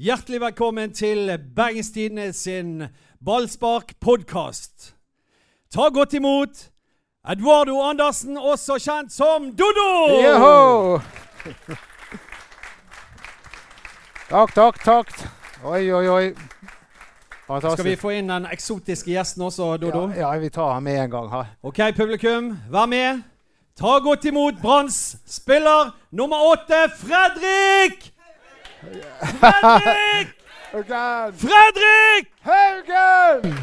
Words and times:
Hjertelig 0.00 0.38
velkommen 0.40 0.94
til 0.96 1.28
Bergens 1.56 1.90
Tidende 1.92 2.32
sin 2.32 2.86
ballspark-podkast. 3.20 4.94
Ta 5.68 5.88
godt 5.92 6.14
imot 6.16 6.62
Eduardo 7.28 7.74
Andersen, 7.84 8.38
også 8.38 8.78
kjent 8.80 9.12
som 9.12 9.50
Dodo! 9.58 9.90
Joho! 10.24 11.00
Takk, 14.30 14.54
takk, 14.54 14.78
takk. 14.84 15.12
Oi, 15.68 15.92
oi, 15.92 16.08
oi. 16.08 16.32
Fantastisk. 17.46 17.82
Skal 17.82 17.90
vi 17.90 17.96
få 18.00 18.14
inn 18.16 18.32
den 18.32 18.46
eksotiske 18.48 19.12
gjesten 19.12 19.44
også, 19.50 19.74
Dodo? 19.82 20.06
Ja, 20.14 20.30
ja, 20.30 20.38
vi 20.40 20.48
tar 20.48 20.78
ham 20.78 20.88
med 20.88 20.96
en 21.02 21.10
gang. 21.10 21.28
her. 21.34 21.50
Ok, 21.62 21.82
publikum, 21.96 22.54
vær 22.72 22.88
med. 22.88 23.20
Ta 23.76 23.98
godt 24.00 24.24
imot 24.24 24.64
Branns 24.64 25.18
spiller 25.28 25.92
nummer 26.10 26.40
åtte, 26.54 26.88
Fredrik! 27.02 28.14
Fredrik! 28.80 30.28
Haugen! 30.72 31.32
Fredrik! 31.32 32.32
Haugen! 32.40 33.56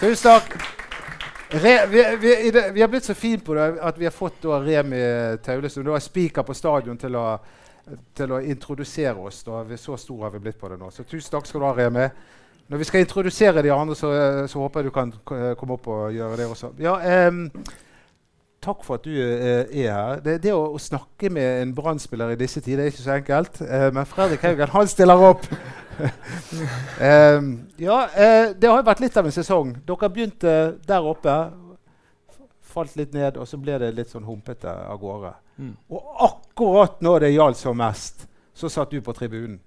Tusen 0.00 0.30
takk. 0.30 0.56
Re, 1.50 1.86
vi, 1.86 2.16
vi, 2.20 2.50
det, 2.50 2.70
vi 2.72 2.80
har 2.80 2.88
blitt 2.88 3.04
så 3.04 3.14
fine 3.14 3.38
på 3.38 3.54
det 3.54 3.66
at 3.82 3.98
vi 3.98 4.06
har 4.06 4.14
fått 4.14 4.42
da 4.42 4.58
Remi 4.62 5.00
Taulesund, 5.44 5.86
da 5.86 5.94
er 5.98 6.02
spiker 6.02 6.46
på 6.46 6.54
stadion, 6.54 6.98
til 6.98 7.18
å, 7.18 7.24
til 8.16 8.34
å 8.34 8.40
introdusere 8.40 9.18
oss. 9.18 9.42
Da. 9.46 9.62
Vi, 9.68 9.78
så 9.78 9.98
stor 9.98 10.26
har 10.26 10.34
vi 10.34 10.42
blitt 10.42 10.58
på 10.58 10.70
det 10.72 10.78
nå. 10.80 10.90
Så 10.94 11.04
tusen 11.04 11.36
takk 11.36 11.46
skal 11.46 11.62
du 11.62 11.66
ha, 11.68 11.74
Remi. 11.76 12.08
Når 12.70 12.82
vi 12.82 12.86
skal 12.86 13.04
introdusere 13.04 13.62
de 13.66 13.70
andre, 13.74 13.98
så, 13.98 14.10
så 14.50 14.62
håper 14.62 14.80
jeg 14.80 14.90
du 14.90 14.94
kan 14.94 15.14
komme 15.58 15.78
opp 15.78 15.86
og 15.90 16.14
gjøre 16.14 16.38
det 16.38 16.50
også. 16.50 16.72
Ja, 16.82 16.96
em, 17.02 17.48
Takk 18.60 18.82
for 18.84 18.98
at 18.98 19.06
du 19.06 19.14
eh, 19.16 19.70
er 19.72 19.92
her. 19.94 20.18
Det, 20.24 20.36
det 20.44 20.52
å, 20.52 20.66
å 20.76 20.80
snakke 20.80 21.30
med 21.32 21.62
en 21.62 21.70
Brann-spiller 21.76 22.34
i 22.34 22.40
disse 22.40 22.60
tider 22.60 22.84
er 22.84 22.92
ikke 22.92 23.04
så 23.06 23.14
enkelt. 23.14 23.62
Eh, 23.64 23.86
men 23.96 24.08
Fredrik 24.08 24.44
Haugen, 24.44 24.74
han 24.74 24.90
stiller 24.90 25.28
opp. 25.30 25.46
Ja, 27.00 27.96
eh, 28.16 28.54
det 28.56 28.68
har 28.70 28.78
jo 28.78 28.84
vært 28.86 29.02
litt 29.02 29.16
av 29.20 29.26
en 29.28 29.34
sesong. 29.34 29.74
Dere 29.84 30.08
begynte 30.08 30.52
der 30.88 31.04
oppe. 31.04 31.34
Falt 32.70 32.94
litt 32.96 33.12
ned, 33.12 33.36
og 33.36 33.48
så 33.48 33.58
ble 33.60 33.76
det 33.82 33.90
litt 33.96 34.12
sånn 34.12 34.24
humpete 34.24 34.70
av 34.70 34.96
gårde. 35.00 35.34
Mm. 35.60 35.74
Og 35.92 36.22
akkurat 36.24 37.02
når 37.04 37.26
det 37.26 37.32
gjaldt 37.34 37.60
som 37.60 37.76
mest, 37.76 38.24
så 38.56 38.70
satt 38.72 38.94
du 38.94 39.00
på 39.04 39.12
tribunen. 39.16 39.58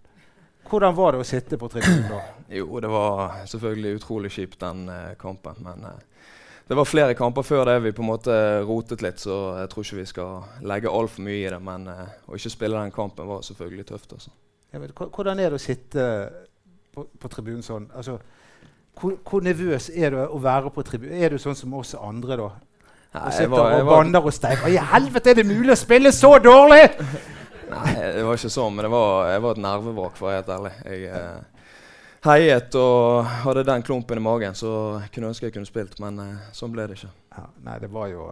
Hvordan 0.69 0.95
var 0.95 1.13
det 1.13 1.21
å 1.21 1.27
sitte 1.27 1.59
på 1.59 1.69
tribunen 1.69 2.07
da? 2.09 2.21
Jo, 2.57 2.67
det 2.81 2.89
var 2.89 3.43
selvfølgelig 3.49 3.99
utrolig 3.99 4.31
kjipt 4.33 4.59
den 4.61 4.87
eh, 4.89 5.13
kampen. 5.19 5.59
Men 5.65 5.85
eh, 5.89 6.29
det 6.67 6.77
var 6.79 6.87
flere 6.87 7.15
kamper 7.17 7.43
før 7.43 7.65
det 7.67 7.75
vi 7.83 7.91
på 7.95 8.03
en 8.03 8.07
måte 8.07 8.35
rotet 8.63 9.03
litt, 9.03 9.19
så 9.19 9.59
jeg 9.59 9.71
tror 9.71 9.83
ikke 9.83 9.99
vi 9.99 10.05
skal 10.07 10.67
legge 10.69 10.91
altfor 10.91 11.25
mye 11.25 11.41
i 11.41 11.51
det. 11.51 11.59
Men 11.63 11.89
eh, 11.91 12.13
å 12.27 12.39
ikke 12.39 12.53
spille 12.53 12.79
den 12.79 12.93
kampen 12.95 13.27
var 13.27 13.43
selvfølgelig 13.43 13.87
tøft. 13.91 14.15
Altså. 14.15 14.31
Vet, 14.73 14.93
hvordan 14.95 15.41
er 15.43 15.51
det 15.51 15.59
å 15.59 15.63
sitte 15.63 16.05
på, 16.95 17.05
på 17.19 17.31
tribunen 17.33 17.65
sånn? 17.65 17.89
Altså, 17.93 18.17
hvor, 18.99 19.17
hvor 19.27 19.43
nervøs 19.43 19.89
er 19.91 20.13
du 20.13 20.21
å 20.23 20.39
være 20.41 20.71
på 20.73 20.85
tribunen? 20.87 21.19
Er 21.19 21.35
du 21.35 21.41
sånn 21.41 21.57
som 21.57 21.73
oss 21.77 21.93
andre, 21.99 22.39
da? 22.39 22.49
Nei, 23.13 23.27
Og 23.27 23.33
sitter 23.35 23.51
var, 23.53 23.75
og 23.77 23.89
banner 23.91 24.23
var, 24.23 24.31
og 24.31 24.33
steiker. 24.33 24.71
I 24.73 24.79
helvete, 24.93 25.29
er 25.33 25.41
det 25.41 25.49
mulig 25.49 25.75
å 25.75 25.79
spille 25.79 26.13
så 26.15 26.37
dårlig?! 26.41 26.87
nei, 27.73 27.93
det 27.97 28.23
var 28.25 28.37
ikke 28.37 28.53
sånn, 28.53 28.73
men 28.73 28.87
det 28.87 28.93
var, 28.93 29.27
jeg 29.33 29.43
var 29.43 29.57
et 29.57 29.65
nervevrak, 29.65 30.15
for 30.17 30.25
å 30.25 30.31
være 30.31 30.39
helt 30.39 30.53
ærlig. 30.55 30.71
Jeg 30.87 31.11
eh, 31.11 31.52
heiet 32.23 32.75
og 32.79 33.27
hadde 33.43 33.65
den 33.67 33.83
klumpen 33.85 34.19
i 34.19 34.23
magen, 34.23 34.55
så 34.55 34.71
jeg 35.03 35.11
kunne 35.15 35.31
ønske 35.31 35.47
jeg 35.49 35.55
kunne 35.55 35.69
spilt, 35.69 35.97
men 36.03 36.19
eh, 36.23 36.49
sånn 36.55 36.71
ble 36.73 36.87
det 36.89 36.97
ikke. 36.97 37.11
Ja, 37.33 37.45
nei, 37.65 37.77
det 37.81 37.89
var 37.89 38.09
jo 38.11 38.29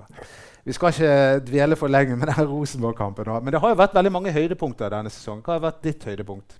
Vi 0.63 0.75
skal 0.77 0.93
ikke 0.93 1.43
dvele 1.47 1.77
for 1.79 1.91
lenge 1.91 2.15
med 2.15 2.29
denne 2.29 2.45
Rosenborg-kampen. 2.45 3.31
Men 3.41 3.55
det 3.55 3.61
har 3.63 3.73
jo 3.73 3.79
vært 3.79 3.95
veldig 3.97 4.13
mange 4.13 4.33
høydepunkter 4.35 4.93
denne 4.93 5.09
sesongen. 5.09 5.41
Hva 5.45 5.57
har 5.57 5.63
vært 5.63 5.81
ditt 5.87 6.05
høydepunkt? 6.05 6.57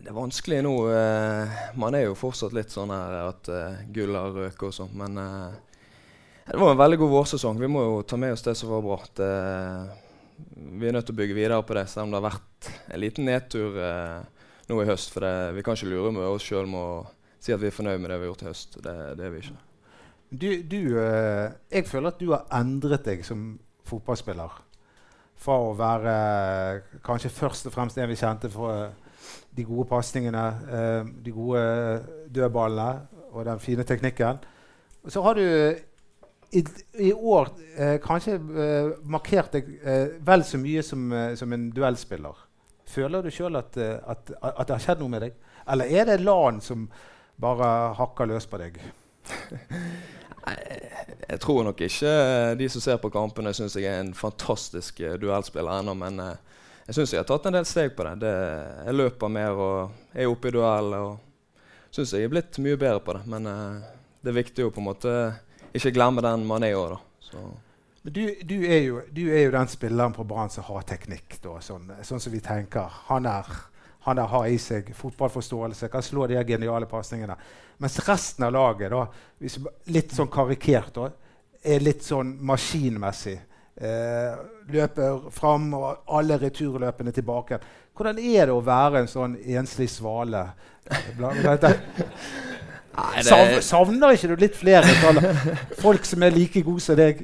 Det 0.00 0.08
er 0.08 0.16
vanskelig 0.16 0.62
nå. 0.64 0.74
Eh, 0.96 1.58
man 1.78 1.98
er 1.98 2.06
jo 2.06 2.16
fortsatt 2.16 2.56
litt 2.56 2.72
sånn 2.72 2.94
her 2.94 3.18
at 3.26 3.50
eh, 3.52 3.82
gull 3.92 4.16
har 4.16 4.32
røket 4.32 4.70
og 4.70 4.76
sånn. 4.78 4.94
Men 4.96 5.20
det 5.20 6.58
var 6.58 6.72
en 6.72 6.80
veldig 6.80 7.02
god 7.04 7.14
vårsesong. 7.18 7.60
Vi 7.60 7.68
må 7.70 7.84
jo 7.84 7.98
ta 8.08 8.16
med 8.16 8.32
oss 8.34 8.46
det 8.46 8.56
som 8.58 8.72
var 8.72 8.86
bra. 8.86 8.96
Vi 10.56 10.88
er 10.88 10.94
nødt 10.94 11.06
til 11.08 11.14
å 11.14 11.20
bygge 11.20 11.36
videre 11.36 11.62
på 11.66 11.76
det, 11.76 11.86
selv 11.90 12.08
om 12.08 12.14
det 12.14 12.20
har 12.20 12.30
vært 12.30 12.70
en 12.90 13.00
liten 13.02 13.26
nedtur 13.28 13.76
eh, 13.80 14.39
nå 14.70 14.82
i 14.82 14.88
høst. 14.88 15.10
For 15.14 15.26
det, 15.26 15.34
vi 15.56 15.64
kan 15.66 15.78
ikke 15.78 15.90
lure 15.90 16.14
med 16.14 16.28
oss 16.28 16.46
sjøl 16.46 16.70
med 16.70 16.80
å 16.80 17.02
si 17.40 17.54
at 17.54 17.60
vi 17.60 17.70
er 17.70 17.74
fornøyd 17.74 18.00
med 18.00 18.12
det 18.12 18.20
vi 18.20 18.26
har 18.26 18.32
gjort 18.32 18.46
i 18.46 18.50
høst. 18.50 18.78
Det, 18.84 18.96
det 19.18 19.26
er 19.26 19.34
vi 19.34 19.42
ikke. 19.44 19.58
Du, 20.30 20.62
du, 20.62 20.98
eh, 21.02 21.50
jeg 21.72 21.86
føler 21.90 22.12
at 22.12 22.20
du 22.20 22.28
har 22.30 22.46
endret 22.54 23.06
deg 23.06 23.24
som 23.26 23.56
fotballspiller. 23.90 24.60
Fra 25.40 25.56
å 25.58 25.72
være 25.74 26.12
eh, 26.14 26.98
kanskje 27.02 27.32
først 27.34 27.66
og 27.66 27.74
fremst 27.74 27.98
en 27.98 28.10
vi 28.10 28.18
kjente 28.20 28.50
for 28.52 28.70
eh, 28.70 29.16
de 29.56 29.64
gode 29.66 29.88
pasningene, 29.90 30.44
de 31.22 31.32
gode 31.34 31.60
dødballene 32.30 33.26
og 33.34 33.44
den 33.48 33.58
fine 33.62 33.82
teknikken. 33.86 34.38
Så 35.10 35.22
har 35.26 35.34
du 35.34 35.42
i, 36.54 36.62
i 37.02 37.10
år 37.12 37.50
kanskje 38.02 38.36
markert 39.02 39.52
deg 39.58 39.68
vel 40.26 40.46
så 40.46 40.58
mye 40.62 40.84
som, 40.86 41.10
som 41.36 41.52
en 41.52 41.66
duellspiller. 41.74 42.38
Føler 42.90 43.22
du 43.22 43.30
sjøl 43.32 43.58
at, 43.60 43.76
eh, 43.78 43.98
at, 44.02 44.32
at 44.42 44.66
det 44.66 44.76
har 44.76 44.82
skjedd 44.82 45.02
noe 45.02 45.12
med 45.12 45.24
deg? 45.26 45.36
Eller 45.70 45.92
er 45.94 46.08
det 46.08 46.22
LAN 46.24 46.60
som 46.64 46.88
bare 47.40 47.68
hakker 47.98 48.30
løs 48.30 48.48
på 48.50 48.60
deg? 48.60 48.80
Jeg 51.30 51.38
tror 51.44 51.66
nok 51.68 51.82
ikke 51.84 52.10
eh, 52.10 52.52
de 52.58 52.66
som 52.72 52.82
ser 52.82 52.98
på 53.02 53.12
kampene, 53.14 53.52
syns 53.54 53.76
jeg 53.78 53.86
er 53.86 54.00
en 54.02 54.14
fantastisk 54.16 55.02
eh, 55.04 55.18
duellspiller 55.20 55.82
ennå. 55.82 55.94
Men 55.94 56.18
jeg 56.88 56.96
syns 56.96 57.14
jeg 57.14 57.22
har 57.22 57.28
tatt 57.28 57.46
en 57.46 57.58
del 57.60 57.68
steg 57.68 57.94
på 57.94 58.08
det. 58.08 58.16
det. 58.24 58.34
Jeg 58.88 58.98
løper 58.98 59.32
mer 59.32 59.62
og 59.68 60.14
er 60.16 60.32
oppe 60.32 60.50
i 60.50 60.54
duell. 60.56 60.94
og 60.98 61.92
syns 61.94 62.16
jeg 62.16 62.26
er 62.26 62.32
blitt 62.32 62.58
mye 62.64 62.80
bedre 62.80 63.02
på 63.04 63.14
det. 63.14 63.22
Men 63.30 63.46
det 64.20 64.32
er 64.32 64.40
viktig 64.40 64.66
å 64.66 64.74
på 64.74 64.82
en 64.82 64.90
måte 64.90 65.16
ikke 65.76 65.94
glemme 65.94 66.24
den 66.24 66.48
man 66.48 66.66
er 66.66 66.74
i 66.74 66.80
år. 66.80 66.96
da. 66.96 67.26
Så, 67.30 67.44
du, 68.02 68.34
du, 68.42 68.54
er 68.64 68.78
jo, 68.86 69.00
du 69.12 69.26
er 69.28 69.44
jo 69.44 69.50
den 69.52 69.68
spilleren 69.68 70.14
på 70.16 70.24
Brann 70.24 70.50
som 70.52 70.64
har 70.70 70.86
teknikk, 70.88 71.36
da, 71.44 71.58
sånn, 71.60 71.90
sånn 72.06 72.22
som 72.22 72.32
vi 72.32 72.40
tenker. 72.40 72.88
Han, 73.10 73.26
er, 73.28 73.48
han 74.06 74.20
er, 74.22 74.30
har 74.32 74.46
i 74.48 74.56
seg 74.60 74.88
fotballforståelse, 74.96 75.90
kan 75.92 76.04
slå 76.04 76.28
de 76.30 76.40
geniale 76.48 76.88
pasningene. 76.88 77.36
Mens 77.80 77.98
resten 78.06 78.46
av 78.48 78.54
laget, 78.56 78.94
da, 78.94 79.04
litt 79.92 80.14
sånn 80.16 80.32
karikert, 80.32 80.94
da, 80.96 81.10
er 81.60 81.84
litt 81.84 82.04
sånn 82.06 82.38
maskinmessig. 82.48 83.36
Eh, 83.80 84.40
løper 84.72 85.28
fram, 85.32 85.68
og 85.76 86.08
alle 86.16 86.38
returløpene 86.40 87.12
tilbake. 87.16 87.60
Hvordan 87.96 88.18
er 88.20 88.48
det 88.48 88.54
å 88.54 88.62
være 88.64 89.02
en 89.02 89.10
sånn 89.12 89.36
enslig 89.44 89.90
svale? 89.92 90.46
Savner 93.64 94.16
ikke 94.16 94.32
du 94.32 94.40
litt 94.40 94.56
flere 94.58 94.88
folk 95.78 96.08
som 96.08 96.24
er 96.24 96.34
like 96.34 96.64
gode 96.64 96.84
som 96.84 96.96
deg? 96.98 97.22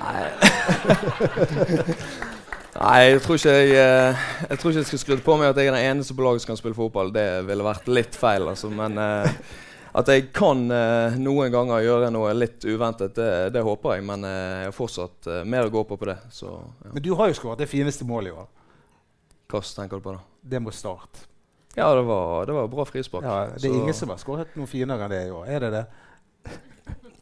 Nei, 2.80 3.00
jeg 3.10 3.18
tror 3.24 3.36
ikke 3.36 3.52
jeg, 3.52 3.72
eh, 3.76 4.20
jeg 4.48 4.58
tror 4.60 4.70
ikke 4.70 4.80
jeg 4.80 4.86
skulle 4.88 5.02
skrudd 5.02 5.22
på 5.26 5.34
meg 5.40 5.50
at 5.50 5.58
jeg 5.58 5.68
er 5.68 5.74
den 5.74 5.88
eneste 5.90 6.14
på 6.16 6.22
laget 6.24 6.44
som 6.44 6.52
kan 6.52 6.60
spille 6.60 6.76
fotball. 6.78 7.10
Det 7.12 7.24
ville 7.48 7.66
vært 7.66 7.88
litt 7.90 8.14
feil, 8.16 8.46
altså. 8.48 8.70
Men 8.72 8.94
eh, 9.02 9.26
at 10.00 10.12
jeg 10.12 10.28
kan 10.36 10.62
eh, 10.72 11.16
noen 11.20 11.50
ganger 11.52 11.82
gjøre 11.84 12.12
noe 12.14 12.30
litt 12.38 12.64
uventet, 12.70 13.12
det, 13.18 13.28
det 13.56 13.64
håper 13.66 13.96
jeg. 13.98 14.06
Men 14.08 14.24
eh, 14.28 14.54
jeg 14.62 14.70
har 14.70 14.76
fortsatt 14.76 15.28
eh, 15.34 15.42
mer 15.50 15.66
å 15.68 15.72
gå 15.74 15.82
på 15.90 15.98
på 16.00 16.08
det. 16.12 16.16
Så 16.32 16.52
ja. 16.54 16.92
Men 16.94 17.04
du 17.04 17.10
har 17.18 17.32
jo 17.32 17.36
skåret 17.40 17.60
det 17.64 17.68
fineste 17.72 18.06
målet 18.08 18.30
i 18.32 18.36
år. 18.38 18.48
hva 19.50 19.60
tenker 19.66 19.98
du 20.00 20.06
på 20.06 20.14
da? 20.14 20.22
Det 20.54 20.62
må 20.62 20.72
starte. 20.72 21.26
Ja, 21.76 21.90
det 21.94 22.06
var, 22.06 22.46
det 22.48 22.54
var 22.54 22.70
bra 22.70 22.86
frispark. 22.88 23.26
Ja, 23.26 23.42
det 23.50 23.60
er 23.60 23.66
Så- 23.66 23.74
ingen 23.82 23.94
som 23.94 24.08
har 24.14 24.18
skåret 24.22 24.54
noe 24.58 24.70
finere 24.70 25.04
enn 25.04 25.12
det 25.12 25.24
i 25.26 25.34
år. 25.34 25.44
Er 25.50 25.66
det 25.66 25.70
det? 25.74 25.84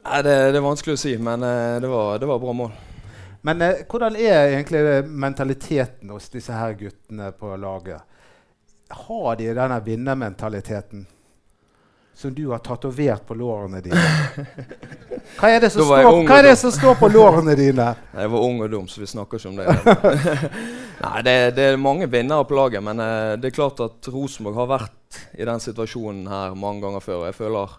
Nei, 0.08 0.22
det, 0.22 0.36
det 0.52 0.56
er 0.56 0.64
vanskelig 0.64 0.94
å 0.96 1.00
si, 1.00 1.10
men 1.20 1.42
eh, 1.44 1.80
det, 1.82 1.88
var, 1.90 2.18
det 2.18 2.28
var 2.30 2.38
bra 2.40 2.52
mål. 2.56 2.70
Men 3.44 3.62
eh, 3.62 3.82
hvordan 3.88 4.16
er 4.16 4.54
egentlig 4.54 4.80
mentaliteten 5.04 6.14
hos 6.14 6.30
disse 6.32 6.54
her 6.56 6.72
guttene 6.78 7.28
på 7.36 7.52
laget? 7.60 8.00
Har 9.04 9.36
de 9.36 9.50
denne 9.52 9.80
vinnermentaliteten 9.84 11.04
som 12.18 12.32
du 12.34 12.48
har 12.48 12.62
tatovert 12.64 13.26
på 13.28 13.36
lårene 13.36 13.82
dine? 13.84 14.04
Hva 15.38 15.50
er, 15.52 15.60
det 15.60 15.68
som 15.74 15.84
står, 15.84 16.06
hva 16.24 16.38
er 16.40 16.46
det 16.48 16.54
som 16.56 16.72
står 16.72 16.96
på 16.98 17.10
lårene 17.12 17.52
dine? 17.58 17.90
Jeg 18.22 18.30
var 18.32 18.46
ung 18.46 18.62
og 18.64 18.70
dum, 18.72 18.86
så 18.88 19.02
vi 19.02 19.10
snakker 19.10 19.38
ikke 19.38 19.50
om 19.52 19.58
det. 19.60 19.74
Nei, 21.04 21.18
det, 21.26 21.34
det 21.58 21.66
er 21.68 21.76
mange 21.78 22.08
vinnere 22.10 22.48
på 22.48 22.56
laget, 22.56 22.80
men 22.82 23.02
eh, 23.04 23.34
det 23.36 23.50
er 23.50 23.58
klart 23.58 23.82
at 23.84 24.08
Rosenborg 24.08 24.56
har 24.62 24.72
vært 24.72 25.20
i 25.36 25.44
den 25.44 25.60
situasjonen 25.62 26.24
her 26.32 26.56
mange 26.56 26.86
ganger 26.86 27.04
før. 27.04 27.20
og 27.20 27.28
Jeg 27.28 27.36
føler 27.36 27.76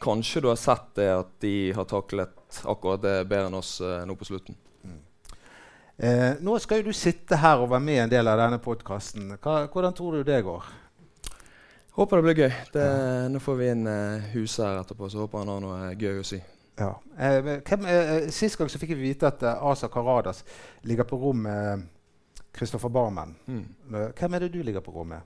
kanskje 0.00 0.42
du 0.44 0.48
har 0.50 0.58
sett 0.60 0.94
det 0.98 1.08
at 1.12 1.32
de 1.44 1.54
har 1.76 1.86
taklet 1.88 2.60
akkurat 2.64 3.02
det 3.02 3.16
bedre 3.30 3.50
enn 3.50 3.58
oss 3.60 3.78
eh, 3.84 4.02
nå 4.08 4.16
på 4.18 4.28
slutten. 4.28 4.56
Eh, 6.00 6.38
nå 6.40 6.54
skal 6.58 6.80
jo 6.80 6.88
du 6.88 6.96
sitte 6.96 7.36
her 7.36 7.60
og 7.60 7.68
være 7.74 7.84
med 7.84 7.98
i 7.98 8.04
en 8.06 8.12
del 8.12 8.28
av 8.32 8.38
denne 8.40 8.60
podkasten. 8.64 9.34
Hvordan 9.42 9.96
tror 9.96 10.16
du 10.16 10.24
det 10.24 10.40
går? 10.46 10.70
Håper 11.98 12.16
det 12.16 12.24
blir 12.24 12.40
gøy. 12.46 12.54
Det, 12.72 12.86
nå 13.34 13.42
får 13.44 13.58
vi 13.58 13.68
inn 13.74 13.84
uh, 13.84 14.30
huset 14.32 14.62
her 14.64 14.78
etterpå, 14.80 15.10
så 15.10 15.24
håper 15.24 15.42
han 15.42 15.50
har 15.52 15.60
noe 15.60 15.90
gøy 15.98 16.22
å 16.22 16.24
si. 16.24 16.38
Ja. 16.80 17.02
Eh, 17.18 17.60
hvem, 17.68 17.84
eh, 17.84 18.28
sist 18.32 18.56
gang 18.56 18.70
så 18.72 18.78
fikk 18.80 18.94
vi 18.94 19.10
vite 19.10 19.28
at 19.28 19.42
eh, 19.42 19.64
Asa 19.68 19.88
Karadas 19.92 20.44
ligger 20.88 21.04
på 21.04 21.18
rom 21.20 21.42
med 21.44 21.82
Kristoffer 22.56 22.88
Barmen. 22.88 23.34
Mm. 23.46 23.66
Eh, 23.94 24.06
Hvem 24.16 24.34
er 24.34 24.46
det 24.46 24.52
du 24.54 24.62
ligger 24.62 24.80
på 24.80 24.94
rom 24.94 25.12
med? 25.12 25.20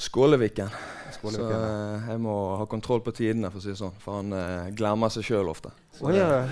Skåleviken. 0.00 0.72
Så 1.20 1.28
eh, 1.28 2.08
jeg 2.08 2.20
må 2.22 2.34
ha 2.56 2.64
kontroll 2.70 3.02
på 3.04 3.12
tidene, 3.12 3.50
for 3.52 3.60
å 3.60 3.64
si 3.64 3.72
det 3.72 3.80
sånn. 3.80 3.96
For 4.00 4.20
han 4.20 4.32
eh, 4.32 4.70
glemmer 4.76 5.12
seg 5.12 5.26
sjøl 5.26 5.50
ofte. 5.52 5.72
Så 5.92 6.08
oh, 6.08 6.14
ja. 6.16 6.44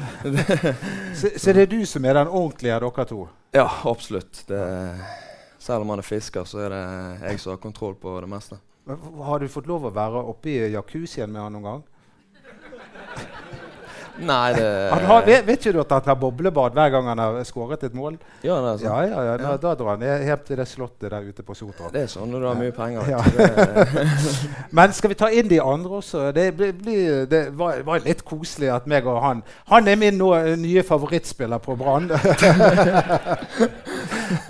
så, 1.18 1.30
så 1.32 1.54
det 1.56 1.64
er 1.64 1.70
du 1.72 1.80
som 1.88 2.04
er 2.04 2.18
den 2.20 2.28
ordentlige 2.28 2.76
av 2.76 2.84
dere 2.84 3.06
to? 3.08 3.22
Ja, 3.56 3.64
absolutt. 3.88 4.42
Det, 4.50 4.60
selv 5.62 5.86
om 5.86 5.94
han 5.94 6.02
er 6.02 6.08
fisker, 6.08 6.44
så 6.48 6.66
er 6.66 6.74
det 6.74 6.82
jeg 7.22 7.40
som 7.40 7.54
har 7.54 7.62
kontroll 7.62 7.96
på 8.00 8.18
det 8.20 8.28
meste. 8.28 8.60
Har 9.24 9.40
du 9.40 9.48
fått 9.52 9.68
lov 9.68 9.88
å 9.88 9.94
være 9.96 10.20
oppe 10.28 10.52
i 10.52 10.58
jacuzzien 10.74 11.32
med 11.32 11.42
han 11.44 11.56
noen 11.56 11.70
gang? 11.70 11.86
Nei, 14.18 14.52
det 14.56 14.66
Han 14.92 15.04
har, 15.06 15.22
vet, 15.26 15.46
vet 15.46 15.60
ikke 15.62 15.72
du 15.76 15.80
at 15.82 15.92
han 15.94 16.02
tar 16.04 16.16
boblebad 16.18 16.72
hver 16.76 16.90
gang 16.94 17.04
han 17.10 17.20
har 17.22 17.32
skåret 17.46 17.82
et 17.86 17.94
mål? 17.94 18.14
Ja, 18.42 18.58
det 18.64 18.70
er 18.72 18.76
sånn. 18.80 18.88
Ja, 18.88 18.96
ja, 19.06 19.18
ja, 19.28 19.34
da, 19.40 19.48
da 19.62 19.70
drar 19.78 19.90
han 19.96 20.04
hjem 20.04 20.42
til 20.46 20.56
det 20.60 20.66
slottet 20.70 21.08
der 21.12 21.22
ute 21.28 21.42
på 21.46 21.52
Sotra. 21.58 21.86
Det 21.94 22.00
er 22.06 22.10
sånn 22.10 22.30
når 22.32 22.38
du 22.44 22.46
har 22.48 22.56
mye 22.58 22.74
penger. 22.74 23.02
Ja. 23.12 23.20
Men 24.78 24.88
skal 24.96 25.10
vi 25.12 25.18
ta 25.18 25.28
inn 25.30 25.48
de 25.50 25.60
andre 25.62 25.92
også? 26.00 26.18
Det, 26.34 26.46
blir, 26.58 26.72
blir, 26.76 27.02
det 27.30 27.42
var, 27.58 27.72
var 27.86 27.98
litt 28.04 28.22
koselig 28.26 28.70
at 28.74 28.84
meg 28.90 29.02
og 29.08 29.18
han 29.22 29.42
Han 29.70 29.88
er 29.88 29.96
min 30.00 30.18
nå, 30.18 30.30
nye 30.60 30.82
favorittspiller 30.86 31.58
på 31.62 31.76
Brann. 31.78 32.08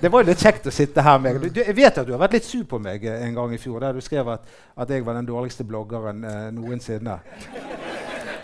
det 0.03 0.11
var 0.13 0.27
litt 0.27 0.43
kjekt 0.43 0.67
å 0.69 0.73
sitte 0.75 1.03
her 1.05 1.19
med 1.23 1.33
du, 1.49 1.61
Jeg 1.63 1.77
vet 1.77 2.01
at 2.01 2.07
du 2.07 2.13
har 2.15 2.23
vært 2.23 2.39
litt 2.39 2.49
sur 2.49 2.65
på 2.69 2.79
meg 2.83 3.05
en 3.11 3.35
gang 3.37 3.55
i 3.55 3.61
fjor, 3.61 3.81
der 3.85 3.93
du 3.97 4.01
skrev 4.05 4.29
at, 4.35 4.43
at 4.79 4.91
jeg 4.91 5.05
var 5.07 5.15
den 5.19 5.29
dårligste 5.29 5.65
bloggeren 5.69 6.25
eh, 6.25 6.49
noensinne. 6.55 7.19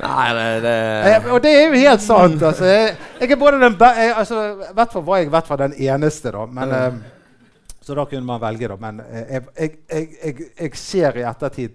Nei, 0.01 0.29
det, 0.35 0.47
det 0.65 0.75
Eh, 1.15 1.27
og 1.33 1.43
det 1.45 1.51
er 1.55 1.67
jo 1.69 1.81
helt 1.85 2.03
sant. 2.05 2.43
Altså, 2.43 2.65
jeg, 2.69 2.95
jeg 3.21 3.31
er 3.31 3.41
både 3.41 3.61
den 3.63 3.77
be 3.79 3.91
jeg, 3.99 4.15
altså, 4.17 4.43
hvert 4.75 4.93
fall 4.93 5.05
var 5.07 5.21
jeg 5.21 5.27
i 5.27 5.35
hvert 5.35 5.51
fall 5.51 5.61
den 5.65 5.75
eneste, 5.89 6.33
da. 6.35 6.47
Men, 6.47 6.69
Mm. 6.69 7.01
eh, 7.03 7.75
så 7.85 7.95
da 7.95 8.05
kunne 8.09 8.25
man 8.25 8.41
velge, 8.41 8.69
da. 8.69 8.77
Men 8.81 9.01
eh, 9.01 9.43
jeg, 9.59 10.39
jeg, 10.59 10.71
ser 10.81 11.19
i 11.21 11.27
ettertid 11.29 11.75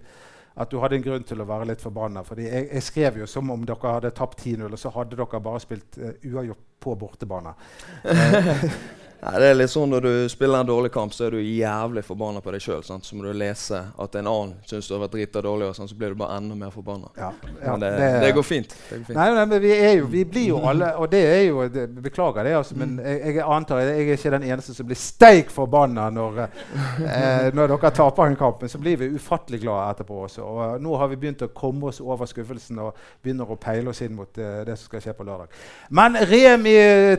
at 0.60 0.72
du 0.72 0.80
hadde 0.82 0.98
en 0.98 1.04
grunn 1.06 1.24
til 1.24 1.40
å 1.40 1.46
være 1.48 1.70
litt 1.70 1.82
forbanna. 1.82 2.24
Fordi 2.28 2.48
jeg 2.50 2.82
skrev 2.84 3.22
jo 3.22 3.28
som 3.30 3.50
om 3.54 3.62
dere 3.66 3.94
hadde 3.94 4.12
tapt 4.18 4.42
10-0, 4.42 4.66
og 4.74 4.80
så 4.82 4.90
hadde 4.96 5.16
dere 5.16 5.40
bare 5.46 5.62
spilt 5.64 6.00
uh, 6.02 6.10
uavgjort 6.26 6.66
på 6.80 6.96
bortebane. 7.00 7.56
Nei, 9.20 9.34
det 9.42 9.48
er 9.52 9.58
litt 9.58 9.72
sånn 9.72 9.92
Når 9.92 10.06
du 10.06 10.12
spiller 10.32 10.64
en 10.64 10.68
dårlig 10.70 10.92
kamp, 10.94 11.12
så 11.12 11.26
er 11.26 11.36
du 11.36 11.42
jævlig 11.44 12.06
forbanna 12.08 12.40
på 12.44 12.54
deg 12.56 12.64
sjøl. 12.64 12.84
Så 12.86 13.18
må 13.18 13.26
du 13.26 13.34
lese 13.36 13.82
at 14.00 14.14
en 14.16 14.30
annen 14.32 14.54
syns 14.68 14.88
du 14.88 14.94
har 14.96 15.02
vært 15.04 15.18
drita 15.18 15.42
dårlig, 15.44 15.68
og 15.68 15.76
sånn, 15.76 15.90
så 15.92 15.98
blir 16.00 16.14
du 16.14 16.20
bare 16.22 16.38
enda 16.40 16.56
mer 16.56 16.72
forbanna. 16.72 17.12
Ja, 17.20 17.32
ja, 17.60 17.74
Men 17.74 17.84
det, 17.84 17.90
det, 18.24 18.30
går 18.38 18.48
fint. 18.48 18.76
Det 18.88 19.02
går 19.02 19.10
fint. 19.10 19.18
Nei, 19.18 19.26
nei, 19.36 19.46
men 19.52 19.64
vi, 19.66 19.74
jo, 20.00 20.08
vi 20.14 20.24
blir 20.30 20.48
jo 20.54 20.62
alle 20.70 20.92
Og 21.02 21.12
det 21.12 21.22
er 21.28 21.42
jo 21.50 21.66
det, 21.72 21.86
Beklager 22.00 22.48
det, 22.48 22.54
altså, 22.62 22.78
men 22.80 22.96
jeg, 23.04 23.36
jeg 23.36 23.44
antar 23.44 23.82
jeg 23.84 24.06
er 24.06 24.14
ikke 24.16 24.32
den 24.38 24.46
eneste 24.48 24.76
som 24.78 24.88
blir 24.88 25.00
steik 25.00 25.52
forbanna 25.52 26.08
når, 26.16 26.40
eh, 26.46 27.50
når 27.58 27.74
dere 27.74 27.92
taper 28.00 28.32
en 28.32 28.40
kamp. 28.40 28.64
Men 28.64 28.72
så 28.72 28.80
blir 28.80 29.02
vi 29.04 29.12
ufattelig 29.20 29.60
glade 29.66 29.98
etterpå 29.98 30.22
også. 30.30 30.46
Og 30.48 30.64
eh, 30.64 30.78
nå 30.86 30.96
har 31.02 31.12
vi 31.12 31.20
begynt 31.20 31.44
å 31.44 31.52
komme 31.52 31.92
oss 31.92 32.00
over 32.00 32.30
skuffelsen 32.30 32.80
og 32.86 32.96
begynner 33.20 33.52
å 33.52 33.60
peile 33.60 33.92
oss 33.92 34.00
inn 34.06 34.16
mot 34.16 34.40
eh, 34.40 34.62
det 34.70 34.80
som 34.80 34.88
skal 34.88 35.04
skje 35.04 35.18
på 35.20 35.28
lørdag. 35.28 35.60
Men 36.00 36.16
Remi 36.30 36.69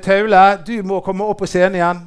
Taule, 0.05 0.44
du 0.67 0.82
må 0.82 1.00
komme 1.00 1.25
opp 1.25 1.43
på 1.43 1.49
scenen 1.50 1.79
igjen. 1.81 2.00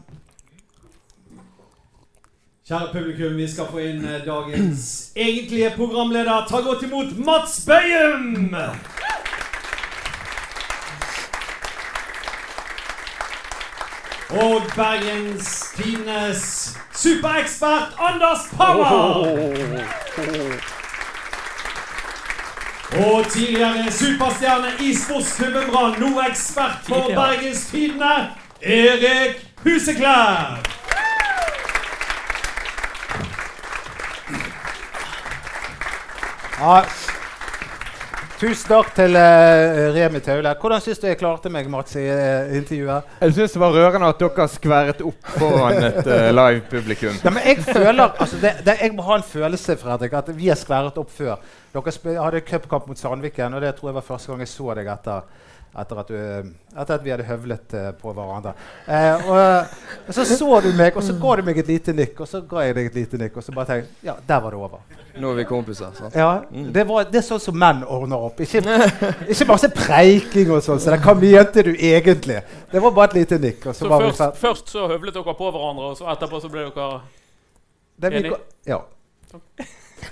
Kjære 2.63 2.93
publikum, 2.93 3.35
vi 3.37 3.47
skal 3.51 3.65
få 3.67 3.81
inn 3.83 4.05
eh, 4.07 4.21
dagens 4.25 5.11
egentlige 5.15 5.73
programleder. 5.75 6.45
Ta 6.49 6.61
godt 6.63 6.85
imot 6.87 7.11
Mats 7.25 7.65
Bøyum! 7.67 8.55
Og 14.31 14.61
Bergens 14.75 15.73
Tidenes 15.75 16.77
superekspert 16.95 17.99
Anders 17.99 18.47
Parma! 18.57 18.93
Og 22.93 23.25
tidligere 23.31 23.91
superstjerne 23.91 24.67
i 24.79 24.95
sportsklubben 24.95 25.71
Brann, 25.71 25.95
nå 25.99 26.21
ekspert 26.29 26.85
for 26.87 26.95
Tidligere. 26.95 27.21
Bergens 27.21 27.65
Tidende, 27.71 28.29
Erik 28.61 29.47
Huseklær. 29.63 30.59
Ja. 36.59 36.81
Tusen 38.43 38.67
takk 38.67 38.89
til 38.91 39.15
uh, 39.15 39.93
Remi 39.95 40.19
Taule. 40.19 40.51
Hvordan 40.59 40.81
syns 40.83 40.99
du 40.99 41.05
jeg 41.07 41.15
klarte 41.15 41.47
meg, 41.47 41.69
Mats, 41.71 41.93
i 41.95 42.01
uh, 42.03 42.49
intervjuet? 42.57 43.13
Jeg 43.21 43.35
syns 43.37 43.53
det 43.55 43.59
var 43.61 43.71
rørende 43.71 44.09
at 44.11 44.19
dere 44.19 44.47
skverret 44.51 45.03
opp 45.07 45.29
foran 45.37 45.77
et 45.79 46.01
uh, 46.01 46.25
live-publikum. 46.33 47.21
Ja, 47.23 47.31
men 47.31 47.45
jeg 47.47 47.61
føler, 47.63 48.01
altså 48.09 48.41
det, 48.41 48.51
det, 48.65 48.75
jeg 48.81 48.91
må 48.97 49.05
ha 49.07 49.15
en 49.21 49.23
følelse 49.23 49.77
Fredrik, 49.79 50.17
at 50.19 50.33
vi 50.35 50.49
har 50.51 50.59
skverret 50.59 50.99
opp 50.99 51.13
før. 51.15 51.39
Dere 51.71 52.17
hadde 52.17 52.41
cupkamp 52.49 52.89
mot 52.91 52.99
Sandviken, 52.99 53.55
og 53.55 53.63
det 53.63 53.71
tror 53.77 53.93
jeg 53.93 53.97
var 54.01 54.07
første 54.09 54.33
gang 54.33 54.43
jeg 54.43 54.51
så 54.51 54.75
deg 54.81 54.91
etter, 54.91 55.23
etter, 55.85 56.03
at, 56.03 56.11
du, 56.11 56.51
etter 56.73 56.93
at 56.97 57.07
vi 57.07 57.15
hadde 57.15 57.29
høvlet 57.29 57.77
uh, 57.79 57.87
på 58.01 58.11
hverandre. 58.17 58.57
Eh, 58.83 59.23
og, 59.23 59.79
og 60.03 60.19
Så 60.19 60.27
så 60.33 60.59
du 60.67 60.73
meg, 60.75 60.99
og 60.99 61.07
så 61.07 61.15
ga 61.23 61.39
du 61.39 61.47
meg 61.47 61.63
et 61.63 61.71
lite 61.71 61.95
nikk, 61.95 62.19
og 62.19 62.27
så 62.27 62.43
ga 62.43 62.67
jeg 62.67 62.75
deg 62.81 62.91
et 62.91 63.01
lite 63.05 63.23
nikk, 63.23 63.39
og 63.39 63.47
så 63.47 63.55
bare 63.55 63.71
tenkte 63.71 64.03
jeg 64.03 64.11
ja, 64.11 64.19
der 64.33 64.43
var 64.43 64.51
det 64.51 64.61
over. 64.67 65.02
Nå 65.13 65.29
er 65.31 65.35
vi 65.35 65.43
kompiser. 65.45 65.91
sant? 65.97 66.15
Ja, 66.17 66.41
det, 66.49 66.83
var, 66.89 67.05
det 67.11 67.19
er 67.21 67.25
sånn 67.25 67.41
som 67.41 67.57
menn 67.59 67.83
ordner 67.85 68.23
opp. 68.29 68.39
Ikke, 68.41 68.63
ikke 69.29 69.47
masse 69.51 69.69
preiking 69.73 70.49
og 70.55 70.63
sånn. 70.65 70.81
Så 70.81 70.93
det, 70.93 70.99
hva 71.05 71.13
mente 71.17 71.65
du 71.67 71.71
egentlig? 71.73 72.39
Det 72.71 72.81
var 72.81 72.95
bare 72.95 73.11
et 73.11 73.19
lite 73.21 73.39
nikk. 73.43 73.67
Og 73.67 73.75
så 73.75 73.85
Så 73.85 73.91
var 73.91 74.07
først, 74.07 74.41
først 74.41 74.73
så 74.73 74.87
høvlet 74.89 75.13
dere 75.13 75.37
på 75.37 75.51
hverandre, 75.51 75.93
og 75.93 76.01
så 76.01 76.09
etterpå 76.15 76.41
så 76.41 76.49
ble 76.53 76.65
dere 76.73 76.97
enige? 78.09 78.33
Enig? 78.33 78.41
Ja. 78.67 78.81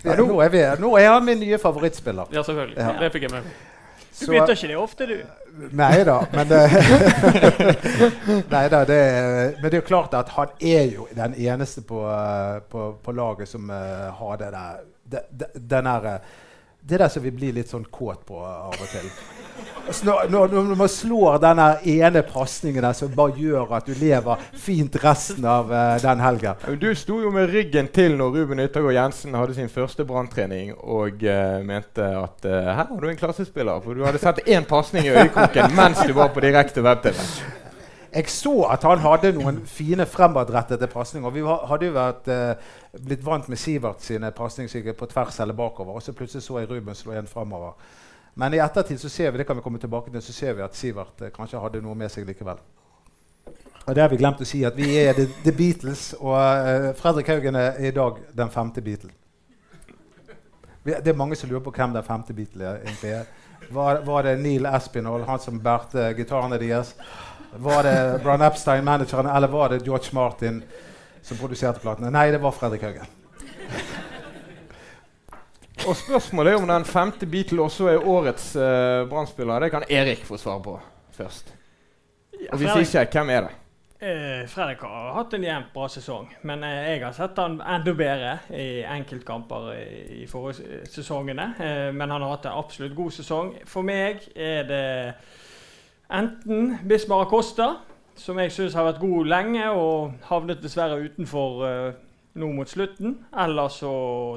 Ja, 0.05 0.15
nå, 0.15 0.39
er 0.41 0.53
vi, 0.53 0.61
nå 0.79 0.95
er 0.97 1.09
han 1.11 1.25
min 1.25 1.41
nye 1.41 1.57
favorittspiller. 1.61 2.29
Ja, 2.33 2.45
selvfølgelig. 2.45 2.77
Ja. 2.77 2.95
Det 3.01 3.11
fikk 3.13 3.27
jeg 3.27 3.33
med 3.33 3.49
meg. 3.49 3.59
Du 4.21 4.27
bytter 4.27 4.53
ikke 4.53 4.67
det 4.67 4.77
ofte, 4.77 5.07
du. 5.07 5.17
Nei 5.75 6.03
da, 6.07 6.17
men 6.31 6.47
det, 6.49 6.59
Nei 8.53 8.63
da, 8.71 8.83
det 8.87 8.99
Men 9.57 9.65
det 9.65 9.73
er 9.73 9.79
jo 9.81 9.87
klart 9.87 10.13
at 10.15 10.29
han 10.35 10.53
er 10.61 10.85
jo 10.93 11.07
den 11.15 11.35
eneste 11.35 11.83
på, 11.87 12.03
eh, 12.07 12.61
på, 12.71 12.85
på 13.03 13.15
laget 13.15 13.49
som 13.51 13.69
uh, 13.69 14.11
har 14.15 14.37
det 14.39 14.51
der 14.53 14.83
det, 15.11 15.25
det, 15.29 15.51
den 15.53 15.89
der, 15.89 16.05
eh, 16.05 16.19
det 16.81 16.97
der 16.97 17.13
som 17.13 17.23
vi 17.23 17.31
blir 17.35 17.53
litt 17.53 17.69
sånn 17.69 17.85
kåt 17.91 18.25
på 18.25 18.39
av 18.41 18.73
og 18.73 18.89
til. 18.89 19.09
Altså, 19.87 20.05
når, 20.05 20.29
når, 20.29 20.47
når 20.69 20.77
man 20.79 20.89
slår 20.89 21.37
den 21.41 21.59
ene 21.91 22.23
pasningen 22.25 22.87
som 22.97 23.11
bare 23.13 23.35
gjør 23.37 23.75
at 23.77 23.89
du 23.89 23.93
lever 23.97 24.43
fint 24.57 24.95
resten 25.03 25.45
av 25.45 25.69
uh, 25.73 25.97
den 26.01 26.21
helgen. 26.23 26.65
Du 26.81 26.87
sto 26.97 27.19
jo 27.21 27.31
med 27.33 27.49
ryggen 27.51 27.89
til 27.93 28.15
når 28.17 28.37
Ruben 28.39 28.63
Yttergård 28.63 28.95
Jensen 28.97 29.37
hadde 29.37 29.57
sin 29.57 29.69
første 29.73 30.05
branntrening 30.07 30.73
og 30.77 31.21
uh, 31.25 31.61
mente 31.65 32.05
at 32.05 32.45
uh, 32.47 32.59
her 32.71 32.85
har 32.85 33.01
du 33.01 33.09
en 33.09 33.19
klassespiller. 33.19 33.81
For 33.83 33.97
du 33.97 34.05
hadde 34.07 34.21
sett 34.21 34.45
én 34.47 34.65
pasning 34.69 35.09
i 35.09 35.15
øyekroken 35.15 35.75
mens 35.77 36.01
du 36.05 36.15
var 36.17 36.33
på 36.33 36.45
direkte 36.45 36.85
web-TV. 36.85 37.59
Jeg 38.11 38.27
så 38.27 38.53
at 38.67 38.83
han 38.83 38.99
hadde 38.99 39.31
noen 39.37 39.61
fine 39.65 40.05
fremadrettede 40.05 40.87
pasninger. 40.91 41.31
Vi 41.31 41.43
hadde 41.47 41.87
jo 41.87 41.93
vært, 41.95 42.27
eh, 42.27 42.55
blitt 42.99 43.23
vant 43.23 43.47
med 43.47 43.57
Sivert 43.57 44.01
sine 44.01 44.31
pasninger 44.31 44.93
på 44.93 45.07
tvers 45.07 45.39
eller 45.39 45.53
bakover. 45.53 45.95
Og 45.95 46.01
så 46.01 46.11
plutselig 46.13 46.43
så 46.43 46.59
jeg 46.59 46.69
Ruben 46.69 46.95
slå 46.95 47.13
en 47.13 47.27
fremover. 47.27 47.73
Men 48.35 48.53
i 48.53 48.59
ettertid 48.59 48.99
så 48.99 49.09
ser 49.09 49.31
vi 49.31 49.37
det 49.37 49.47
kan 49.47 49.55
vi 49.55 49.61
komme 49.61 49.79
tilbake 49.79 50.11
til, 50.11 50.21
så 50.21 50.33
ser 50.33 50.53
vi 50.53 50.61
at 50.61 50.75
Sivert 50.75 51.21
eh, 51.21 51.29
kanskje 51.29 51.59
hadde 51.59 51.81
noe 51.81 51.95
med 51.95 52.11
seg 52.11 52.27
likevel. 52.27 52.59
Og 53.87 53.95
det 53.95 54.01
har 54.01 54.09
vi 54.09 54.17
glemt 54.17 54.41
å 54.41 54.45
si, 54.45 54.63
at 54.63 54.75
vi 54.77 54.91
er 54.99 55.13
The, 55.13 55.27
the 55.43 55.51
Beatles, 55.51 56.13
og 56.19 56.35
eh, 56.37 56.91
Fredrik 56.93 57.27
Haugen 57.27 57.55
er 57.55 57.79
i 57.79 57.91
dag 57.91 58.19
den 58.35 58.49
femte 58.49 58.81
Beatle. 58.81 59.11
Det 60.83 61.07
er 61.07 61.17
mange 61.17 61.35
som 61.35 61.49
lurer 61.49 61.63
på 61.63 61.71
hvem 61.71 61.93
den 61.93 62.03
femte 62.03 62.33
Beatle 62.33 62.75
egentlig 62.81 63.11
er. 63.21 63.25
Var, 63.71 64.01
var 64.05 64.23
det 64.25 64.39
Neil 64.41 64.65
Espinall, 64.65 65.23
han 65.23 65.39
som 65.39 65.59
bærte 65.61 66.11
gitarene 66.17 66.57
deres? 66.59 66.95
Var 67.55 67.83
det 67.83 68.19
Brian 68.23 68.41
Epstein, 68.41 68.85
manageren, 68.85 69.27
eller 69.27 69.47
var 69.47 69.69
det 69.69 69.85
George 69.85 70.09
Martin 70.11 70.63
som 71.21 71.37
produserte 71.37 71.79
platene? 71.83 72.11
Nei, 72.13 72.29
det 72.31 72.39
var 72.41 72.55
Fredrik 72.55 72.85
Haugen. 72.87 73.17
Og 75.87 75.97
spørsmålet 75.97 76.53
er 76.53 76.61
om 76.61 76.67
den 76.69 76.85
femte 76.85 77.25
Beatle 77.25 77.63
også 77.65 77.87
er 77.89 78.05
årets 78.07 78.51
uh, 78.55 79.07
Brann-spiller. 79.09 79.65
Det 79.65 79.71
kan 79.73 79.87
Erik 79.89 80.21
få 80.25 80.37
svar 80.37 80.61
på 80.61 80.77
først. 81.17 81.53
Og 82.51 82.57
hvis 82.61 82.93
ikke, 82.95 83.07
hvem 83.17 83.29
er 83.29 83.47
det? 83.47 83.57
Eh, 84.01 84.47
Fredrik 84.49 84.81
har 84.81 85.11
hatt 85.13 85.33
en 85.37 85.43
jevnt 85.45 85.73
bra 85.73 85.85
sesong, 85.93 86.31
men 86.41 86.63
eh, 86.65 86.87
jeg 86.95 87.03
har 87.03 87.11
sett 87.13 87.37
han 87.37 87.59
enda 87.61 87.93
bedre 87.93 88.31
i 88.57 88.81
enkeltkamper 88.81 89.67
i, 89.75 89.83
i 90.23 90.27
forrige 90.29 90.79
sesongene. 90.89 91.51
Eh, 91.61 91.89
men 91.93 92.09
han 92.09 92.23
har 92.25 92.31
hatt 92.33 92.47
en 92.49 92.57
absolutt 92.63 92.95
god 92.97 93.13
sesong. 93.13 93.51
For 93.69 93.85
meg 93.85 94.25
er 94.33 94.65
det 94.65 94.87
enten 96.11 96.77
Bismar 96.87 97.25
Acosta, 97.25 97.75
som 98.15 98.39
jeg 98.39 98.51
syns 98.51 98.75
har 98.77 98.87
vært 98.89 99.01
god 99.01 99.29
lenge 99.31 99.69
og 99.71 100.17
havnet 100.29 100.63
dessverre 100.63 100.99
utenfor 101.01 101.63
uh, 101.63 101.93
nå 102.39 102.51
mot 102.55 102.69
slutten, 102.69 103.17
eller 103.43 103.71
så 103.73 103.93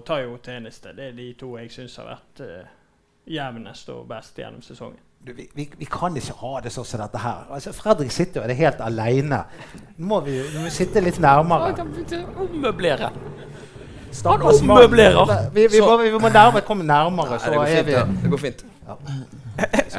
Tayo 0.06 0.38
Tjeneste. 0.42 0.94
Det 0.96 1.10
er 1.10 1.18
de 1.18 1.32
to 1.38 1.56
jeg 1.58 1.72
syns 1.74 1.98
har 2.00 2.14
vært 2.14 2.44
uh, 2.46 2.70
jevnest 3.26 3.90
og 3.94 4.06
best 4.08 4.38
gjennom 4.38 4.62
sesongen 4.62 5.02
du, 5.24 5.32
vi, 5.32 5.48
vi, 5.54 5.70
vi, 5.78 5.86
kan 5.88 6.16
ikke 6.20 6.34
ha 6.36 6.58
det 6.60 6.68
sånn 6.74 6.84
som 6.84 7.00
dette 7.00 7.16
her. 7.16 7.46
Altså, 7.56 7.70
Fredrik 7.72 8.12
sitter 8.12 8.44
jo 8.44 8.56
helt 8.58 8.82
aleine. 8.84 9.38
Nå 9.96 10.08
må 10.10 10.18
vi, 10.26 10.34
vi 10.52 10.72
sitte 10.72 11.00
litt 11.00 11.16
nærmere. 11.16 11.70
Ommøblere. 12.44 13.08
Han 14.24 14.44
ommøblerer. 14.50 15.32
Vi, 15.54 15.64
vi, 15.72 15.80
må, 15.80 15.96
vi 16.02 16.12
må 16.12 16.28
nærmere, 16.28 16.62
komme 16.66 16.84
nærmere, 16.84 17.40
så 17.40 17.54
Nei, 17.54 17.64
er 17.72 17.88
vi 17.88 17.96
Det 17.96 18.34
går 18.34 18.42
fint. 18.44 18.66
Ja. 18.84 18.98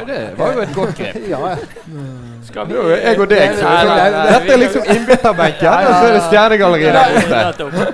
Det 0.06 0.34
var 0.38 0.54
jo 0.54 0.62
et 0.62 0.74
godt 0.76 0.98
grep. 0.98 1.16
ja. 1.30 1.56
Skal 2.44 2.68
vi, 2.68 2.74
jeg 2.76 3.20
og 3.20 3.30
deg. 3.32 3.54
Dette 3.56 4.52
er 4.54 4.60
liksom 4.60 4.90
innbytterbenken, 4.96 5.70
og 5.70 5.94
så 5.94 6.10
er 6.10 6.14
det 6.18 6.24
Stjernegalleriet 6.28 7.30
der 7.32 7.54
borte. 7.62 7.88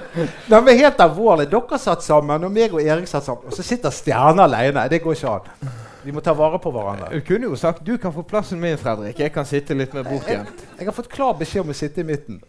Nei, 0.50 0.60
men 0.60 0.82
helt 0.82 1.06
alvorlig. 1.06 1.48
Dere 1.52 1.80
satt 1.80 2.04
sammen, 2.06 2.48
og 2.48 2.52
meg 2.56 2.74
og 2.74 2.82
Erik 2.82 3.08
satt 3.10 3.28
sammen, 3.28 3.48
og 3.48 3.56
så 3.56 3.66
sitter 3.66 3.94
Stjerne 3.94 4.48
alene. 4.50 4.88
Det 4.92 5.02
går 5.04 5.20
ikke 5.20 5.36
an. 5.38 5.76
Vi 6.04 6.12
må 6.12 6.24
ta 6.26 6.34
vare 6.34 6.58
på 6.60 6.72
hverandre. 6.74 7.12
Du 7.14 7.22
kunne 7.26 7.52
jo 7.52 7.56
sagt 7.60 7.86
du 7.86 7.94
kan 8.02 8.14
få 8.14 8.26
plassen 8.26 8.60
min, 8.60 8.78
Fredrik. 8.82 9.20
Jeg 9.22 9.34
kan 9.34 9.46
sitte 9.46 9.78
litt 9.78 9.94
mer 9.94 10.08
bortgjemt. 10.08 10.50
Jeg, 10.66 10.80
jeg 10.80 10.90
har 10.90 10.98
fått 10.98 11.12
klar 11.14 11.38
beskjed 11.38 11.62
om 11.62 11.76
å 11.76 11.78
sitte 11.78 12.02
i 12.02 12.08
midten. 12.08 12.42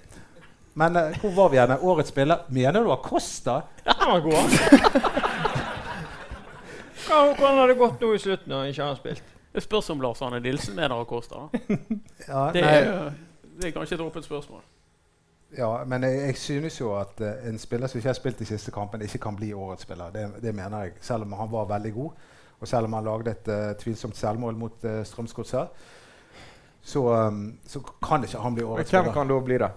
Men 0.73 0.97
uh, 0.97 1.19
hvor 1.21 1.35
var 1.37 1.53
vi 1.53 1.61
igjen? 1.61 1.77
Årets 1.85 2.15
spiller? 2.15 2.47
Mener 2.49 2.81
du 2.81 2.93
Acosta? 2.95 3.61
Ja, 3.85 3.93
han 3.99 4.15
var 4.15 4.21
god. 4.25 5.29
Hvordan 7.07 7.59
har 7.59 7.69
det 7.69 7.79
gått 7.79 8.01
nå 8.01 8.13
i 8.15 8.19
slutten 8.19 8.53
når 8.53 8.65
han 8.65 8.75
ikke 8.75 8.89
har 8.89 8.99
spilt? 9.01 9.33
Det 9.53 9.63
spørs 9.63 9.91
om 9.93 10.01
Lars 10.01 10.23
Arne 10.23 10.41
Nilsen 10.41 10.77
mener 10.77 11.01
Acosta. 11.01 11.49
ja, 12.29 12.51
det, 12.55 12.63
er, 12.63 13.11
det, 13.59 13.67
er, 13.67 13.73
kanskje 13.75 13.99
et 13.99 14.05
åpent 14.05 14.25
spørsmål. 14.25 14.63
Ja, 15.59 15.85
men 15.85 16.07
jeg, 16.09 16.21
jeg 16.27 16.37
synes 16.41 16.81
jo 16.81 16.95
at 16.97 17.21
uh, 17.21 17.49
en 17.49 17.59
spiller 17.61 17.87
som 17.87 17.99
ikke 17.99 18.09
har 18.09 18.17
spilt 18.17 18.39
de 18.39 18.49
siste 18.49 18.73
kampene, 18.73 19.05
ikke 19.05 19.21
kan 19.27 19.37
bli 19.37 19.53
årets 19.53 19.85
spiller. 19.85 20.15
Det, 20.15 20.31
det 20.43 20.55
mener 20.55 20.87
jeg, 20.87 20.95
selv 21.01 21.29
om 21.29 21.33
han 21.37 21.53
var 21.53 21.69
veldig 21.75 21.93
god. 21.93 22.11
Og 22.61 22.69
selv 22.69 22.89
om 22.89 22.93
han 22.93 23.05
lagde 23.05 23.31
et 23.31 23.53
uh, 23.53 23.77
tvilsomt 23.77 24.17
selvmål 24.17 24.57
mot 24.57 24.85
uh, 24.85 25.03
Strømsgodset, 25.05 25.69
så, 26.83 27.03
um, 27.29 27.59
så, 27.67 27.81
kan 28.03 28.25
ikke 28.25 28.39
han 28.39 28.55
bli 28.55 28.65
årets 28.65 28.89
spiller. 28.89 29.03
Hvem 29.03 29.15
kan 29.15 29.29
da 29.29 29.41
bli 29.45 29.59
det? 29.59 29.71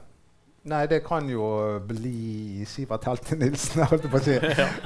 Nei, 0.65 0.81
det 0.89 1.03
kan 1.05 1.27
jo 1.29 1.45
bli 1.86 2.65
Sivert 2.65 3.05
Helte 3.05 3.36
Nilsen, 3.38 3.84
holdt 3.86 4.07
jeg 4.07 4.12
på 4.13 4.17
å 4.17 4.24
si. 4.25 4.38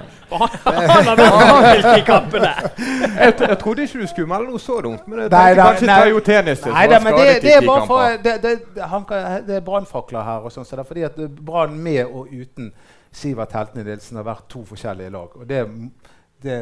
han 0.33 1.07
har 1.07 1.21
vært 1.21 1.87
i 2.01 2.03
kampene! 2.07 2.51
jeg, 2.75 3.37
jeg 3.39 3.57
trodde 3.61 3.85
ikke 3.87 4.01
du 4.01 4.11
skulle 4.11 4.27
melde 4.27 4.51
noe 4.51 4.59
så 4.59 4.81
dumt, 4.83 5.07
men 5.07 5.23
jeg 5.23 5.31
nei, 5.31 5.45
da, 5.55 5.69
kanskje 5.69 5.87
nei, 5.87 5.97
jo 6.11 6.21
tennis, 6.27 6.67
Nei, 6.67 6.85
da, 6.91 6.99
men 7.05 7.15
det, 7.15 7.27
det, 7.45 7.55
er 7.61 7.65
bare 7.69 7.87
for, 7.87 8.19
det, 8.27 8.35
det, 8.43 8.53
han, 8.91 9.07
det 9.47 9.59
er 9.61 9.65
brannfakler 9.71 10.27
her, 10.27 10.43
og 10.43 10.51
sånn, 10.51 10.67
så 10.67 10.75
det 10.75 10.83
er 10.83 10.91
fordi 10.91 11.07
at 11.07 11.19
Brann 11.47 11.79
med 11.79 12.03
og 12.05 12.27
uten 12.27 12.73
Sivert 13.15 13.55
Heltene 13.55 13.87
Nilsen 13.87 14.19
har 14.19 14.27
vært 14.27 14.49
to 14.51 14.67
forskjellige 14.67 15.15
lag. 15.15 15.39
og 15.39 15.47
det 15.47 15.63
det 16.43 16.55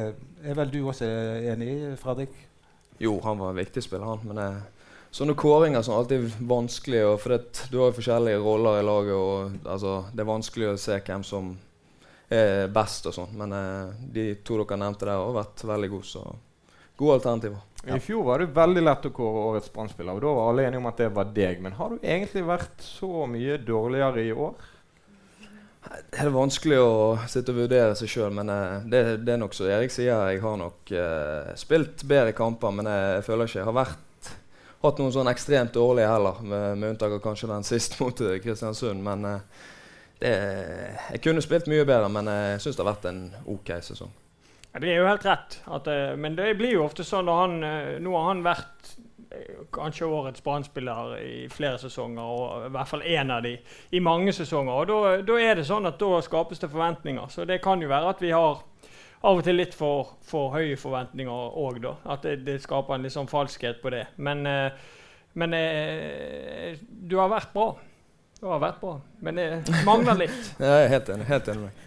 er 0.43 0.55
vel 0.57 0.71
du 0.73 0.79
også 0.89 1.05
enig 1.51 1.67
i, 1.69 1.89
Fredrik? 2.01 2.33
Jo, 2.99 3.19
han 3.21 3.37
var 3.37 3.51
en 3.51 3.59
viktig 3.59 3.83
spiller, 3.85 4.07
han. 4.09 4.23
Men 4.25 4.39
eh, 4.41 4.61
sånne 5.17 5.35
kåringer 5.37 5.85
som 5.85 5.97
alltid 5.97 6.25
er 6.25 6.49
vanskelig. 6.49 7.03
for 7.21 7.33
det, 7.33 7.67
Du 7.71 7.79
har 7.81 7.95
forskjellige 7.95 8.41
roller 8.43 8.79
i 8.79 8.85
laget, 8.85 9.15
og 9.15 9.65
altså, 9.65 10.05
det 10.13 10.21
er 10.23 10.33
vanskelig 10.33 10.69
å 10.71 10.77
se 10.81 10.99
hvem 10.99 11.23
som 11.23 11.55
er 12.29 12.67
best. 12.67 13.07
og 13.09 13.15
sånn. 13.15 13.33
Men 13.37 13.53
eh, 13.53 13.95
de 14.13 14.27
to 14.45 14.59
dere 14.61 14.77
nevnte 14.77 15.07
der, 15.07 15.17
har 15.17 15.39
vært 15.41 15.63
veldig 15.63 15.89
gode. 15.95 16.05
Så 16.05 16.25
gode 16.97 17.19
alternativer. 17.19 17.59
Ja. 17.85 17.95
I 17.95 18.01
fjor 18.01 18.23
var 18.25 18.41
det 18.41 18.53
veldig 18.55 18.81
lett 18.83 19.05
å 19.05 19.13
kåre 19.13 19.43
årets 19.51 19.69
brann 19.71 19.91
og 20.09 20.21
da 20.23 20.31
var 20.33 20.49
alle 20.49 20.65
enige 20.65 20.81
om 20.81 20.89
at 20.89 20.97
det 20.97 21.11
var 21.13 21.29
deg. 21.33 21.61
Men 21.61 21.77
har 21.77 21.93
du 21.93 22.01
egentlig 22.01 22.43
vært 22.47 22.81
så 22.83 23.27
mye 23.29 23.59
dårligere 23.61 24.25
i 24.25 24.33
år? 24.33 24.57
Det 25.87 26.19
er 26.19 26.33
vanskelig 26.33 26.79
å 26.83 26.95
sitte 27.31 27.53
og 27.53 27.61
vurdere 27.61 27.93
seg 27.95 28.09
sjøl, 28.11 28.33
men 28.35 28.49
eh, 28.51 28.87
det, 28.91 29.01
det, 29.23 29.35
er 29.35 29.39
nok 29.39 29.55
som 29.55 29.69
Erik 29.71 29.93
sier. 29.93 30.17
Jeg 30.33 30.41
har 30.43 30.57
nok 30.59 30.91
eh, 30.91 31.53
spilt 31.59 32.03
bedre 32.09 32.33
kamper, 32.35 32.73
men 32.75 32.89
jeg, 32.91 33.23
føler 33.27 33.47
ikke 33.47 33.61
jeg 33.61 33.69
har 33.69 33.77
vært, 33.77 34.01
hatt 34.83 35.01
noen 35.01 35.15
sånn 35.15 35.31
ekstremt 35.31 35.73
dårlige 35.75 36.11
heller. 36.11 36.43
Med, 36.43 36.77
med 36.77 36.93
unntak 36.93 37.17
av 37.17 37.23
kanskje 37.23 37.49
den 37.51 37.67
siste 37.67 37.97
mot 38.03 38.21
eh, 38.21 38.37
Kristiansund. 38.43 39.03
Men 39.03 39.25
eh, 39.25 39.65
det, 40.21 40.35
jeg 41.15 41.23
kunne 41.25 41.43
spilt 41.45 41.69
mye 41.71 41.85
bedre, 41.87 42.09
men 42.13 42.31
jeg 42.31 42.63
syns 42.63 42.77
det 42.77 42.85
har 42.85 42.93
vært 42.93 43.09
en 43.11 43.25
OK 43.53 43.73
sesong. 43.85 44.13
Ja, 44.73 44.81
det 44.83 44.93
er 44.93 45.01
jo 45.01 45.09
helt 45.09 45.25
rett. 45.25 45.59
At, 45.73 45.91
men 46.19 46.37
det 46.37 46.53
blir 46.59 46.77
jo 46.77 46.85
ofte 46.85 47.05
sånn 47.07 47.29
når 47.29 47.43
han, 47.43 47.59
nå 48.03 48.15
har 48.17 48.31
han 48.31 48.45
vært 48.45 48.97
kanskje 49.73 50.05
årets 50.05 50.43
brann 50.43 50.65
i 51.19 51.47
flere 51.51 51.77
sesonger, 51.77 52.23
og 52.23 52.65
i 52.67 52.71
hvert 52.73 52.89
fall 52.89 53.03
én 53.03 53.31
av 53.31 53.43
de 53.43 53.57
i 53.91 53.99
mange 53.99 54.33
sesonger. 54.33 54.73
og 54.73 55.25
Da 55.27 55.39
er 55.39 55.55
det 55.55 55.67
sånn 55.67 55.85
at 55.85 55.99
da 55.99 56.21
skapes 56.21 56.59
det 56.59 56.71
forventninger. 56.71 57.27
Så 57.29 57.45
det 57.45 57.61
kan 57.61 57.81
jo 57.81 57.89
være 57.89 58.09
at 58.09 58.21
vi 58.21 58.31
har 58.31 58.63
av 59.21 59.39
og 59.39 59.43
til 59.45 59.57
litt 59.57 59.73
for, 59.77 60.13
for 60.27 60.53
høye 60.53 60.77
forventninger 60.79 61.57
òg, 61.57 61.81
da. 61.83 61.95
At 62.13 62.27
det, 62.27 62.37
det, 62.45 62.59
skaper 62.63 62.97
en 62.97 63.07
litt 63.07 63.15
sånn 63.15 63.29
falskhet 63.31 63.81
på 63.81 63.93
det. 63.93 64.05
Men, 64.21 64.45
eh, 64.49 64.87
men 65.37 65.57
eh, 65.57 66.77
du 66.85 67.17
har 67.21 67.31
vært 67.33 67.53
bra. 67.55 67.71
Du 68.37 68.45
har 68.51 68.61
vært 68.61 68.79
bra, 68.83 68.99
men 69.25 69.39
det 69.41 69.81
mangler 69.87 70.25
litt. 70.25 70.53
Jeg 70.61 70.85
er 70.85 70.91
helt 70.93 71.09
enig. 71.15 71.29
Helt 71.31 71.53
enig 71.53 71.67
med 71.67 71.86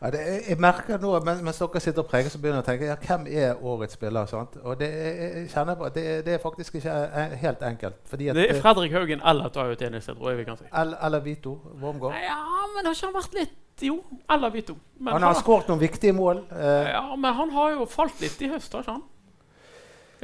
ja, 0.00 0.10
det, 0.14 0.18
jeg 0.48 0.58
merker 0.62 1.00
nå, 1.02 1.10
mens, 1.26 1.40
mens 1.42 1.58
dere 1.58 1.80
sitter 1.82 2.04
og 2.04 2.10
preger, 2.10 2.30
så 2.30 2.38
begynner 2.38 2.60
jeg 2.60 2.64
å 2.64 2.68
tenke 2.68 2.86
ja, 2.86 2.96
hvem 3.02 3.24
er 3.34 3.64
årets 3.66 3.96
spiller. 3.98 4.28
Sant? 4.30 4.54
Og 4.62 4.76
det, 4.78 4.88
jeg 4.94 5.48
kjenner 5.50 5.78
på 5.80 5.88
det, 5.94 6.04
det, 6.26 6.36
er 6.36 6.42
faktisk 6.42 6.78
ikke 6.78 6.94
helt 7.42 7.64
enkelt. 7.66 8.12
det 8.12 8.44
er 8.44 8.60
Fredrik 8.62 8.94
Haugen 8.94 9.24
eller 9.26 9.50
Tayo 9.54 9.74
Tjeneste, 9.74 10.14
tror 10.14 10.30
jeg 10.30 10.38
vi 10.44 10.46
kan 10.46 10.60
si. 10.60 10.68
Eller, 10.70 11.02
eller 11.06 11.24
Vito 11.26 11.56
Wormgård. 11.82 12.14
Ja, 12.22 12.38
men 12.76 12.86
har 12.86 12.94
ikke 12.94 13.10
han 13.10 13.18
vært 13.18 13.40
litt 13.40 13.56
Jo, 13.82 13.98
eller 14.30 14.54
Vito. 14.54 14.78
Men 14.98 15.16
han 15.16 15.26
har 15.26 15.34
han, 15.34 15.42
skåret 15.42 15.68
noen 15.70 15.82
viktige 15.82 16.14
mål. 16.14 16.44
Eh. 16.50 16.92
ja, 16.94 17.04
men 17.14 17.34
han 17.34 17.50
har 17.54 17.74
jo 17.76 17.90
falt 17.90 18.22
litt 18.22 18.38
i 18.42 18.50
høst, 18.54 18.72
har 18.74 18.86
ikke 18.86 18.96
han? 19.00 19.04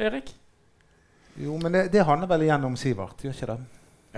Erik? 0.06 0.34
Jo, 1.38 1.58
men 1.58 1.74
det, 1.74 1.88
det 1.90 2.06
handler 2.06 2.30
vel 2.30 2.46
igjen 2.46 2.66
om 2.66 2.78
Sivert, 2.78 3.22
gjør 3.26 3.34
ikke 3.34 3.50
det? 3.50 3.62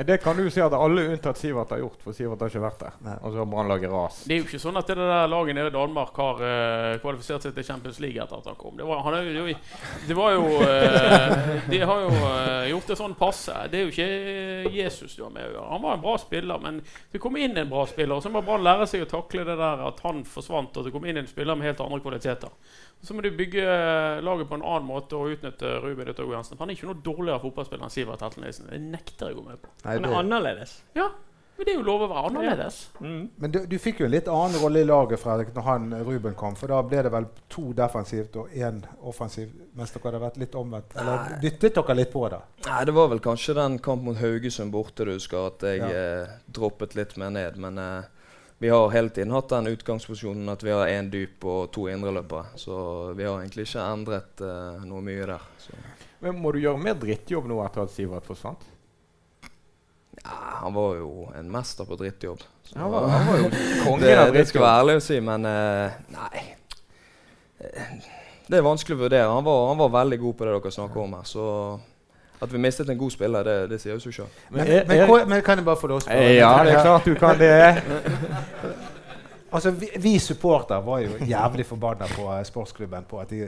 Det 0.05 0.19
kan 0.21 0.37
du 0.37 0.50
si 0.53 0.61
at 0.61 0.75
alle 0.76 1.07
unntatt 1.09 1.38
Sivert 1.41 1.71
har 1.73 1.79
gjort, 1.81 2.03
for 2.05 2.12
Sivert 2.12 2.43
har 2.45 2.50
ikke 2.50 2.61
vært 2.61 2.83
der. 2.83 2.97
Nei. 3.07 3.15
Og 3.23 3.33
så 3.33 3.41
har 3.41 3.47
Brannlaget 3.49 3.88
ras. 3.88 4.19
Det 4.29 4.35
er 4.35 4.43
jo 4.43 4.45
ikke 4.45 4.61
sånn 4.61 4.76
at 4.76 4.91
det 4.91 4.97
der 4.99 5.31
laget 5.33 5.57
nede 5.57 5.71
i 5.71 5.73
Danmark 5.73 6.19
har 6.21 6.43
uh, 6.43 6.97
kvalifisert 7.00 7.47
seg 7.47 7.55
til 7.57 7.65
Champions 7.65 8.00
League 8.05 8.21
etter 8.21 8.37
at 8.37 8.50
han 8.50 8.59
kom. 8.61 8.75
Det 8.76 8.85
var, 8.85 9.00
han 9.07 9.17
er 9.17 9.31
jo, 9.31 9.47
det 10.11 10.17
var 10.19 10.35
jo 10.35 10.43
uh, 10.61 11.55
De 11.73 11.81
har 11.81 12.03
jo 12.05 12.11
uh, 12.12 12.67
gjort 12.75 12.93
det 12.93 12.99
sånn 13.00 13.17
passe. 13.17 13.57
Det 13.73 13.81
er 13.81 13.87
jo 13.87 13.95
ikke 13.95 14.75
Jesus 14.76 15.17
du 15.17 15.25
har 15.25 15.33
med 15.33 15.47
å 15.47 15.55
gjøre. 15.55 15.65
Han 15.73 15.85
var 15.87 15.97
en 15.97 16.05
bra 16.05 16.19
spiller, 16.21 16.61
men 16.67 16.83
det 17.15 17.23
kom 17.25 17.41
inn 17.41 17.57
en 17.57 17.73
bra 17.73 17.87
spiller. 17.88 18.19
Og 18.19 18.26
så 18.26 18.35
må 18.35 18.45
Brann 18.45 18.67
lære 18.67 18.91
seg 18.93 19.07
å 19.07 19.11
takle 19.17 19.49
det 19.49 19.57
der 19.57 19.87
at 19.88 20.05
han 20.05 20.26
forsvant, 20.29 20.76
og 20.76 20.85
det 20.85 20.93
kom 20.93 21.09
inn 21.09 21.23
en 21.23 21.31
spiller 21.31 21.57
med 21.57 21.71
helt 21.71 21.81
andre 21.87 22.03
kvaliteter. 22.05 22.53
Så 23.05 23.15
må 23.15 23.23
du 23.23 23.29
bygge 23.37 23.62
laget 24.25 24.49
på 24.50 24.57
en 24.59 24.65
annen 24.65 24.88
måte 24.88 25.19
og 25.19 25.37
utnytte 25.37 25.76
Ruben 25.85 26.09
Yttergård 26.11 26.38
Jensen. 26.38 26.59
Han 26.59 26.73
er 26.73 26.79
ikke 26.79 26.88
noe 26.88 27.05
dårligere 27.05 27.43
fotballspiller 27.45 27.87
enn 27.87 27.95
Sivert 27.95 28.25
Heltenesen. 28.25 28.71
Det 28.73 28.81
nekter 28.83 29.31
jeg 29.31 29.37
å 29.37 29.43
gå 29.43 29.47
med 29.50 29.62
på. 29.62 29.71
Han 29.85 30.09
er 30.09 30.19
annerledes. 30.23 30.81
Ja, 30.97 31.11
men 31.57 31.65
det 31.65 31.73
er 31.73 31.79
jo 31.79 31.85
lov 31.87 32.03
å 32.05 32.09
være 32.11 32.23
annerledes. 32.29 32.79
Ja. 32.99 33.07
Mm. 33.07 33.21
Men 33.41 33.53
du, 33.55 33.59
du, 33.71 33.76
fikk 33.81 34.03
jo 34.03 34.09
en 34.09 34.12
litt 34.12 34.26
annen 34.29 34.59
rolle 34.61 34.83
i 34.83 34.88
laget 34.88 35.23
Fredrik, 35.23 35.55
når 35.57 35.65
han, 35.65 35.87
Ruben 36.05 36.35
kom. 36.37 36.57
For 36.59 36.73
da 36.73 36.83
ble 36.85 37.00
det 37.07 37.12
vel 37.15 37.29
to 37.53 37.71
defensivt 37.76 38.37
og 38.43 38.53
én 38.53 38.83
offensivt, 39.09 39.55
mens 39.76 39.95
dere 39.95 40.11
hadde 40.11 40.21
vært 40.26 40.37
litt 40.43 40.59
omvendt. 40.61 40.93
Eller 41.00 41.38
dyttet 41.41 41.79
dere 41.79 41.97
litt 41.97 42.12
på 42.12 42.26
det? 42.33 42.43
Nei, 42.67 42.83
Det 42.91 42.97
var 42.99 43.09
vel 43.15 43.25
kanskje 43.25 43.57
den 43.57 43.79
kampen 43.81 44.11
mot 44.11 44.21
Haugesund 44.21 44.75
borte 44.75 45.09
du 45.09 45.15
husker, 45.15 45.49
at 45.49 45.65
jeg 45.65 45.81
ja. 45.81 45.88
eh, 45.97 46.37
droppet 46.59 46.99
litt 46.99 47.17
mer 47.23 47.33
ned. 47.33 47.57
Men 47.62 47.81
eh, 47.81 48.12
vi 48.59 48.69
har 48.69 48.91
hele 48.91 49.09
tiden 49.09 49.35
hatt 49.37 49.49
den 49.49 49.67
utgangsposisjonen 49.67 50.49
at 50.49 50.63
vi 50.65 50.73
har 50.73 50.89
én 50.89 51.11
dyp 51.13 51.45
og 51.45 51.69
to 51.75 51.89
indreløpere. 51.93 52.57
Så 52.57 52.77
vi 53.13 53.27
har 53.27 53.43
egentlig 53.43 53.67
ikke 53.69 53.85
endret 53.85 54.41
uh, 54.41 54.81
noe 54.89 55.03
mye 55.05 55.27
der. 55.29 55.45
Så. 55.61 55.77
Men 56.25 56.41
Må 56.41 56.55
du 56.55 56.63
gjøre 56.63 56.81
mer 56.81 56.97
drittjobb 56.97 57.51
nå 57.51 57.61
etter 57.67 57.85
at 57.85 57.93
Sivert 57.93 58.29
forsvant? 58.29 58.65
Ja, 60.23 60.37
han 60.63 60.73
var 60.75 60.97
jo 60.97 61.11
en 61.37 61.51
mester 61.53 61.85
på 61.85 61.99
drittjobb. 62.01 62.41
Han 62.75 62.91
var, 62.91 63.09
han, 63.13 63.27
var, 63.29 63.43
jo 63.43 63.51
kongen 63.85 64.07
det, 64.07 64.15
av 64.15 64.23
drittjobb. 64.25 64.39
Det 64.39 64.47
skal 64.49 64.65
være 64.65 64.79
ærlig 64.81 64.97
å 64.97 65.05
si, 65.05 65.21
men 65.29 65.51
uh, 65.51 66.01
nei. 66.17 66.47
Det 68.47 68.57
er 68.57 68.65
vanskelig 68.65 68.97
å 68.97 69.03
vurdere. 69.05 69.29
Han 69.29 69.45
var, 69.45 69.69
han 69.69 69.85
var, 69.85 69.93
veldig 70.01 70.19
god 70.23 70.39
på 70.39 70.49
det 70.49 70.57
dere 70.57 70.75
snakker 70.79 71.03
om 71.05 71.15
her. 71.19 71.29
Så 71.29 71.45
at 72.43 72.52
vi 72.52 72.59
mistet 72.61 72.90
en 72.90 72.99
god 72.99 73.11
spiller, 73.14 73.47
det, 73.47 73.57
det 73.71 73.81
sier 73.81 73.95
jo 73.95 74.02
seg 74.02 74.19
sjøl. 74.19 74.35
Men, 74.50 74.66
men, 74.66 75.07
men, 75.09 75.28
men, 75.28 75.43
kan 75.47 75.59
jeg 75.59 75.64
bare 75.64 75.81
få 75.81 75.88
lov 75.93 76.05
til 76.05 76.12
å 76.12 76.26
Ja, 76.37 76.52
det 76.66 76.75
er 76.76 76.85
klart 76.85 77.09
du 77.09 77.14
kan 77.21 77.40
det. 77.40 77.57
Altså, 79.57 79.71
vi, 79.71 79.87
vi 80.02 80.19
supporter 80.19 80.83
var 80.85 80.99
jo 81.00 81.14
jævlig 81.25 81.64
forbanna 81.64 82.05
på 82.11 82.26
eh, 82.35 82.43
sportsklubben 82.45 83.07
på 83.09 83.21
at 83.23 83.31
de 83.31 83.47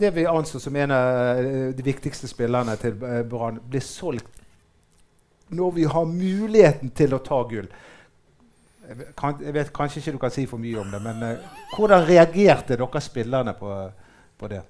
det 0.00 0.10
vi 0.14 0.24
anså 0.26 0.60
som 0.60 0.76
en 0.76 0.90
av 0.90 1.38
eh, 1.38 1.68
de 1.76 1.84
viktigste 1.84 2.28
spillerne 2.28 2.76
til 2.80 2.96
eh, 3.04 3.20
Brann, 3.28 3.60
blir 3.70 3.84
solgt 3.84 4.40
når 5.52 5.70
vi 5.76 5.84
har 5.84 6.04
muligheten 6.08 6.94
til 6.96 7.12
å 7.12 7.20
ta 7.20 7.42
gull. 7.44 7.66
Kan, 9.18 9.36
jeg 9.44 9.52
vet 9.52 9.72
kanskje 9.76 10.00
ikke 10.00 10.14
du 10.14 10.20
kan 10.22 10.32
si 10.32 10.46
for 10.48 10.60
mye 10.60 10.80
om 10.80 10.88
det, 10.90 11.00
men 11.04 11.20
uh, 11.22 11.58
hvordan 11.76 12.06
reagerte 12.08 12.78
dere 12.80 13.02
spillerne 13.04 13.52
på, 13.58 13.74
på 14.40 14.48
det? 14.48 14.62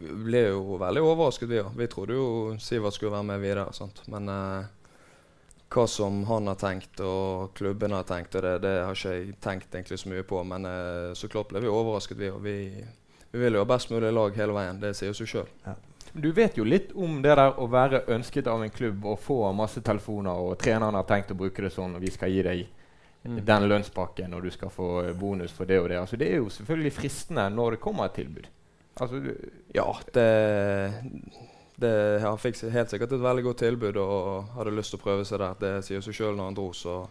Vi 0.00 0.12
ble 0.26 0.40
jo 0.46 0.78
veldig 0.80 1.02
overrasket, 1.04 1.48
vi 1.50 1.58
òg. 1.60 1.74
Vi 1.76 1.88
trodde 1.92 2.16
jo 2.16 2.28
Sivert 2.62 2.96
skulle 2.96 3.12
være 3.12 3.26
med 3.28 3.42
videre. 3.42 3.66
Sant? 3.76 4.00
Men 4.08 4.28
eh, 4.32 4.70
hva 5.70 5.84
som 5.86 6.22
han 6.26 6.48
har 6.50 6.56
tenkt 6.58 7.02
og 7.04 7.52
klubben 7.58 7.92
har 7.94 8.06
tenkt, 8.08 8.34
og 8.34 8.42
det, 8.46 8.54
det 8.64 8.72
har 8.80 8.96
ikke 8.96 9.12
jeg 9.18 9.36
tenkt 9.44 9.76
egentlig 9.76 10.00
så 10.00 10.10
mye 10.10 10.24
på. 10.26 10.40
Men 10.48 10.66
eh, 10.70 11.12
så 11.14 11.28
klart 11.30 11.52
ble 11.52 11.62
vi 11.66 11.70
overrasket, 11.70 12.18
vi 12.18 12.32
òg. 12.32 12.40
Vi, 12.48 12.56
vi 13.30 13.44
vil 13.44 13.58
jo 13.58 13.62
ha 13.62 13.68
best 13.70 13.92
mulig 13.92 14.10
lag 14.16 14.40
hele 14.40 14.56
veien. 14.56 14.80
Det 14.82 14.94
sier 14.98 15.14
seg 15.14 15.30
sjøl. 15.30 15.52
Du 16.10 16.32
vet 16.34 16.56
jo 16.58 16.64
litt 16.66 16.90
om 16.98 17.20
det 17.22 17.36
der 17.38 17.60
å 17.60 17.68
være 17.70 18.00
ønsket 18.10 18.48
av 18.50 18.64
en 18.64 18.72
klubb 18.74 19.04
og 19.06 19.20
få 19.22 19.44
masse 19.54 19.78
telefoner, 19.86 20.34
og 20.34 20.56
treneren 20.58 20.96
har 20.98 21.06
tenkt 21.06 21.30
å 21.30 21.38
bruke 21.38 21.62
det 21.62 21.70
sånn, 21.70 21.94
og 21.94 22.02
vi 22.02 22.10
skal 22.10 22.32
gi 22.34 22.42
deg 22.48 22.68
Mm. 23.20 23.44
den 23.44 23.66
lønnspakken, 23.68 24.32
og 24.32 24.42
du 24.42 24.50
skal 24.50 24.70
få 24.72 25.02
eh, 25.02 25.12
bonus 25.12 25.52
for 25.52 25.68
det 25.68 25.76
og 25.76 25.90
det. 25.92 25.98
Altså, 26.00 26.16
det 26.16 26.30
er 26.32 26.38
jo 26.40 26.46
selvfølgelig 26.48 26.92
fristende 26.96 27.42
når 27.52 27.74
det 27.74 27.80
kommer 27.84 28.06
et 28.08 28.14
tilbud. 28.16 28.46
Altså, 28.98 29.20
Ja, 29.74 29.86
det, 30.14 30.26
det 31.80 32.20
Han 32.24 32.38
fikk 32.38 32.58
helt 32.72 32.90
sikkert 32.90 33.12
et 33.12 33.22
veldig 33.22 33.44
godt 33.44 33.62
tilbud 33.64 33.96
og 34.02 34.50
hadde 34.56 34.74
lyst 34.76 34.94
til 34.94 35.00
å 35.00 35.04
prøve 35.04 35.24
seg 35.28 35.38
der. 35.42 35.54
Det 35.60 35.72
sier 35.86 36.00
seg 36.04 36.16
sjøl 36.16 36.36
når 36.36 36.50
han 36.50 36.58
dro, 36.58 36.72
så 36.76 37.04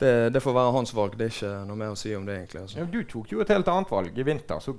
det, 0.00 0.30
det 0.32 0.40
får 0.40 0.56
være 0.56 0.76
hans 0.76 0.94
valg. 0.96 1.16
Det 1.18 1.26
er 1.26 1.34
ikke 1.34 1.54
noe 1.68 1.80
mer 1.80 1.90
å 1.92 1.98
si 1.98 2.14
om 2.16 2.24
det, 2.28 2.38
egentlig. 2.40 2.62
Altså. 2.64 2.78
ja, 2.80 2.86
du 2.88 3.00
tok 3.08 3.32
jo 3.34 3.42
et 3.44 3.52
helt 3.52 3.68
annet 3.68 3.90
valg. 3.92 4.12
I 4.16 4.26
vinter 4.26 4.62
så 4.64 4.76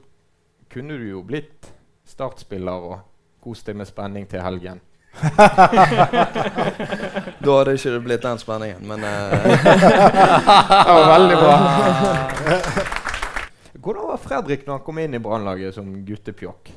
kunne 0.72 0.98
du 0.98 1.10
jo 1.10 1.22
blitt 1.28 1.70
startspiller 2.08 2.88
og 2.92 2.98
kost 3.44 3.68
deg 3.68 3.78
med 3.78 3.90
spenning 3.90 4.26
til 4.30 4.42
helgen. 4.46 4.82
Da 7.42 7.56
hadde 7.58 7.74
ikke 7.74 7.92
det 7.92 8.02
blitt 8.06 8.24
den 8.24 8.40
spenningen, 8.40 8.86
men 8.88 9.04
uh 9.04 9.10
Det 10.86 10.96
var 10.96 11.08
veldig 11.18 11.38
bra. 11.42 11.56
Hvordan 13.82 14.08
var 14.12 14.20
Fredrik 14.22 14.66
når 14.68 14.78
han 14.80 14.86
kom 14.86 15.00
inn 15.02 15.18
i 15.18 15.22
Brannlaget 15.24 15.76
som 15.78 15.92
guttepjokk? 16.06 16.72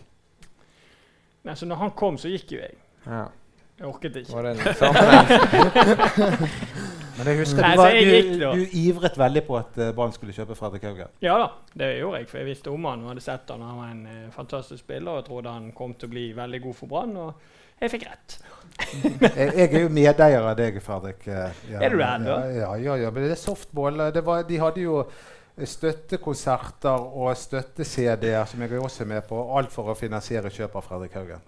Nei, 1.45 1.55
så 1.61 1.67
når 1.69 1.77
han 1.83 1.91
kom, 1.99 2.17
så 2.21 2.31
gikk 2.33 2.55
jo 2.57 2.61
jeg. 2.63 2.77
Ja. 3.05 3.27
Jeg 3.75 3.89
orket 3.91 4.17
ikke. 4.21 4.33
Var 4.33 4.47
det 4.47 4.53
en 4.55 4.77
sammenheng? 4.79 6.45
Men 7.15 7.29
jeg 7.31 7.39
husker 7.45 7.63
Nei, 7.63 7.73
du, 7.75 7.79
var, 7.79 7.95
jeg 7.95 8.23
du, 8.27 8.45
du 8.59 8.73
ivret 8.81 9.19
veldig 9.19 9.43
på 9.47 9.57
at 9.59 9.77
uh, 9.79 9.89
Brann 9.95 10.15
skulle 10.15 10.35
kjøpe 10.35 10.57
Fredrik 10.59 10.83
Haugen. 10.89 11.13
Ja 11.23 11.37
da, 11.39 11.49
det 11.79 11.91
gjorde 12.01 12.23
jeg, 12.23 12.29
for 12.31 12.41
jeg 12.41 12.49
visste 12.49 12.73
om 12.75 12.89
han 12.91 13.05
og 13.05 13.13
hadde 13.13 13.23
sett 13.23 13.53
han. 13.55 13.63
Han 13.63 13.79
var 13.79 13.93
en 13.93 14.01
eh, 14.11 14.25
fantastisk 14.35 14.83
spiller 14.83 15.13
og 15.13 15.21
jeg 15.21 15.29
trodde 15.29 15.53
han 15.55 15.69
kom 15.79 15.95
til 15.99 16.11
å 16.11 16.15
bli 16.15 16.25
veldig 16.35 16.61
god 16.65 16.79
for 16.81 16.91
Brann. 16.91 17.15
Og 17.23 17.83
jeg 17.85 17.93
fikk 17.95 18.09
rett. 18.09 18.37
jeg, 19.39 19.47
jeg 19.61 19.69
er 19.69 19.85
jo 19.85 19.93
medeier 19.95 20.43
av 20.51 20.57
deg, 20.59 20.81
Fredrik. 20.83 21.23
eh, 21.31 21.63
ja, 21.71 21.85
Er 21.87 21.95
du 21.95 22.01
det 22.03 22.09
ennå? 22.09 22.35
Ja, 22.35 22.59
ja, 22.65 22.73
ja, 22.89 22.99
ja, 23.05 23.15
men 23.15 23.29
det 23.29 23.37
er 23.37 23.43
softball. 23.45 24.01
eh, 24.09 24.13
Det 24.17 24.25
var, 24.27 24.43
de 24.51 24.59
hadde 24.65 24.83
jo 24.83 25.01
eh, 25.05 25.23
støttekonserter 25.63 27.05
og 27.15 27.37
støtte-CD-er, 27.39 28.45
som 28.51 28.63
jeg 28.63 28.73
er 28.75 29.05
med 29.07 29.23
på. 29.29 29.39
Alt 29.57 29.73
for 29.73 29.93
å 29.93 29.95
finansiere 29.95 30.51
kjøp 30.51 30.75
av 30.75 30.83
Fredrik 30.89 31.15
Haugen. 31.15 31.43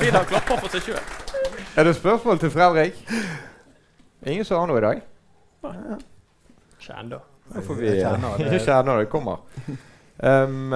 Vidar 0.00 0.26
klapper 0.28 0.60
for 0.60 0.68
seg 0.74 0.90
sjøl. 0.90 1.04
Er 1.78 1.88
det 1.88 1.96
spørsmål 1.96 2.38
til 2.42 2.52
Fredrik? 2.52 3.00
Ingen 4.26 4.44
som 4.44 4.60
har 4.60 4.68
noe 4.68 4.78
i 4.80 4.84
dag? 4.84 5.00
Ikke 6.76 6.98
ennå. 7.00 7.20
Da 7.50 7.62
får 7.66 7.78
vi 7.80 7.88
ikke 7.88 8.60
kjenne 8.66 8.98
det 9.00 9.08
kommer. 9.10 9.40
Um, 10.20 10.74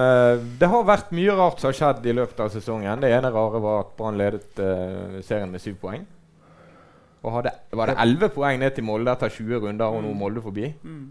det 0.57 0.67
har 0.71 0.87
vært 0.87 1.13
mye 1.13 1.35
rart 1.37 1.61
som 1.61 1.69
har 1.69 1.77
skjedd 1.77 2.07
i 2.09 2.15
løpet 2.17 2.39
av 2.41 2.49
sesongen. 2.49 3.03
Det 3.03 3.13
ene 3.13 3.29
rare 3.31 3.61
var 3.61 3.83
at 3.83 3.93
Brann 3.99 4.17
ledet 4.17 4.57
uh, 4.57 5.21
serien 5.21 5.51
med 5.53 5.61
syv 5.61 5.77
poeng. 5.83 6.03
Og 7.25 7.33
hadde, 7.39 7.51
var 7.73 7.89
det 7.89 7.95
elleve 8.03 8.29
poeng 8.29 8.59
ned 8.61 8.75
til 8.77 8.85
Molde 8.85 9.13
etter 9.15 9.31
20 9.33 9.63
runder, 9.63 9.85
og 9.85 10.03
nå 10.05 10.11
Molde 10.13 10.43
forbi. 10.45 10.67
Mm. 10.85 11.05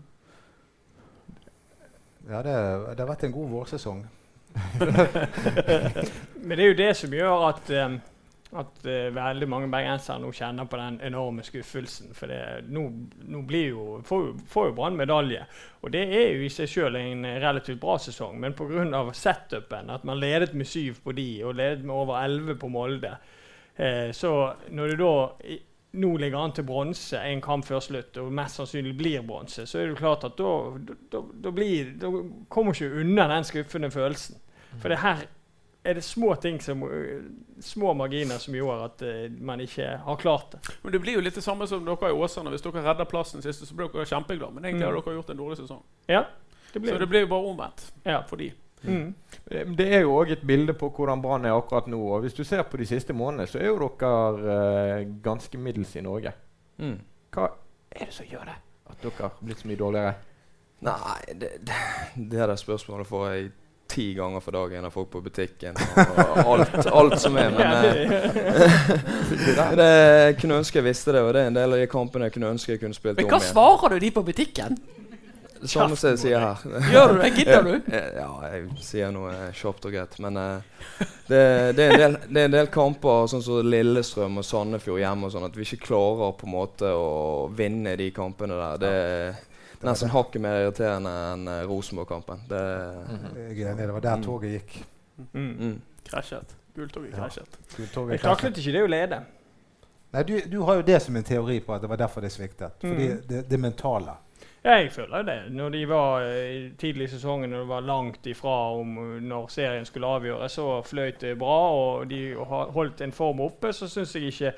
Ja, 2.30 2.38
det, 2.46 2.54
det 2.94 3.02
har 3.02 3.08
vært 3.10 3.24
en 3.26 3.34
god 3.34 3.48
vårsesong. 3.50 4.04
Men 6.46 6.54
det 6.54 6.62
er 6.62 6.68
jo 6.70 6.76
det 6.78 6.92
som 6.96 7.16
gjør 7.18 7.42
at, 7.48 7.72
um, 7.84 7.96
at 8.62 8.86
uh, 8.86 9.08
veldig 9.16 9.48
mange 9.50 9.68
bergensere 9.72 10.22
nå 10.22 10.30
kjenner 10.38 10.70
på 10.70 10.78
den 10.78 11.00
enorme 11.10 11.44
skuffelsen. 11.44 12.14
For 12.16 12.30
det, 12.30 12.40
nå, 12.70 12.86
nå 13.34 13.42
blir 13.48 13.66
jo, 13.74 13.98
får, 14.06 14.24
jo- 14.28 14.38
får 14.54 14.70
jo 14.70 14.76
Brann 14.78 14.96
medalje. 15.02 15.42
Og 15.82 15.92
det 15.92 16.06
er 16.06 16.30
jo 16.36 16.46
i 16.46 16.54
seg 16.54 16.70
sjøl 16.70 16.96
en 17.02 17.26
relativt 17.42 17.82
bra 17.82 17.98
sesong, 18.00 18.38
men 18.40 18.54
pga. 18.56 19.04
setupen, 19.12 19.90
at 19.90 20.06
man 20.06 20.22
ledet 20.22 20.54
med 20.54 20.70
syv 20.70 21.02
på 21.04 21.12
de 21.18 21.28
og 21.44 21.58
ledet 21.58 21.84
med 21.84 21.94
over 21.98 22.22
elleve 22.22 22.56
på 22.62 22.70
Molde, 22.72 23.16
uh, 23.82 24.10
så 24.14 24.34
når 24.70 24.94
du 24.94 25.02
da 25.02 25.14
i, 25.50 25.60
nå 25.94 26.16
ligger 26.18 26.38
an 26.44 26.52
til 26.56 26.64
bronse 26.66 27.18
en 27.22 27.40
kamp 27.44 27.64
før 27.64 27.80
slutt, 27.84 28.16
og 28.18 28.32
mest 28.34 28.58
sannsynlig 28.60 28.96
blir 28.98 29.22
bronse, 29.26 29.66
så 29.66 29.78
er 29.78 29.86
det 29.92 29.98
klart 30.00 30.24
at 30.26 30.36
da, 30.38 30.50
da, 31.12 31.20
da, 31.44 31.50
blir, 31.54 31.92
da 32.02 32.10
kommer 32.50 32.74
ikke 32.74 33.00
unna 33.00 33.28
den 33.30 33.44
skuffende 33.46 33.90
følelsen. 33.94 34.36
For 34.82 34.88
det 34.90 34.98
her 35.04 35.24
er 35.84 35.94
det 35.98 36.04
små 36.04 36.34
ting 36.40 36.58
som, 36.64 36.82
små 37.60 37.92
marginer 37.94 38.38
som 38.40 38.54
gjør 38.56 38.84
at 38.86 39.02
øh, 39.04 39.30
man 39.44 39.60
ikke 39.60 39.86
har 40.04 40.16
klart 40.16 40.52
det. 40.52 40.60
Men 40.82 40.92
det 40.92 41.00
blir 41.04 41.18
jo 41.18 41.20
litt 41.20 41.34
det 41.36 41.44
samme 41.44 41.66
som 41.68 41.84
dere 41.84 42.08
i 42.10 42.16
Åsane. 42.16 42.50
Hvis 42.50 42.64
dere 42.64 42.82
redder 42.86 43.04
plassen 43.04 43.42
siste, 43.44 43.66
så 43.68 43.74
blir 43.76 43.90
dere 43.92 44.06
kjempeglade. 44.08 44.54
Men 44.54 44.64
egentlig 44.64 44.86
har 44.86 44.94
Mm. 44.96 45.02
dere 45.04 45.14
gjort 45.18 45.30
en 45.30 45.36
dårlig 45.42 45.58
sesong. 45.60 45.82
Ja, 46.08 46.24
det 46.72 46.82
blir 46.82 46.92
Så 46.92 46.98
det 46.98 47.08
blir 47.08 47.20
jo 47.20 47.26
bare 47.26 47.50
omvendt 47.52 47.92
Ja. 48.06 48.22
for 48.26 48.36
de. 48.36 48.52
Mm. 48.82 49.14
Det 49.50 49.86
er 49.92 50.06
jo 50.06 50.14
òg 50.16 50.30
et 50.32 50.44
bilde 50.46 50.72
på 50.72 50.88
hvordan 50.88 51.20
Brann 51.22 51.44
er 51.44 51.52
akkurat 51.52 51.88
nå. 51.90 51.98
Og 52.16 52.22
hvis 52.24 52.36
du 52.36 52.44
ser 52.48 52.62
på 52.64 52.80
de 52.80 52.86
siste 52.88 53.12
månedene, 53.12 53.48
så 53.50 53.60
er 53.60 53.68
jo 53.68 53.90
dere 54.00 54.54
eh, 55.00 55.08
ganske 55.24 55.58
middels 55.58 55.96
i 55.96 56.04
Norge. 56.04 56.32
mm. 56.78 57.00
Hva 57.34 57.48
er 57.90 58.06
det 58.06 58.14
som 58.14 58.26
gjør 58.30 58.46
det? 58.46 58.54
At 58.90 59.02
dere 59.02 59.12
har 59.18 59.32
blitt 59.42 59.60
så 59.60 59.68
mye 59.68 59.80
dårligere? 59.80 60.14
Nei, 60.84 61.34
det, 61.40 61.50
det, 61.66 61.78
det 62.14 62.38
der 62.38 62.56
spørsmålet 62.56 63.08
får 63.08 63.24
jeg 63.32 63.50
ti 63.94 64.14
ganger 64.14 64.40
for 64.40 64.50
dagen 64.56 64.84
av 64.84 64.90
folk 64.94 65.10
på 65.12 65.20
butikken. 65.24 65.76
Og, 65.76 66.46
alt, 66.54 66.86
alt 66.86 67.20
som 67.20 67.36
er. 67.38 67.50
Men 67.54 67.70
det, 69.78 69.88
jeg 69.88 70.36
kunne 70.40 70.54
ønske 70.62 70.78
jeg 70.80 70.86
visste 70.88 71.14
det, 71.14 71.22
og 71.22 71.30
det 71.36 71.40
er 71.44 71.48
en 71.52 71.58
del 71.58 71.70
av 71.76 71.82
de 71.82 71.88
kampene 71.90 72.28
jeg 72.28 72.34
kunne 72.38 72.52
ønske 72.56 72.68
jeg 72.74 72.80
kunne 72.82 72.96
spilt 72.96 73.16
om 73.16 73.20
igjen. 73.22 73.30
Men 73.30 73.36
hva 73.36 73.52
svarer 73.52 73.88
du 73.94 73.98
de 74.06 74.10
på 74.14 74.22
butikken? 74.26 74.70
Samme 75.62 75.96
som 75.96 76.10
jeg 76.10 76.18
sier 76.18 76.42
her. 76.42 76.64
Gjør 76.92 77.12
du 77.14 77.20
det? 77.22 77.30
Gidder 77.38 77.62
du? 77.68 77.74
Eh, 77.88 78.08
Ja, 78.18 78.28
jeg 78.52 78.68
sier 78.84 79.12
noe 79.14 79.32
kjapt 79.56 79.86
og 79.88 79.94
greit. 79.94 80.18
Men 80.20 80.36
uh, 80.36 80.60
det, 81.28 81.40
det, 81.78 81.84
er 81.86 81.92
en 81.94 82.00
del, 82.02 82.16
det 82.28 82.42
er 82.42 82.50
en 82.50 82.56
del 82.58 82.70
kamper 82.74 83.26
sånn 83.32 83.42
som 83.44 83.62
Lillestrøm 83.66 84.38
og 84.42 84.44
Sandefjord 84.44 85.00
hjemme 85.00 85.28
og 85.28 85.34
sånn, 85.34 85.46
at 85.48 85.56
vi 85.56 85.64
ikke 85.68 85.86
klarer 85.86 86.34
på 86.38 86.48
en 86.48 86.54
måte 86.56 86.90
å 86.92 87.46
vinne 87.56 87.96
de 88.00 88.10
kampene 88.14 88.58
der. 88.60 88.82
Det 88.82 88.92
er 89.84 89.88
nesten 89.90 90.12
hakket 90.12 90.42
mer 90.44 90.62
irriterende 90.64 91.14
enn 91.34 91.48
eh, 91.48 91.62
Rosenborg-kampen. 91.68 92.44
Det 92.48 92.60
mm 92.60 93.18
-hmm. 93.24 93.76
det 93.76 93.92
var 93.92 94.00
der 94.00 94.22
toget 94.22 94.50
gikk. 94.52 94.84
Mm. 95.32 95.56
mm. 95.60 95.80
Krasjet. 96.04 96.56
Gultoget 96.74 97.10
Ja. 97.12 97.16
krasjet. 97.16 97.58
Toget 97.94 98.12
Jeg 98.12 98.20
taklet 98.20 98.58
ikke 98.58 98.72
det 98.72 98.82
å 98.82 98.86
lede. 98.86 99.20
Nei, 100.12 100.22
du, 100.22 100.40
du 100.50 100.60
har 100.62 100.74
jo 100.74 100.82
det 100.82 101.02
som 101.02 101.16
en 101.16 101.24
teori 101.24 101.60
på 101.60 101.74
at 101.74 101.80
det 101.82 101.88
var 101.90 101.96
derfor 101.96 102.20
det 102.20 102.32
sviktet. 102.32 102.72
Fordi 102.80 103.08
Mm. 103.08 103.20
det, 103.28 103.50
det 103.50 103.60
mentale. 103.60 104.12
Jeg 104.64 104.92
føler 104.92 105.22
det. 105.28 105.38
Når 105.52 105.68
de 105.74 105.82
var 105.88 106.22
eh, 106.24 106.70
tidlig 106.80 107.04
i 107.04 107.12
sesongen, 107.12 107.50
når 107.52 107.58
det 107.58 107.68
var 107.68 107.80
langt 107.84 108.26
ifra 108.26 108.54
om 108.78 108.94
eh, 108.98 109.20
når 109.22 109.48
serien 109.52 109.84
skulle 109.84 110.06
avgjøres, 110.08 110.52
så 110.56 110.80
fløyt 110.88 111.20
det 111.20 111.34
bra, 111.38 111.58
og 111.76 112.08
de 112.10 112.22
har 112.34 112.70
holdt 112.72 113.00
en 113.04 113.12
form 113.12 113.40
oppe, 113.44 113.72
så 113.76 113.88
syns 113.92 114.14
jeg 114.16 114.30
ikke 114.32 114.52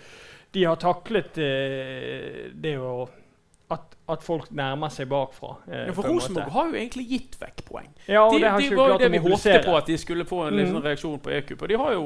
de 0.54 0.62
har 0.64 0.76
taklet 0.80 1.38
eh, 1.42 2.46
det 2.54 2.76
å 2.78 3.08
at, 3.74 3.96
at 4.14 4.22
folk 4.22 4.52
nærmer 4.54 4.92
seg 4.94 5.08
bakfra. 5.10 5.56
eh, 5.66 5.86
Ja, 5.88 5.92
for 5.92 6.06
på. 6.06 6.12
Rosenborg 6.14 6.52
har 6.54 6.68
jo 6.70 6.76
egentlig 6.78 7.08
gitt 7.10 7.34
vekk 7.40 7.64
poeng. 7.66 7.88
Ja, 8.06 8.20
og 8.28 8.36
De, 8.36 8.44
det 8.44 8.50
har 8.52 8.60
de 8.62 8.68
ikke 8.68 8.76
var 8.78 8.92
jo 8.92 8.98
det 9.02 9.08
vi 9.10 9.18
håpte 9.24 9.58
på, 9.66 9.76
at 9.76 9.86
de 9.90 9.96
skulle 9.98 10.24
få 10.24 10.44
en 10.46 10.60
Mm. 10.62 10.76
reaksjon 10.84 11.18
på 11.18 11.30
EQ. 11.34 11.56
Og 11.62 11.68
de 11.68 11.76
har 11.82 11.92
jo 11.98 12.04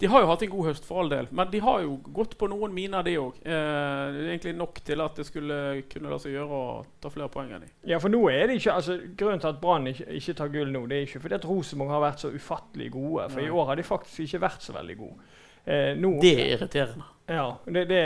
de 0.00 0.08
har 0.08 0.22
jo 0.24 0.28
hatt 0.30 0.42
en 0.46 0.50
god 0.50 0.66
høst, 0.70 0.84
for 0.88 1.02
all 1.02 1.10
del, 1.12 1.26
men 1.36 1.50
de 1.52 1.58
har 1.60 1.82
jo 1.84 1.98
gått 2.16 2.36
på 2.40 2.48
noen 2.48 2.72
miner, 2.72 3.02
de 3.04 3.16
òg. 3.20 3.36
Eh, 3.44 4.12
det 4.16 4.22
egentlig 4.30 4.54
nok 4.56 4.80
til 4.86 5.00
at 5.04 5.18
det 5.20 5.26
skulle 5.28 5.58
kunne 5.92 6.12
la 6.12 6.18
seg 6.22 6.32
gjøre 6.32 6.60
å 6.60 6.62
ta 7.04 7.10
flere 7.12 7.28
poeng 7.32 7.50
enn 7.52 7.66
de. 7.66 7.68
Ja, 7.92 7.98
for 8.00 8.12
nå 8.12 8.22
er 8.32 8.46
det 8.48 8.56
ikke, 8.62 8.72
altså 8.78 8.96
Grunnen 9.20 9.42
til 9.42 9.50
at 9.52 9.60
Brann 9.60 9.90
ikke, 9.92 10.06
ikke 10.16 10.34
tar 10.40 10.48
gull 10.54 10.72
nå, 10.72 10.86
det 10.88 10.96
er 11.02 11.06
ikke 11.08 11.20
fordi 11.26 11.36
at 11.36 11.44
Rosenborg 11.50 11.92
har 11.94 12.04
vært 12.06 12.24
så 12.24 12.32
ufattelig 12.32 12.88
gode. 12.96 13.28
For 13.34 13.42
Nei. 13.42 13.50
i 13.50 13.54
år 13.60 13.68
har 13.72 13.76
de 13.76 13.86
faktisk 13.90 14.24
ikke 14.26 14.42
vært 14.46 14.64
så 14.64 14.72
veldig 14.78 14.96
gode. 15.02 15.28
Eh, 15.66 15.92
nå, 16.00 16.14
Det 16.22 16.32
er 16.40 16.54
irriterende. 16.56 17.04
ja, 17.28 17.44
det, 17.66 17.84
det, 17.92 18.00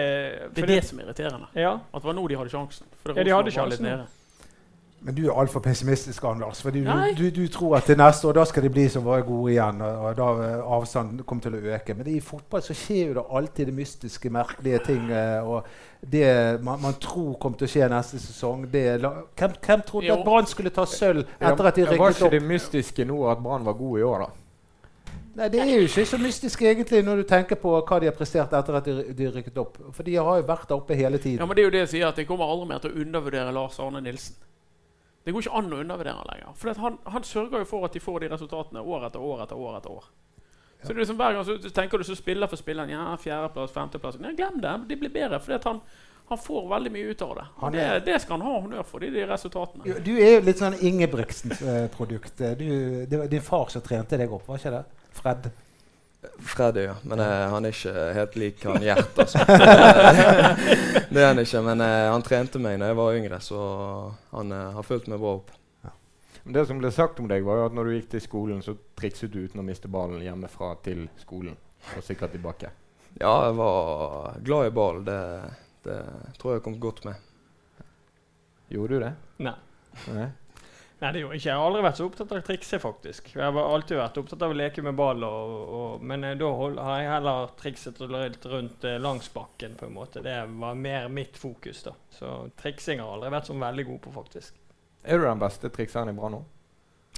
Det 0.57 0.63
er 0.65 0.73
det 0.75 0.83
som 0.85 0.99
er 0.99 1.07
irriterende. 1.07 1.47
Ja, 1.55 1.77
At 1.95 2.03
det 2.03 2.11
var 2.11 2.19
nå 2.19 2.27
de 2.29 2.37
hadde 2.43 2.51
sjansen. 2.51 2.87
For 3.03 3.15
Ja, 3.15 3.23
de 3.23 3.31
hadde 3.31 3.49
Rosenborg 3.55 3.71
var 3.71 3.71
litt 3.71 3.81
sjansen. 3.87 4.21
Men 5.05 5.15
du 5.15 5.27
er 5.27 5.37
altfor 5.37 5.61
pessimistisk, 5.61 6.25
Anders. 6.25 6.63
Fordi 6.65 6.81
du, 6.81 6.93
du, 7.19 7.25
du 7.31 7.49
tror 7.53 7.75
at 7.77 7.85
til 7.85 7.99
neste 8.01 8.25
år 8.29 8.39
da 8.39 8.45
skal 8.49 8.65
de 8.65 8.71
bli 8.73 8.87
som 8.89 9.05
var 9.05 9.21
gode 9.27 9.51
igjen. 9.53 9.83
Og, 9.85 10.05
og 10.09 10.15
da 10.17 10.29
eh, 10.47 10.63
avstanden 10.79 11.19
kommer 11.29 11.45
til 11.45 11.59
å 11.59 11.61
øke. 11.77 11.97
Men 11.99 12.09
i 12.09 12.21
fotball 12.25 12.63
så 12.65 12.73
skjer 12.79 13.11
jo 13.11 13.17
det 13.19 13.25
alltid 13.37 13.69
det 13.69 13.75
mystiske, 13.77 14.31
merkelige 14.33 14.81
ting. 14.87 15.11
eh, 15.13 15.45
og 15.45 15.67
det 16.01 16.25
man, 16.65 16.81
man 16.81 16.97
tror 17.01 17.35
kommer 17.41 17.61
til 17.61 17.69
å 17.69 17.73
skje 17.75 17.91
neste 17.93 18.19
sesong 18.21 18.65
det, 18.73 18.87
la, 19.01 19.11
hvem, 19.37 19.53
hvem 19.67 19.85
trodde 19.89 20.09
Jo. 20.09 20.17
at 20.19 20.25
Brann 20.25 20.49
skulle 20.49 20.73
ta 20.73 20.85
sølv 20.89 21.23
etter 21.41 21.69
at 21.69 21.79
de 21.79 21.85
var 21.85 21.95
rykket 21.95 22.17
ikke 22.19 22.27
opp? 22.29 22.35
det 22.35 22.43
mystiske 22.49 23.07
nå 23.09 23.21
at 23.33 23.45
Brann 23.45 23.65
var 23.65 23.77
god 23.79 24.01
i 24.01 24.05
år, 24.09 24.25
da? 24.25 24.31
Nei, 25.35 25.49
Det 25.51 25.61
er 25.65 25.71
jo 25.75 25.87
ikke 25.89 26.05
så 26.07 26.19
mystisk 26.23 26.63
egentlig 26.63 27.01
når 27.05 27.23
du 27.23 27.29
tenker 27.29 27.59
på 27.61 27.73
hva 27.81 28.01
de 28.01 28.07
har 28.09 28.15
prestert 28.17 28.53
etter 28.55 28.77
at 28.81 28.89
de, 28.89 28.97
de 29.19 29.31
rykket 29.37 29.57
opp. 29.59 29.79
For 29.93 30.07
de 30.07 30.15
har 30.17 30.41
jo 30.41 30.49
vært 30.49 30.69
der 30.71 30.77
oppe 30.81 30.95
hele 30.97 31.19
tiden. 31.19 31.41
Ja, 31.43 31.49
men 31.49 31.57
det 31.57 31.65
er 31.65 31.69
jo 31.71 31.73
det 31.75 31.81
jeg 31.87 31.93
sier, 31.97 32.09
at 32.13 32.21
jeg 32.21 32.29
kommer 32.29 32.49
aldri 32.53 32.69
mer 32.71 32.85
til 32.85 32.93
å 32.93 33.01
undervurdere 33.05 33.53
Lars 33.57 33.81
Arne 33.83 34.01
Nilsen. 34.05 34.37
Det 35.25 35.33
går 35.33 35.41
ikke 35.47 35.57
an 35.59 35.73
å 35.73 35.81
undervurdere 35.81 36.25
lenger. 36.31 36.55
For 36.61 36.75
han, 36.85 36.99
han 37.09 37.25
sørger 37.25 37.63
jo 37.63 37.69
for 37.71 37.85
at 37.89 37.95
de 37.97 38.01
får 38.05 38.21
de 38.21 38.29
resultatene 38.35 38.83
år 38.85 39.07
etter 39.09 39.21
år 39.25 39.43
etter 39.47 39.57
år. 39.57 39.77
etter 39.79 39.91
år. 39.97 40.05
Så 40.85 40.89
det 40.93 40.97
er 40.99 41.01
liksom 41.01 41.17
Hver 41.17 41.33
gang 41.39 41.45
så 41.49 41.71
tenker 41.73 41.99
du 41.99 42.05
så 42.05 42.17
spiller 42.19 42.47
for 42.51 42.61
spilleren. 42.61 42.91
Ja, 42.93 43.15
fjerdeplass, 43.17 43.73
femteplass. 43.73 44.19
Nei, 44.21 44.35
glem 44.37 44.59
det. 44.61 44.75
De 44.91 44.99
blir 45.01 45.09
bedre. 45.15 45.39
For 45.41 45.57
han, 45.65 45.81
han 46.29 46.39
får 46.45 46.67
veldig 46.75 46.93
mye 46.93 47.15
ut 47.15 47.23
av 47.25 47.33
det. 47.39 47.47
Og 47.57 47.73
det, 47.73 47.81
er- 47.89 48.05
det 48.05 48.19
skal 48.21 48.37
han 48.37 48.45
ha 48.51 48.59
honnør 48.61 48.85
for, 48.85 49.01
de, 49.01 49.09
de 49.17 49.25
resultatene. 49.31 49.97
Du 50.05 50.13
er 50.19 50.35
jo 50.37 50.45
litt 50.45 50.61
sånn 50.61 50.77
Ingebrigtsen-produkt. 51.45 52.45
Du, 52.61 52.69
det 53.09 53.19
var 53.23 53.27
din 53.33 53.43
far 53.45 53.73
som 53.73 53.83
trente 53.85 54.19
deg 54.21 54.33
opp, 54.33 54.45
var 54.49 54.61
ikke 54.61 54.75
det? 54.77 54.85
Fred? 55.15 55.49
Freddy, 56.45 56.81
ja. 56.81 56.95
Men 57.03 57.21
eh, 57.21 57.49
han 57.51 57.65
er 57.65 57.73
ikke 57.73 58.05
helt 58.15 58.37
lik 58.37 58.65
han 58.69 58.85
Gjert, 58.85 59.19
altså. 59.19 59.41
det 61.15 61.23
er 61.23 61.31
han 61.31 61.41
ikke. 61.41 61.63
Men 61.65 61.81
eh, 61.81 62.09
han 62.13 62.25
trente 62.27 62.61
meg 62.63 62.79
da 62.83 62.91
jeg 62.91 62.99
var 62.99 63.19
yngre, 63.19 63.41
så 63.43 63.61
han 64.35 64.53
eh, 64.53 64.77
har 64.77 64.87
fulgt 64.87 65.09
meg 65.11 65.23
bra 65.23 65.35
opp. 65.39 65.51
Ja. 65.85 65.95
det 66.57 66.67
som 66.69 66.81
ble 66.83 66.93
sagt 66.95 67.21
om 67.23 67.29
deg, 67.31 67.47
var 67.47 67.63
jo 67.63 67.67
at 67.71 67.77
når 67.77 67.89
du 67.89 67.95
gikk 67.97 68.11
til 68.15 68.25
skolen, 68.27 68.63
så 68.67 68.77
trikset 68.99 69.33
du 69.33 69.41
uten 69.47 69.65
å 69.65 69.67
miste 69.67 69.91
ballen 69.91 70.23
hjemmefra 70.25 70.75
til 70.85 71.07
skolen. 71.25 71.57
Og 71.97 72.05
sikkert 72.05 72.37
tilbake. 72.37 72.73
Ja, 73.17 73.35
jeg 73.49 73.59
var 73.59 74.41
glad 74.45 74.69
i 74.69 74.75
ball. 74.75 75.05
Det, 75.07 75.21
det 75.87 76.01
tror 76.41 76.57
jeg 76.57 76.65
kom 76.65 76.81
godt 76.83 77.05
med. 77.09 77.31
Gjorde 78.73 78.97
du 78.97 79.05
det? 79.07 79.13
Nei. 79.45 79.59
Nei? 80.13 80.31
Nei, 81.05 81.11
det 81.13 81.21
gjorde 81.21 81.37
jeg 81.37 81.43
ikke. 81.43 81.49
Jeg 81.51 81.61
har 81.61 81.67
aldri 81.69 81.81
vært 81.85 81.99
så 81.99 82.05
opptatt 82.09 82.31
av 82.33 82.39
å 82.39 82.45
trikse, 82.47 82.79
faktisk. 82.81 83.27
Jeg 83.35 83.45
har 83.45 83.57
alltid 83.61 83.99
vært 84.01 84.19
opptatt 84.23 84.45
av 84.47 84.53
å 84.55 84.57
leke 84.57 84.85
med 84.87 84.95
ball, 84.97 85.27
og, 85.27 85.51
og, 85.77 86.05
men 86.09 86.23
eh, 86.25 86.37
da 86.41 86.49
har 86.57 86.79
jeg 87.03 87.11
heller 87.11 87.51
trikset 87.59 88.01
litt 88.09 88.47
rundt 88.49 88.87
eh, 88.89 88.97
langs 89.05 89.29
bakken, 89.35 89.75
på 89.77 89.85
en 89.91 89.93
måte. 89.99 90.23
Det 90.25 90.39
var 90.49 90.79
mer 90.81 91.11
mitt 91.13 91.37
fokus, 91.37 91.83
da. 91.85 91.93
Så 92.15 92.31
triksing 92.57 93.03
har 93.03 93.11
jeg 93.11 93.19
aldri 93.19 93.33
vært 93.37 93.51
så 93.51 93.57
veldig 93.67 93.85
god 93.91 94.01
på, 94.07 94.13
faktisk. 94.15 94.57
Er 95.05 95.21
du 95.21 95.27
den 95.29 95.45
beste 95.45 95.69
trikseren 95.77 96.15
i 96.15 96.17
Brann 96.17 96.39
nå? 96.39 96.41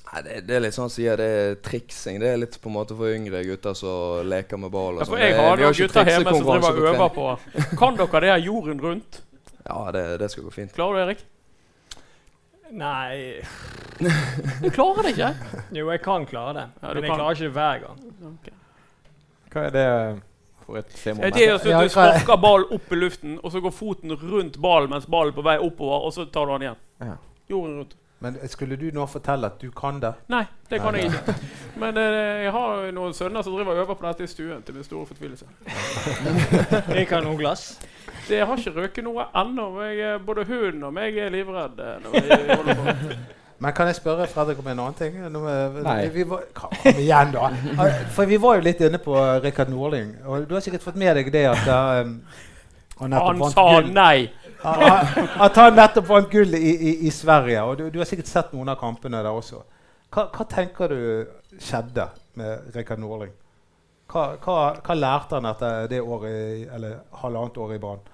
Nei, 0.06 0.24
det, 0.26 0.40
det 0.48 0.58
er 0.58 0.66
litt 0.66 0.74
sånn 0.74 0.90
sier 0.90 1.22
det 1.22 1.30
er 1.36 1.56
triksing. 1.62 2.18
Det 2.22 2.32
er 2.32 2.42
litt 2.42 2.58
på 2.62 2.70
en 2.72 2.76
måte 2.80 2.98
for 2.98 3.14
yngre 3.14 3.44
gutter 3.46 3.78
som 3.78 4.26
leker 4.26 4.58
med 4.66 4.74
ball. 4.74 4.98
og 4.98 5.04
Ja, 5.04 5.06
for 5.06 5.14
sånn. 5.14 5.22
jeg 5.28 5.38
har 5.38 5.62
noen 5.62 5.78
gutter 5.78 6.10
hjemme 6.10 6.34
som 6.34 6.50
driver 6.50 6.82
og 6.82 6.90
øver 6.90 7.14
på 7.14 7.30
Kan 7.78 8.02
dere 8.02 8.22
det 8.26 8.34
her 8.34 8.44
jorden 8.50 8.82
rundt? 8.82 9.22
Ja, 9.62 9.80
det, 9.94 10.04
det 10.22 10.30
skal 10.34 10.46
gå 10.50 10.54
fint. 10.58 10.74
Klarer 10.74 10.98
du, 10.98 11.04
Erik? 11.06 11.26
Nei 12.74 13.40
Du 14.62 14.70
klarer 14.70 15.06
det 15.06 15.12
ikke? 15.14 15.28
Jo, 15.72 15.90
jeg 15.90 16.00
kan 16.04 16.26
klare 16.28 16.54
det. 16.56 16.64
Ja, 16.82 16.88
men 16.88 17.02
jeg 17.02 17.10
kan. 17.10 17.18
klarer 17.18 17.36
ikke 17.36 17.44
det 17.44 17.52
hver 17.56 17.78
gang. 17.84 18.00
Hva 19.52 19.62
er 19.66 19.70
det 19.76 19.86
for 20.66 20.80
et 20.80 20.90
C-moment? 20.98 21.34
Det 21.34 21.44
er 21.46 21.52
altså 21.54 21.72
at 21.72 21.86
du 21.86 21.92
sparker 21.94 22.40
ball 22.42 22.66
opp 22.76 22.92
i 22.92 22.98
luften, 22.98 23.38
og 23.42 23.52
så 23.54 23.62
går 23.64 23.72
foten 23.72 24.12
rundt 24.20 24.58
ballen 24.60 24.90
mens 24.92 25.06
ballen 25.08 25.32
er 25.32 25.38
på 25.38 25.44
vei 25.46 25.56
oppover, 25.62 26.04
og 26.08 26.12
så 26.12 26.26
tar 26.28 26.44
du 26.48 26.52
den 26.56 26.66
igjen. 26.66 26.82
Ja. 27.06 27.14
Jorden 27.50 27.78
rundt. 27.80 27.96
Men 28.24 28.36
skulle 28.48 28.76
du 28.80 28.86
nå 28.96 29.04
fortelle 29.12 29.46
at 29.50 29.58
du 29.60 29.68
kan 29.76 29.98
det? 30.00 30.14
Nei, 30.32 30.44
det 30.70 30.78
kan 30.80 30.94
Nei, 30.96 31.02
jeg 31.04 31.12
ikke. 31.12 31.34
Men 31.82 31.98
eh, 32.00 32.44
jeg 32.46 32.52
har 32.54 32.86
noen 32.96 33.12
sønner 33.14 33.44
som 33.44 33.52
driver 33.52 33.74
og 33.76 33.82
øver 33.84 33.94
på 34.00 34.06
dette 34.06 34.24
i 34.24 34.30
stuen, 34.30 34.62
til 34.64 34.74
min 34.78 34.84
store 34.86 35.04
fortvilelse. 35.06 35.44
Jeg 36.96 37.06
kan 37.10 37.24
noe 37.26 37.36
glass. 37.36 37.66
Det 38.28 38.40
har 38.40 38.56
ikke 38.58 38.72
røket 38.80 39.04
noe 39.06 39.26
ennå. 39.36 39.66
Både 40.26 40.44
hunden 40.48 40.86
og 40.88 40.94
meg 40.96 41.18
er 41.26 41.28
livredd. 41.34 41.76
eh, 41.78 41.98
Når 42.02 42.16
vi 42.16 42.54
holder 42.54 42.80
på. 42.80 43.18
Men 43.58 43.72
kan 43.72 43.86
jeg 43.88 43.96
spørre 43.96 44.26
Fredrik 44.28 44.58
om 44.60 44.66
en 44.68 44.80
annen 44.82 44.94
ting? 44.98 45.14
Nå, 45.32 45.40
eh, 45.48 45.76
Nei. 45.84 46.08
Vi 46.12 46.24
var, 46.28 46.42
kom 46.56 46.72
igjen, 46.90 47.30
da! 47.32 47.46
For 48.12 48.28
vi 48.28 48.36
var 48.42 48.58
jo 48.58 48.64
litt 48.66 48.80
inne 48.84 48.98
på 49.00 49.14
Rikard 49.44 49.70
Norling. 49.72 50.10
Og 50.28 50.48
du 50.48 50.52
har 50.56 50.64
sikkert 50.64 50.84
fått 50.84 50.98
med 51.00 51.16
deg 51.16 51.30
det 51.32 51.46
at 51.52 51.68
um, 52.04 52.18
han 53.00 53.12
Han 53.16 53.40
sa 53.52 53.64
gull. 53.76 53.88
nei! 53.96 54.26
At 54.64 55.58
han 55.60 55.76
nettopp 55.76 56.08
vant 56.08 56.30
gull 56.32 56.54
i, 56.56 56.70
i, 56.74 56.92
i 57.06 57.10
Sverige. 57.14 57.62
Og 57.62 57.78
du, 57.78 57.88
du 57.92 57.98
har 58.00 58.08
sikkert 58.08 58.30
sett 58.30 58.54
noen 58.56 58.72
av 58.72 58.78
kampene 58.80 59.22
der 59.22 59.32
også. 59.32 59.62
Hva, 60.14 60.28
hva 60.32 60.46
tenker 60.48 60.92
du 60.92 61.58
skjedde 61.60 62.08
med 62.38 62.70
Rikard 62.76 63.02
Norling? 63.02 63.32
Hva, 64.10 64.36
hva, 64.38 64.58
hva 64.86 64.94
lærte 64.96 65.38
han 65.38 65.48
etter 65.50 65.88
det 65.90 65.98
året, 66.00 66.68
eller 66.72 67.00
halvannet 67.22 67.58
år 67.58 67.74
i 67.74 67.80
Brann? 67.82 68.04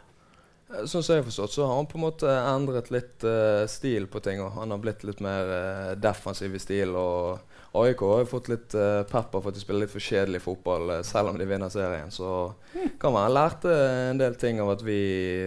Eh, 0.73 0.87
Sånn 0.89 1.05
som 1.05 1.15
jeg 1.15 1.23
har 1.23 1.29
forstått, 1.29 1.55
så 1.55 1.67
har 1.69 1.77
han 1.77 1.89
på 1.91 1.99
en 2.01 2.07
måte 2.07 2.33
endret 2.33 2.89
litt 2.95 3.27
uh, 3.29 3.65
stil 3.69 4.09
på 4.11 4.23
ting. 4.25 4.41
Og 4.45 4.57
han 4.57 4.73
har 4.73 4.81
blitt 4.83 5.05
litt 5.07 5.21
mer 5.25 5.53
uh, 5.53 5.93
defensiv 6.01 6.57
i 6.57 6.63
stil. 6.63 6.97
Og 6.97 7.52
AIK 7.73 8.03
har 8.05 8.27
fått 8.29 8.51
litt 8.53 8.75
uh, 8.77 9.01
pepper 9.09 9.41
for 9.41 9.49
at 9.49 9.57
de 9.57 9.63
spiller 9.63 9.87
litt 9.87 9.93
for 9.95 10.05
kjedelig 10.05 10.43
fotball, 10.45 10.91
uh, 10.99 10.99
selv 11.07 11.33
om 11.33 11.39
de 11.41 11.47
vinner 11.49 11.73
serien. 11.73 12.13
Så 12.13 12.53
kan 13.01 13.15
være 13.15 13.29
han 13.29 13.37
lærte 13.37 13.77
en 14.11 14.21
del 14.21 14.37
ting 14.41 14.61
av 14.61 14.75
at 14.75 14.85
vi 14.85 15.01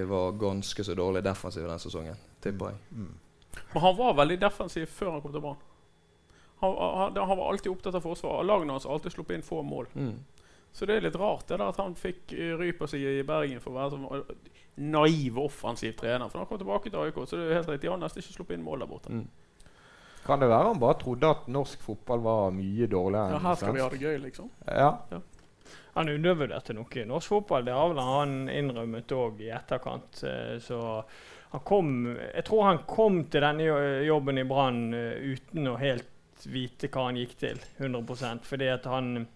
var 0.10 0.34
ganske 0.42 0.88
så 0.88 0.98
dårlig 0.98 1.22
defensive 1.26 1.70
den 1.70 1.84
sesongen. 1.84 2.18
Tipper 2.42 2.74
jeg. 2.74 3.06
Men 3.74 3.84
han 3.84 3.98
var 3.98 4.18
veldig 4.18 4.40
defensiv 4.42 4.90
før 4.90 5.16
han 5.16 5.22
kom 5.24 5.36
til 5.36 5.44
Brann. 5.44 5.62
Han, 6.64 6.76
han, 6.80 7.18
han 7.28 7.38
var 7.38 7.52
alltid 7.52 7.72
opptatt 7.72 7.96
av 7.96 8.06
forsvar. 8.06 8.44
Lagene 8.48 8.74
hans 8.74 8.88
har 8.88 8.96
alltid 8.96 9.14
sluppet 9.14 9.38
inn 9.38 9.46
få 9.46 9.62
mål. 9.62 9.90
Mm. 9.94 10.16
Så 10.76 10.88
det 10.88 10.98
er 10.98 11.06
litt 11.06 11.16
rart 11.20 11.48
det 11.48 11.60
der 11.60 11.70
at 11.70 11.80
han 11.80 11.94
fikk 11.96 12.34
eh, 12.36 12.52
ry 12.60 12.74
på 12.76 12.88
seg 12.92 13.04
i 13.04 13.24
Bergen 13.28 13.62
for 13.64 13.72
å 13.72 13.78
være 13.78 13.94
sånn 13.94 14.08
eh, 14.18 14.54
naiv, 14.84 15.38
offensiv 15.40 15.94
trener. 16.00 16.28
For 16.28 16.40
når 16.40 16.46
han 16.46 16.50
kom 16.50 16.62
tilbake 16.64 16.92
til 16.92 17.00
AIK, 17.00 17.20
så 17.30 17.40
det 17.40 17.46
er 17.46 17.60
helt 17.62 17.70
riktig. 17.72 17.92
Han 17.92 18.02
har 18.02 18.10
nesten 18.10 18.24
ikke 18.24 18.36
sluppet 18.36 18.58
inn 18.58 18.66
mål 18.66 18.84
der 18.84 18.90
borte. 18.92 19.22
Kan 20.26 20.42
det 20.42 20.50
være 20.50 20.72
han 20.72 20.80
bare 20.82 20.98
trodde 21.02 21.30
at 21.30 21.48
norsk 21.54 21.82
fotball 21.86 22.24
var 22.26 22.52
mye 22.56 22.88
dårligere 22.90 23.36
Ja, 23.36 23.40
her 23.44 23.56
skal 23.60 23.76
vi 23.76 23.84
ha 23.84 23.90
det 23.94 24.02
gøy, 24.02 24.18
liksom. 24.24 24.50
Ja. 24.68 24.90
Han 25.96 26.10
undervurderte 26.12 26.74
noe 26.76 26.98
i 27.00 27.06
norsk 27.08 27.30
fotball. 27.32 27.64
Det 27.68 27.76
har 27.78 27.92
vel 27.94 28.02
han 28.04 28.34
innrømmet 28.52 29.14
òg 29.16 29.40
i 29.46 29.52
etterkant. 29.56 30.24
eh, 30.28 30.58
Så 30.60 30.80
han 31.52 31.62
kom 31.64 31.94
Jeg 32.18 32.44
tror 32.46 32.64
han 32.68 32.82
kom 32.90 33.24
til 33.32 33.42
denne 33.46 33.70
jobben 34.06 34.38
i 34.42 34.44
Brann 34.50 34.94
eh, 34.94 35.22
uten 35.36 35.68
å 35.72 35.78
helt 35.80 36.10
vite 36.52 36.90
hva 36.92 37.06
han 37.08 37.16
gikk 37.22 37.38
til. 37.40 37.62
100 37.80 38.42
Fordi 38.44 38.68
at 38.68 38.86
han 38.86 39.28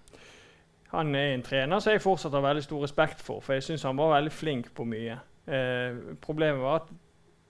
han 0.90 1.14
er 1.16 1.36
en 1.36 1.44
trener 1.46 1.80
som 1.80 1.94
jeg 1.94 2.02
fortsatt 2.02 2.34
har 2.34 2.42
veldig 2.42 2.64
stor 2.66 2.82
respekt 2.82 3.20
for, 3.22 3.44
for 3.46 3.54
jeg 3.54 3.62
syns 3.68 3.84
han 3.86 3.98
var 4.00 4.16
veldig 4.16 4.32
flink 4.34 4.72
på 4.74 4.88
mye. 4.90 5.20
Eh, 5.46 6.00
problemet 6.22 6.62
var 6.64 6.80
at 6.82 6.88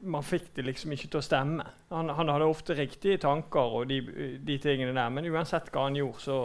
man 0.02 0.24
fikk 0.24 0.54
det 0.56 0.64
liksom 0.66 0.92
ikke 0.96 1.08
til 1.12 1.20
å 1.20 1.24
stemme. 1.26 1.66
Han, 1.92 2.10
han 2.16 2.30
hadde 2.32 2.48
ofte 2.48 2.76
riktige 2.78 3.18
tanker 3.20 3.76
og 3.82 3.90
de, 3.90 4.00
de 4.46 4.58
tingene 4.64 4.94
der, 4.96 5.10
men 5.12 5.28
uansett 5.32 5.72
hva 5.74 5.88
han 5.90 5.98
gjorde, 6.00 6.24
så, 6.24 6.38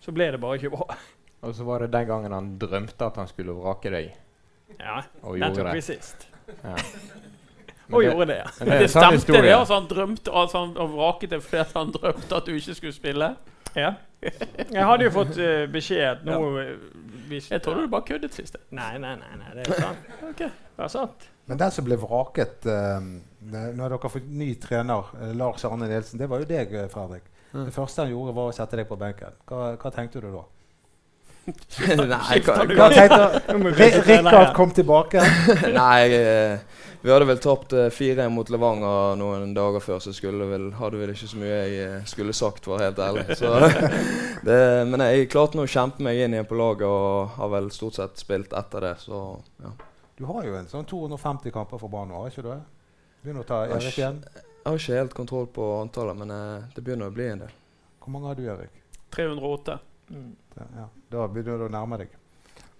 så 0.00 0.14
ble 0.14 0.30
det 0.34 0.40
bare 0.42 0.60
ikke 0.60 0.70
bra. 0.76 0.96
Og 1.46 1.54
så 1.54 1.66
var 1.66 1.82
det 1.84 1.92
den 1.94 2.06
gangen 2.08 2.32
han 2.32 2.52
drømte 2.58 3.06
at 3.10 3.18
han 3.20 3.28
skulle 3.30 3.54
vrake 3.56 3.90
deg. 3.92 4.12
Ja, 4.78 5.00
Og 5.22 5.38
Den 5.40 5.54
tok 5.54 5.72
vi 5.74 5.82
sist. 5.84 6.28
Ja. 6.62 6.76
Og 7.92 8.02
det- 8.02 8.08
gjorde 8.10 8.26
det, 8.26 8.36
ja. 8.40 8.46
Men 8.58 8.68
det 8.68 8.78
det 8.80 8.90
stemte, 8.90 9.12
historie. 9.14 9.42
det. 9.42 9.52
altså 9.54 9.74
Han 9.74 9.84
drømte 9.90 10.32
altså 10.32 10.58
han, 10.58 10.72
og 10.76 10.88
vraket 10.96 11.30
det 11.30 11.42
fordi 11.42 11.62
han 11.76 11.92
drømte 11.94 12.36
at 12.36 12.46
du 12.46 12.54
ikke 12.54 12.74
skulle 12.74 12.92
spille. 12.96 13.28
ja. 13.76 13.92
Jeg 14.72 14.86
hadde 14.88 15.04
jo 15.04 15.10
fått 15.14 15.36
uh, 15.38 15.66
beskjed 15.70 16.24
nå 16.26 16.36
ja. 16.58 16.64
Jeg 17.50 17.62
trodde 17.62 17.82
du 17.84 17.88
bare 17.92 18.02
køddet 18.08 18.34
sist. 18.34 18.56
Nei, 18.74 18.96
nei, 18.98 19.12
nei, 19.20 19.36
nei, 19.38 19.52
det 19.54 19.68
er 19.68 19.80
sant. 19.84 19.98
Det 20.40 20.84
er 20.84 20.88
sant. 20.90 21.28
Men 21.46 21.60
den 21.60 21.70
som 21.70 21.86
ble 21.86 21.98
vraket 22.00 22.66
eh, 22.66 23.08
når 23.46 23.94
dere 23.94 24.10
fikk 24.10 24.26
ny 24.26 24.50
trener, 24.62 25.14
eh, 25.20 25.32
Lars 25.38 25.64
Arne 25.68 25.88
Nielsen, 25.90 26.18
det 26.18 26.28
var 26.30 26.42
jo 26.42 26.50
deg, 26.50 26.74
Fredrik. 26.90 27.30
Fredrik. 27.52 27.68
Det 27.70 27.74
første 27.74 28.02
han 28.02 28.12
gjorde, 28.12 28.34
var 28.36 28.50
å 28.50 28.54
sette 28.54 28.78
deg 28.80 28.88
på 28.88 28.98
benken. 29.00 29.36
Hva, 29.48 29.72
hva 29.80 29.92
tenkte 29.94 30.20
du 30.20 30.28
da? 30.34 30.44
Nei, 32.10 32.40
hva, 32.42 32.56
Hva 32.66 32.88
tenkte 32.90 34.02
Rikard 34.02 34.50
kom 34.56 34.72
tilbake. 34.74 35.22
Nei, 35.78 36.00
eh, 36.10 36.82
vi 37.06 37.12
hadde 37.12 37.28
vel 37.28 37.38
tapt 37.38 37.70
fire 37.94 38.26
mot 38.34 38.48
Levanger 38.50 39.14
noen 39.20 39.52
dager 39.54 39.84
før, 39.84 40.00
så 40.02 40.10
skulle 40.10 40.48
vel, 40.50 40.72
hadde 40.74 40.98
vel 40.98 41.12
ikke 41.14 41.30
så 41.30 41.38
mye 41.38 41.52
jeg 41.54 41.76
eh, 41.84 41.98
skulle 42.10 42.34
sagt, 42.34 42.66
for 42.66 42.74
å 42.74 42.80
være 42.80 42.90
helt 42.90 43.02
ærlig. 43.06 43.38
Så, 43.38 43.52
det, 44.48 44.60
men 44.90 45.06
jeg 45.06 45.30
klarte 45.30 45.60
nå 45.60 45.68
å 45.68 45.70
kjempe 45.70 46.02
meg 46.02 46.24
inn 46.24 46.34
igjen 46.34 46.50
på 46.50 46.58
laget 46.58 46.88
og 46.90 47.36
har 47.38 47.52
vel 47.54 47.70
stort 47.74 48.00
sett 48.00 48.18
spilt 48.26 48.56
etter 48.58 48.88
det, 48.88 48.96
så 49.06 49.22
ja. 49.62 49.76
Du 50.16 50.24
har 50.24 50.46
jo 50.48 50.54
en 50.56 50.68
sånn 50.68 50.86
250 50.88 51.52
kamper 51.52 51.80
for 51.80 51.92
Brann 51.92 52.08
nå, 52.08 52.22
har 52.22 52.32
ikke 52.32 52.44
du? 52.46 52.52
Begynner 53.20 53.44
å 53.44 53.48
ta 53.48 53.58
Erik 53.68 53.98
igjen. 53.98 54.22
Jeg 54.32 54.64
har 54.64 54.78
ikke 54.80 55.00
helt 55.00 55.16
kontroll 55.18 55.48
på 55.52 55.66
antallet, 55.82 56.16
men 56.16 56.32
eh, 56.32 56.70
det 56.72 56.84
begynner 56.86 57.10
å 57.10 57.14
bli 57.14 57.26
en 57.28 57.42
del. 57.44 57.52
Hvor 58.00 58.14
mange 58.14 58.30
har 58.30 58.38
du, 58.38 58.46
Erik? 58.48 58.78
308. 59.12 59.76
Mm. 60.08 60.30
Ja, 60.54 60.68
ja. 60.78 60.86
Da 61.12 61.26
begynner 61.28 61.60
du 61.60 61.66
å 61.66 61.74
nærme 61.74 61.98
deg. 62.00 62.16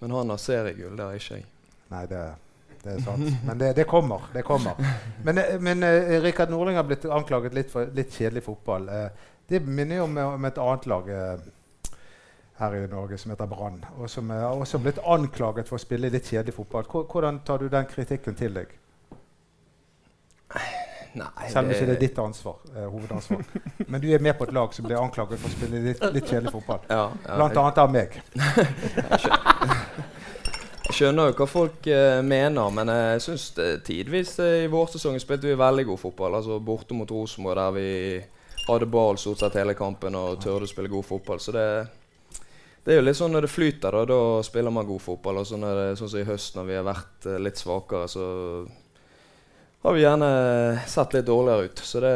Men 0.01 0.17
han 0.17 0.33
har 0.33 0.41
seriegull, 0.41 0.97
det 0.97 1.11
har 1.11 1.21
ikke 1.21 1.41
jeg. 1.43 1.47
Nei, 1.93 2.03
det, 2.09 2.23
Det 2.81 2.95
er 2.95 3.05
sant. 3.05 3.29
Men 3.51 3.61
det, 3.61 3.71
det 3.83 3.87
kommer. 3.91 4.25
det 4.33 4.47
kommer. 4.47 4.81
Men, 5.27 5.43
eh, 5.43 5.61
men 5.61 5.85
uh, 5.85 6.17
Rikard 6.25 6.55
Nordling 6.55 6.81
har 6.81 6.89
blitt 6.89 7.05
anklaget 7.05 7.59
litt 7.59 7.69
for 7.75 7.93
litt 7.93 8.17
kjedelig 8.17 8.47
fotball. 8.49 8.89
Uh, 8.89 9.37
det 9.53 9.61
minner 9.61 10.01
jo 10.01 10.09
om, 10.09 10.17
om 10.25 10.49
et 10.49 10.65
annet 10.65 10.89
lag 10.89 11.13
her 12.59 12.75
i 12.75 12.87
Norge 12.89 13.19
som 13.21 13.31
heter 13.35 13.47
Brann, 13.51 13.83
og 13.99 14.09
som 14.11 14.31
er 14.33 14.47
også 14.49 14.79
blitt 14.81 14.99
anklaget 15.05 15.69
for 15.69 15.77
å 15.77 15.83
spille 15.83 16.09
litt 16.13 16.29
kjedelig 16.31 16.55
fotball. 16.57 16.87
Hvordan 16.89 17.41
tar 17.45 17.59
du 17.61 17.69
den 17.73 17.89
kritikken 17.91 18.35
til 18.39 18.55
deg? 18.57 18.73
Nei, 21.17 21.49
Selv 21.49 21.65
om 21.65 21.73
ikke 21.73 21.87
det 21.89 21.95
er 21.95 22.01
ditt 22.01 22.19
ansvar, 22.21 22.59
eh, 22.75 22.85
hovedansvar. 22.93 23.45
Men 23.89 24.01
du 24.03 24.11
er 24.13 24.21
med 24.21 24.37
på 24.37 24.45
et 24.45 24.53
lag 24.53 24.75
som 24.77 24.85
blir 24.85 24.99
anklaget 25.01 25.41
for 25.41 25.49
å 25.49 25.53
spille 25.55 25.81
litt, 25.81 26.03
litt 26.13 26.29
kjedelig 26.29 26.53
fotball. 26.53 26.83
ja, 26.91 27.07
ja, 27.25 27.37
Blant 27.39 27.55
jeg, 27.57 27.63
annet 27.63 27.79
av 27.81 27.93
meg. 27.95 28.19
jeg 30.87 30.97
skjønner 30.99 31.31
jo 31.31 31.37
hva 31.41 31.47
folk 31.49 31.89
eh, 31.89 32.21
mener, 32.25 32.69
men 32.77 32.93
jeg 32.93 33.25
syns 33.25 33.47
tidvis 33.87 34.35
eh, 34.45 34.67
i 34.67 34.71
vårsesongen 34.73 35.23
spilte 35.23 35.49
vi 35.49 35.57
veldig 35.57 35.87
god 35.89 36.03
fotball. 36.05 36.37
Altså 36.41 36.61
Borte 36.61 36.95
mot 36.99 37.11
Rosenborg, 37.11 37.57
der 37.63 37.79
vi 37.79 37.89
hadde 38.67 38.91
ball 38.91 39.17
stort 39.21 39.41
sett 39.41 39.57
hele 39.57 39.75
kampen 39.79 40.15
og 40.19 40.41
tørde 40.45 40.69
å 40.69 40.71
spille 40.71 40.93
god 40.93 41.07
fotball. 41.09 41.41
Så 41.41 41.57
det, 41.57 41.67
det 42.87 42.95
er 42.95 43.01
jo 43.01 43.05
litt 43.09 43.19
sånn 43.19 43.33
når 43.35 43.49
det 43.49 43.51
flyter, 43.51 43.97
da, 43.97 44.05
da 44.07 44.43
spiller 44.47 44.71
man 44.71 44.87
god 44.87 45.03
fotball. 45.03 45.41
Og 45.41 45.47
så 45.49 45.57
når 45.59 45.79
det, 45.81 45.87
sånn 45.99 46.11
som 46.13 46.21
i 46.21 46.29
høst, 46.29 46.55
når 46.55 46.69
vi 46.69 46.77
har 46.79 46.85
vært 46.87 47.27
eh, 47.27 47.41
litt 47.43 47.59
svakere, 47.59 48.07
så 48.07 48.27
har 49.83 49.97
vi 49.97 50.05
gjerne 50.05 50.29
sett 50.87 51.17
litt 51.17 51.27
dårligere 51.27 51.67
ut. 51.67 51.83
Så 51.83 52.05
det, 52.05 52.13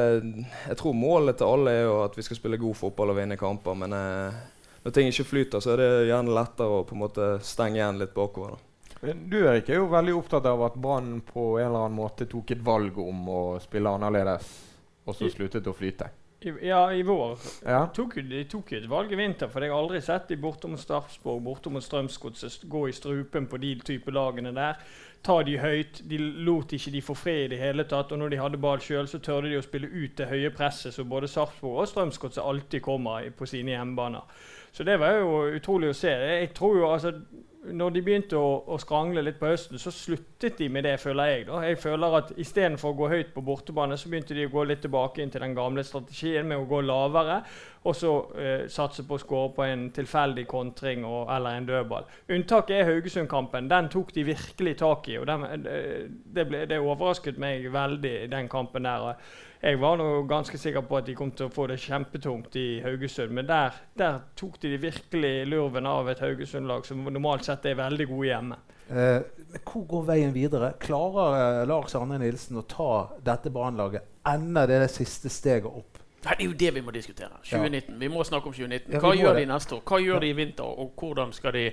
jeg 0.68 0.78
tror 0.78 0.94
målet 0.94 1.40
til 1.40 1.50
alle 1.50 1.74
er 1.74 1.84
jo 1.88 1.96
at 2.04 2.14
vi 2.14 2.22
skal 2.22 2.38
spille 2.38 2.60
god 2.62 2.78
fotball 2.78 3.10
og 3.10 3.18
vinne 3.18 3.38
kamper. 3.40 3.82
Men 3.82 3.98
eh, 3.98 4.38
når 4.84 4.94
ting 4.94 5.10
ikke 5.10 5.26
flyter, 5.32 5.66
så 5.66 5.74
er 5.74 5.82
det 5.82 5.90
gjerne 6.12 6.38
lettere 6.38 6.78
å 6.78 6.86
på 6.86 6.94
en 6.94 7.02
måte 7.02 7.28
stenge 7.50 7.80
igjen 7.80 7.98
litt 8.04 8.14
bakover. 8.14 8.54
Da. 8.54 9.14
Du 9.14 9.40
Erik, 9.40 9.74
er 9.74 9.82
jo 9.82 9.90
veldig 9.90 10.14
opptatt 10.20 10.46
av 10.46 10.62
at 10.68 10.78
Brann 10.78 11.18
på 11.26 11.56
en 11.58 11.66
eller 11.66 11.88
annen 11.88 11.98
måte 11.98 12.30
tok 12.30 12.54
et 12.54 12.62
valg 12.62 13.02
om 13.02 13.26
å 13.26 13.42
spille 13.58 13.90
annerledes, 13.90 14.54
og 15.02 15.18
så 15.18 15.34
sluttet 15.34 15.66
å 15.66 15.74
flyte. 15.74 16.12
I, 16.40 16.52
ja, 16.68 16.92
i 16.92 17.02
vår 17.04 17.38
Ja. 17.66 17.86
tok 17.92 18.14
de 18.14 18.44
tok 18.48 18.72
jo 18.72 18.78
et 18.78 18.88
valg 18.88 19.12
i 19.12 19.16
vinter, 19.16 19.48
for 19.52 19.60
jeg 19.60 19.70
har 19.70 19.82
aldri 19.82 20.00
sett 20.00 20.28
de 20.28 20.36
bortom 20.40 20.72
mot 20.72 20.80
Sarpsborg, 20.80 21.42
bortom 21.44 21.76
Strømsgodset 21.84 22.64
gå 22.68 22.86
i 22.88 22.92
strupen 22.96 23.46
på 23.46 23.60
de 23.60 23.74
type 23.84 24.10
lagene 24.10 24.54
der. 24.56 24.80
Ta 25.22 25.42
de 25.44 25.58
høyt. 25.60 26.00
De 26.08 26.16
lot 26.18 26.72
ikke 26.72 26.90
de 26.94 27.02
få 27.04 27.12
fred 27.14 27.44
i 27.44 27.48
det 27.52 27.58
hele 27.60 27.84
tatt. 27.84 28.12
Og 28.12 28.18
når 28.22 28.30
de 28.32 28.38
hadde 28.40 28.56
ball 28.62 28.80
sjøl, 28.80 29.04
så 29.04 29.18
tørde 29.20 29.50
de 29.50 29.58
å 29.60 29.62
spille 29.66 29.90
ut 29.92 30.16
det 30.16 30.30
høye 30.30 30.48
presset 30.50 30.94
som 30.96 31.10
både 31.10 31.28
Sarpsborg 31.28 31.82
og 31.82 31.90
Strømsgodset 31.90 32.40
alltid 32.40 32.80
kommer 32.80 33.28
på 33.36 33.46
sine 33.46 33.74
hjemmebaner. 33.74 34.24
Så 34.72 34.84
det 34.88 34.96
var 35.02 35.18
jo 35.20 35.42
utrolig 35.58 35.90
å 35.92 35.98
se. 35.98 36.14
Jeg 36.14 36.54
tror 36.56 36.78
jo 36.78 36.88
altså 36.88 37.12
når 37.60 37.90
de 37.92 38.00
begynte 38.04 38.38
å, 38.40 38.52
å 38.72 38.76
skrangle 38.80 39.20
litt 39.24 39.36
på 39.40 39.50
høsten, 39.50 39.78
så 39.80 39.92
sluttet 39.92 40.56
de 40.56 40.70
med 40.72 40.86
det, 40.86 40.94
føler 41.02 41.28
jeg. 41.28 41.42
da. 41.50 41.58
Jeg 41.68 41.76
føler 41.82 42.14
at 42.16 42.30
Istedenfor 42.40 42.94
å 42.94 42.96
gå 42.96 43.08
høyt 43.12 43.34
på 43.34 43.42
bortebane, 43.44 43.98
så 44.00 44.08
begynte 44.08 44.36
de 44.36 44.46
å 44.48 44.52
gå 44.54 44.64
litt 44.64 44.80
tilbake 44.86 45.20
inn 45.20 45.32
til 45.32 45.44
den 45.44 45.56
gamle 45.58 45.84
strategien 45.84 46.48
med 46.48 46.62
å 46.62 46.68
gå 46.70 46.80
lavere, 46.88 47.42
og 47.84 47.96
så 47.96 48.14
eh, 48.40 48.64
satse 48.72 49.04
på 49.08 49.16
å 49.16 49.20
skåre 49.20 49.52
på 49.56 49.66
en 49.66 49.86
tilfeldig 49.96 50.46
kontring 50.48 51.04
og, 51.04 51.28
eller 51.32 51.58
en 51.58 51.68
dødball. 51.68 52.08
Unntaket 52.32 52.78
er 52.78 52.90
Haugesund-kampen. 52.94 53.68
Den 53.68 53.92
tok 53.92 54.14
de 54.16 54.24
virkelig 54.32 54.78
tak 54.80 55.12
i. 55.12 55.18
og 55.20 55.28
den, 55.28 55.46
eh, 55.60 56.08
det, 56.08 56.48
ble, 56.48 56.64
det 56.68 56.80
overrasket 56.80 57.40
meg 57.40 57.68
veldig, 57.72 58.16
den 58.32 58.48
kampen 58.52 58.88
der. 58.88 59.14
Jeg 59.60 59.76
var 59.76 59.98
nå 60.00 60.22
ganske 60.24 60.56
sikker 60.56 60.86
på 60.88 60.96
at 60.96 61.08
de 61.10 61.14
kom 61.16 61.34
til 61.36 61.50
å 61.50 61.52
få 61.52 61.66
det 61.68 61.76
kjempetungt 61.82 62.54
i 62.56 62.80
Haugesund, 62.80 63.34
men 63.36 63.44
der, 63.48 63.74
der 63.98 64.22
tok 64.38 64.56
de 64.62 64.78
virkelig 64.80 65.32
lurven 65.50 65.88
av 65.88 66.08
et 66.08 66.22
Haugesund-lag 66.24 66.86
som 66.88 67.02
normalt 67.04 67.44
sett 67.44 67.68
er 67.68 67.76
veldig 67.76 68.06
gode 68.08 68.30
hjemme. 68.30 68.56
Eh, 68.88 69.20
men 69.52 69.64
hvor 69.68 69.84
går 69.90 70.06
veien 70.08 70.32
videre? 70.32 70.72
Klarer 70.80 71.36
eh, 71.36 71.66
Lars 71.68 71.92
Arne 71.98 72.16
Nilsen 72.22 72.56
å 72.56 72.64
ta 72.64 72.88
dette 73.26 73.52
Brannlaget 73.52 74.08
enda 74.26 74.64
det, 74.66 74.80
det 74.86 74.90
siste 74.94 75.28
steget 75.28 75.68
opp? 75.68 76.00
Nei, 76.24 76.34
Det 76.34 76.40
er 76.40 76.48
jo 76.48 76.56
det 76.64 76.74
vi 76.76 76.82
må 76.84 76.96
diskutere. 76.96 77.36
2019. 77.44 78.00
Vi 78.00 78.08
må 78.12 78.24
snakke 78.24 78.48
om 78.48 78.56
2019. 78.56 78.96
Hva 78.96 79.14
ja, 79.14 79.22
gjør 79.22 79.36
det. 79.36 79.44
de 79.44 79.52
neste 79.52 79.76
år? 79.76 79.84
Hva 79.88 80.00
gjør 80.00 80.24
de 80.24 80.32
i 80.32 80.36
vinter? 80.36 80.72
Og 80.84 80.92
hvordan 80.96 81.32
skal 81.36 81.56
de 81.56 81.68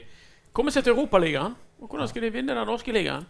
komme 0.56 0.76
seg 0.76 0.86
til 0.86 0.96
Europaligaen? 0.96 1.56
Og 1.80 1.88
hvordan 1.88 2.12
skal 2.12 2.28
de 2.28 2.36
vinne 2.36 2.56
den 2.56 2.68
norske 2.68 2.96
ligaen? 2.96 3.28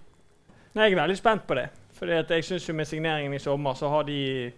Nei, 0.74 0.90
Jeg 0.90 0.98
er 0.98 1.02
veldig 1.02 1.18
spent 1.18 1.48
på 1.48 1.58
det. 1.58 1.70
Fordi 1.98 2.12
at 2.14 2.30
jeg 2.32 2.44
synes 2.44 2.68
jo 2.70 2.74
Med 2.78 2.86
signeringen 2.86 3.34
i 3.34 3.40
sommer 3.42 3.74
så 3.74 3.90
har 3.90 4.04
de 4.08 4.52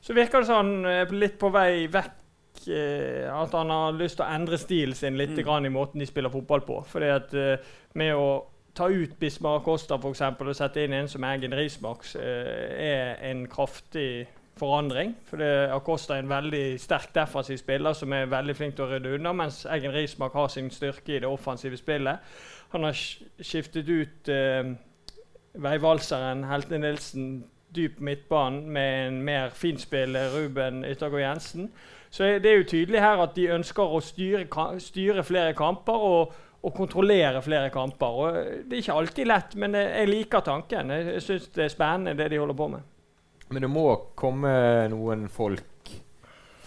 Så 0.00 0.14
virker 0.14 0.44
det 0.44 0.92
er 0.92 1.12
litt 1.16 1.38
på 1.40 1.50
vei 1.54 1.86
vekk 1.92 2.68
eh, 2.68 3.26
At 3.32 3.52
han 3.56 3.70
har 3.70 3.96
lyst 3.98 4.18
til 4.20 4.26
å 4.26 4.34
endre 4.34 4.58
stilen 4.58 4.94
sin 4.94 5.16
litt 5.18 5.30
Mm. 5.36 5.44
grann 5.44 5.66
i 5.66 5.72
måten 5.72 6.00
de 6.00 6.06
spiller 6.06 6.30
fotball 6.30 6.60
på. 6.60 6.82
Fordi 6.86 7.06
at 7.14 7.34
eh, 7.34 7.58
Med 7.94 8.14
å 8.14 8.46
ta 8.74 8.86
ut 8.88 9.18
Bismar 9.18 9.58
Acosta 9.58 9.96
eksempel, 9.98 10.48
og 10.48 10.54
sette 10.56 10.84
inn 10.84 10.92
en 10.92 11.08
som 11.08 11.24
Eggen 11.24 11.54
Rismarks, 11.56 12.14
eh, 12.14 12.68
er 12.78 13.30
en 13.30 13.46
kraftig 13.50 14.26
forandring. 14.58 15.14
For 15.26 15.36
det, 15.36 15.70
Acosta 15.74 16.14
er 16.14 16.22
en 16.22 16.30
veldig 16.30 16.78
sterk 16.80 17.12
defensiv 17.14 17.56
spiller 17.58 17.92
som 17.92 18.12
er 18.12 18.26
veldig 18.30 18.54
flink 18.56 18.76
til 18.76 18.84
å 18.84 18.90
rydde 18.92 19.14
unna, 19.18 19.32
mens 19.32 19.64
Eggen 19.66 19.92
Rismark 19.94 20.32
har 20.32 20.48
sin 20.48 20.70
styrke 20.70 21.16
i 21.16 21.18
det 21.18 21.30
offensive 21.30 21.76
spillet. 21.76 22.18
Han 22.70 22.84
har 22.84 22.92
skiftet 23.42 23.88
ut 23.88 24.28
eh, 24.28 24.72
veivalseren 25.54 26.44
Helte 26.50 26.78
Nilsen 26.78 27.44
dyp 27.76 28.00
midtbanen 28.00 28.68
med 28.72 29.06
en 29.06 29.22
mer 29.22 29.50
finspillende 29.54 30.28
Ruben 30.32 30.84
Yttergård 30.84 31.20
Jensen. 31.20 31.70
Så 32.10 32.24
det 32.24 32.46
er 32.46 32.56
jo 32.56 32.68
tydelig 32.68 33.00
her 33.00 33.20
at 33.22 33.34
de 33.36 33.48
ønsker 33.52 33.84
å 33.84 34.00
styre, 34.00 34.46
styre 34.80 35.24
flere 35.24 35.52
kamper 35.56 36.04
og, 36.08 36.36
og 36.64 36.74
kontrollere 36.74 37.42
flere 37.44 37.70
kamper. 37.70 38.06
Og 38.06 38.38
det 38.64 38.78
er 38.78 38.84
ikke 38.84 39.00
alltid 39.02 39.28
lett, 39.28 39.56
men 39.60 39.76
jeg, 39.76 40.08
liker 40.08 40.44
tanken. 40.44 40.90
Jeg 40.90 41.22
syns 41.22 41.50
det 41.54 41.66
er 41.66 41.74
spennende 41.74 42.16
det 42.16 42.30
de 42.32 42.40
holder 42.40 42.56
på 42.56 42.70
med. 42.72 42.94
Men 43.48 43.64
det 43.64 43.70
må 43.72 43.88
komme 44.16 44.52
noen 44.92 45.28
folk 45.32 45.64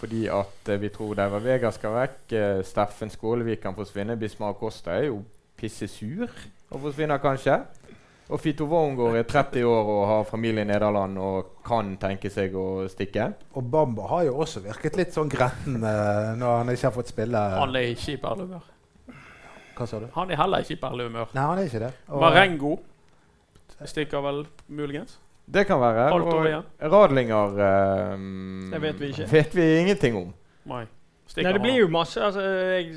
fordi 0.02 0.24
at 0.26 0.66
eh, 0.66 0.80
vi 0.82 0.88
tror 0.90 1.14
Deiva 1.14 1.38
Vega 1.38 1.70
skal 1.70 1.92
vekk. 1.94 2.32
eh, 2.34 2.64
Steffen 2.66 3.10
Skålevik 3.10 3.60
kan 3.62 3.76
forsvinne. 3.76 4.16
Bismar 4.18 4.56
Costa 4.58 4.96
er 4.98 5.12
jo 5.12 5.20
pisse 5.54 5.86
sur 5.86 6.26
og 6.72 6.80
forsvinner 6.82 7.22
kanskje. 7.22 7.60
Og 8.30 8.40
Fito 8.40 8.64
Wormgård 8.70 9.16
er 9.18 9.26
30 9.28 9.64
år 9.66 9.88
og 9.92 10.02
har 10.08 10.22
familie 10.28 10.62
i 10.62 10.68
Nederland 10.68 11.18
og 11.20 11.56
kan 11.66 11.96
tenke 12.00 12.30
seg 12.32 12.54
å 12.56 12.84
stikke. 12.88 13.26
Og 13.58 13.66
Bamba 13.72 14.06
har 14.12 14.28
jo 14.28 14.36
også 14.44 14.62
virket 14.64 14.96
litt 15.00 15.16
sånn 15.16 15.32
gretten 15.32 15.82
uh, 15.82 16.32
når 16.38 16.62
han 16.62 16.72
ikke 16.72 16.88
har 16.88 16.94
fått 16.94 17.10
spille. 17.12 17.42
Han 17.58 17.76
er 17.76 17.90
ikke 17.92 18.14
i 18.14 18.20
perlehumør. 18.22 18.70
Hva 19.76 19.88
sa 19.88 20.00
du? 20.00 20.06
Han 20.14 20.30
er 20.30 20.40
heller 20.40 20.64
ikke 20.64 20.76
i 20.76 20.80
perlehumør. 20.80 21.34
Nei, 21.34 21.44
han 21.50 21.60
er 21.60 21.68
ikke 21.68 21.82
det. 21.82 21.92
Og- 22.08 22.24
Marengo 22.24 22.72
stikker 23.90 24.22
vel 24.22 24.44
muligens. 24.70 25.18
Det 25.52 25.66
kan 25.66 25.80
være. 25.82 26.06
Og. 26.14 26.92
Radlinger 26.92 27.56
uh, 27.58 28.72
Det 28.72 28.82
vet 28.82 29.00
vi 29.00 29.12
ikke. 29.12 29.30
vet 29.32 29.56
vi 29.58 29.68
ingenting 29.80 30.16
om. 30.16 30.34
Nei. 30.70 30.84
Stikker 31.26 31.50
Nei, 31.50 31.58
det 31.58 31.62
blir 31.64 31.78
jo 31.80 31.88
masse 31.88 32.20
altså, 32.20 32.42
Jeg 32.42 32.94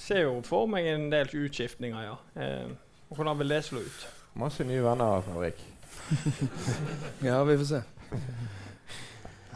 ser 0.00 0.22
jo 0.24 0.40
for 0.46 0.66
meg 0.70 0.86
en 0.90 1.10
del 1.12 1.28
utskiftninger, 1.44 2.02
ja. 2.02 2.14
Eh, 2.40 2.70
hvordan 3.14 3.38
vil 3.38 3.52
det 3.52 3.64
slå 3.66 3.82
ut? 3.84 4.06
Masse 4.34 4.64
nye 4.64 4.82
venner, 4.82 5.20
Fredrik. 5.20 5.66
Ja, 7.26 7.44
vi 7.44 7.58
får 7.58 7.64
se. 7.64 7.82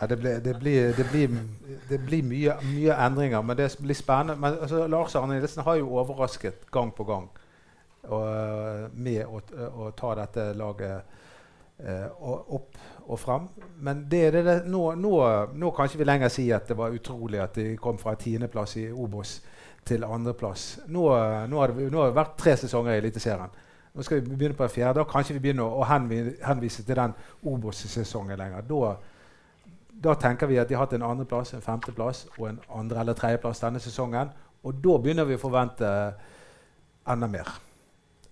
Ja, 0.00 0.06
det, 0.06 0.16
blir, 0.16 0.40
det, 0.40 0.54
blir, 0.54 0.92
det, 0.96 1.06
blir, 1.10 1.28
det 1.88 1.98
blir 1.98 2.22
mye, 2.22 2.56
mye 2.62 2.96
endringer, 3.06 3.42
men 3.42 3.56
det 3.56 3.70
blir 3.80 3.94
spennende. 3.94 4.36
Men 4.40 4.58
altså, 4.60 4.86
Lars 4.86 5.14
Arne 5.14 5.38
Nilsen 5.38 5.62
har 5.62 5.78
jo 5.78 5.92
overrasket 5.94 6.66
gang 6.70 6.90
på 6.94 7.04
gang 7.04 7.28
og, 8.02 8.24
eh, 8.26 8.88
med 8.92 9.22
å, 9.26 9.40
å 9.86 9.90
ta 9.96 10.14
dette 10.18 10.50
laget 10.58 11.20
eh, 11.78 12.08
og 12.20 12.54
opp 12.58 12.80
og 13.06 13.20
frem. 13.20 13.46
Men 13.78 14.04
det, 14.10 14.24
det, 14.34 14.42
det, 14.44 14.56
nå, 14.66 14.82
nå, 14.98 15.14
nå 15.54 15.70
kan 15.76 15.88
ikke 15.88 16.02
vi 16.02 16.08
lenger 16.10 16.32
si 16.32 16.48
at 16.52 16.68
det 16.68 16.78
var 16.78 16.94
utrolig 16.94 17.40
at 17.42 17.54
de 17.60 17.76
kom 17.80 18.00
fra 18.00 18.16
tiendeplass 18.18 18.76
i 18.82 18.88
Obos 18.90 19.38
til 19.86 20.04
andreplass. 20.04 20.80
Nå, 20.88 21.06
nå, 21.46 21.60
har 21.60 21.70
det, 21.72 21.86
nå 21.92 22.02
har 22.02 22.10
det 22.10 22.18
vært 22.18 22.36
tre 22.40 22.56
sesonger 22.58 22.96
i 22.96 23.04
Eliteserien. 23.04 23.62
Nå 23.94 24.02
skal 24.02 24.20
vi 24.20 24.36
begynne 24.36 24.56
på 24.58 24.64
en 24.64 24.70
fjerde. 24.70 25.00
og 25.00 25.08
kanskje 25.08 25.34
vi 25.34 25.40
begynner 25.40 25.64
å 25.64 25.84
henvise 25.86 26.82
til 26.82 26.96
den 26.96 27.12
Obos-sesongen 27.46 28.38
lenger. 28.38 28.64
Da, 28.66 28.96
da 30.04 30.14
tenker 30.14 30.50
vi 30.50 30.58
at 30.58 30.68
de 30.68 30.74
har 30.74 30.86
hatt 30.86 30.96
en 30.96 31.06
andreplass, 31.06 31.54
en 31.54 31.62
femteplass 31.62 32.26
og 32.38 32.48
en 32.48 32.60
andre- 32.74 33.00
eller 33.00 33.14
tredjeplass 33.14 33.60
denne 33.60 33.80
sesongen. 33.80 34.32
Og 34.64 34.74
da 34.82 34.98
begynner 34.98 35.24
vi 35.24 35.36
å 35.38 35.44
forvente 35.44 35.86
enda 37.06 37.26
mer 37.26 37.52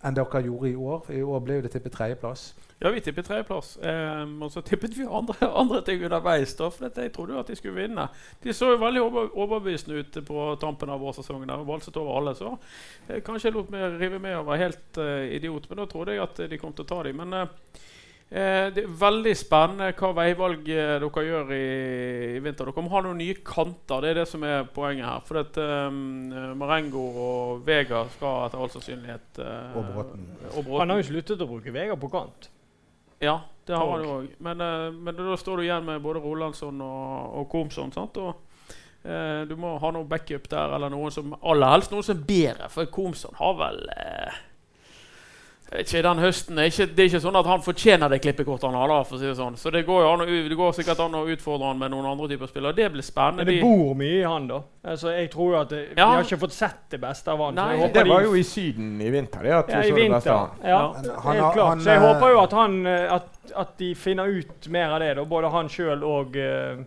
enn 0.03 0.17
dere 0.17 0.43
gjorde 0.43 0.71
i 0.71 0.77
år. 0.77 1.09
I 1.15 1.23
år 1.23 1.43
ble 1.45 1.61
det 1.63 1.73
tippet 1.75 1.95
tredjeplass. 1.95 2.53
Ja, 2.83 2.91
vi 2.91 3.01
tippet 3.01 3.29
tredjeplass. 3.29 3.77
Um, 3.79 4.41
og 4.43 4.51
så 4.51 4.61
tippet 4.67 4.97
vi 4.99 5.07
andre, 5.07 5.37
andre 5.63 5.83
ting 5.87 6.03
underveis. 6.05 6.55
da, 6.59 6.69
For 6.69 6.91
jeg 6.91 7.13
trodde 7.15 7.37
jo 7.37 7.43
at 7.43 7.53
de 7.53 7.57
skulle 7.57 7.79
vinne. 7.79 8.09
De 8.43 8.55
så 8.55 8.73
jo 8.73 8.81
veldig 8.83 9.03
over, 9.03 9.31
overbevisende 9.39 10.03
ut 10.03 10.19
på 10.27 10.49
tampen 10.61 10.91
av 10.91 11.01
vårsesongen. 11.01 11.49
der, 11.49 11.63
Valset 11.69 11.97
over 11.97 12.19
alle. 12.19 12.35
Så 12.35 12.57
eh, 13.09 13.23
kanskje 13.23 13.49
jeg 13.49 13.57
lot 13.57 13.71
meg 13.71 14.01
rive 14.01 14.19
med 14.19 14.37
og 14.41 14.51
var 14.51 14.65
helt 14.65 14.99
uh, 14.99 15.23
idiot. 15.31 15.71
Men 15.71 15.85
da 15.85 15.87
trodde 15.87 16.17
jeg 16.17 16.27
at 16.27 16.45
de 16.51 16.59
kom 16.59 16.75
til 16.75 16.89
å 16.89 16.91
ta 16.91 17.03
dem. 17.07 17.23
Men 17.23 17.39
eh, 17.39 17.47
Eh, 17.77 18.02
det 18.73 18.83
er 18.87 18.93
veldig 18.97 19.33
spennende 19.37 19.91
hva 19.99 20.09
veivalg 20.17 20.69
eh, 20.73 20.93
dere 21.03 21.25
gjør 21.27 21.51
i, 21.53 21.65
i 22.37 22.41
vinter. 22.41 22.71
Dere 22.71 22.85
må 22.87 22.93
ha 22.95 23.03
noen 23.05 23.19
nye 23.21 23.35
kanter. 23.45 24.01
Det 24.01 24.13
er 24.15 24.21
det 24.23 24.29
som 24.31 24.45
er 24.49 24.63
poenget 24.73 25.05
her. 25.05 25.19
For 25.29 25.41
at 25.43 25.59
um, 25.61 25.99
Marengo 26.57 27.03
og 27.27 27.67
Vega 27.67 28.07
skal 28.15 28.47
etter 28.47 28.63
all 28.65 28.71
sannsynlighet 28.73 29.43
uh, 29.45 29.77
Og 29.77 29.91
Bråten. 29.91 30.25
og 30.49 30.61
Bråten. 30.63 30.79
Han 30.81 30.95
har 30.95 31.03
jo 31.03 31.09
sluttet 31.11 31.45
å 31.45 31.49
bruke 31.51 31.75
Vega 31.75 31.99
på 32.01 32.09
kant. 32.15 32.49
Ja, 33.23 33.37
det 33.69 33.77
har 33.77 33.85
Og- 33.85 33.93
han 33.99 34.07
jo 34.07 34.15
òg. 34.23 34.31
Men, 34.49 34.65
uh, 34.65 34.89
men 34.97 35.21
da 35.21 35.37
står 35.37 35.61
du 35.61 35.67
igjen 35.67 35.85
med 35.91 36.01
både 36.03 36.23
Rolandsson 36.25 36.81
og, 36.81 37.37
og 37.43 37.51
Komsson. 37.53 37.93
sant? 37.93 38.17
Og 38.17 38.33
uh, 39.05 39.43
du 39.51 39.53
må 39.61 39.75
ha 39.83 39.91
noe 39.93 40.09
backup 40.09 40.49
der, 40.49 40.73
eller 40.79 40.89
noen 40.91 41.13
som 41.13 41.37
aller 41.43 41.77
helst 41.77 41.93
noen 41.93 42.09
som 42.09 42.17
er 42.17 42.25
bedre. 42.33 42.73
For 42.73 42.89
Komsson 42.97 43.37
har 43.39 43.55
vel 43.61 43.85
eh, 43.93 44.33
vet 44.33 44.52
ikke, 45.81 46.03
den 46.03 46.19
høsten 46.19 46.59
er 46.59 46.65
ikke, 46.69 46.87
Det 46.95 46.99
er 47.01 47.09
ikke 47.09 47.21
sånn 47.25 47.37
at 47.41 47.47
han 47.47 47.63
fortjener 47.63 48.09
det 48.11 48.19
klippekortet 48.23 48.63
han 48.69 48.75
har. 48.75 48.89
da, 48.89 49.03
for 49.05 49.17
å 49.17 49.19
si 49.21 49.27
Det 49.27 49.37
sånn. 49.37 49.57
Så 49.57 49.71
det 49.73 49.87
går, 49.87 50.05
an 50.13 50.21
å, 50.21 50.27
det 50.27 50.57
går 50.57 50.73
sikkert 50.77 51.01
an 51.01 51.15
å 51.15 51.23
utfordre 51.33 51.67
han 51.71 51.79
med 51.79 51.91
noen 51.91 52.07
andre 52.11 52.29
typer 52.29 52.47
spillere. 52.51 52.75
Det 52.77 52.91
blir 52.93 53.03
spennende. 53.03 53.45
Men 53.45 53.55
det 53.55 53.63
bor 53.63 53.95
mye 53.95 54.21
i 54.21 54.23
han, 54.23 54.47
da. 54.49 54.61
Altså, 54.85 55.11
jeg 55.17 55.31
tror 55.31 55.53
jo 55.55 55.61
at 55.61 55.69
det, 55.71 55.83
Ja. 55.97 56.09
Vi 56.11 56.15
har 56.17 56.23
ikke 56.25 56.39
fått 56.45 56.53
sett 56.53 56.81
det 56.91 57.01
beste 57.01 57.29
av 57.33 57.39
han. 57.39 57.55
så 57.55 57.63
Nei, 57.65 57.73
jeg 57.77 57.81
håper 57.83 57.95
Det 57.95 58.05
de- 58.05 58.11
var 58.11 58.23
jo 58.23 58.35
i 58.35 58.43
Syden 58.43 59.01
i 59.01 59.11
vinter, 59.11 59.43
det. 59.43 59.53
At 59.53 59.69
ja, 59.69 59.81
vi 59.81 59.87
i 59.87 59.91
så 59.91 59.97
det 59.97 60.11
beste 60.11 60.31
av 60.33 60.39
han. 60.39 60.51
Ja, 60.65 60.81
han, 60.93 61.05
helt 61.05 61.23
han 61.25 61.53
klart. 61.53 61.69
han, 61.69 61.81
så 61.81 61.91
jeg 61.91 62.03
eh, 62.03 62.09
håper 62.15 62.29
jo 62.31 62.41
at, 62.43 62.53
han, 62.53 62.87
eh, 62.87 63.13
at, 63.15 63.29
at 63.57 63.79
de 63.79 63.95
finner 63.95 64.25
ut 64.27 64.69
mer 64.69 64.89
av 64.91 65.01
det, 65.01 65.15
da, 65.17 65.25
både 65.25 65.51
han 65.51 65.69
sjøl 65.69 66.03
og 66.05 66.37
eh, 66.37 66.83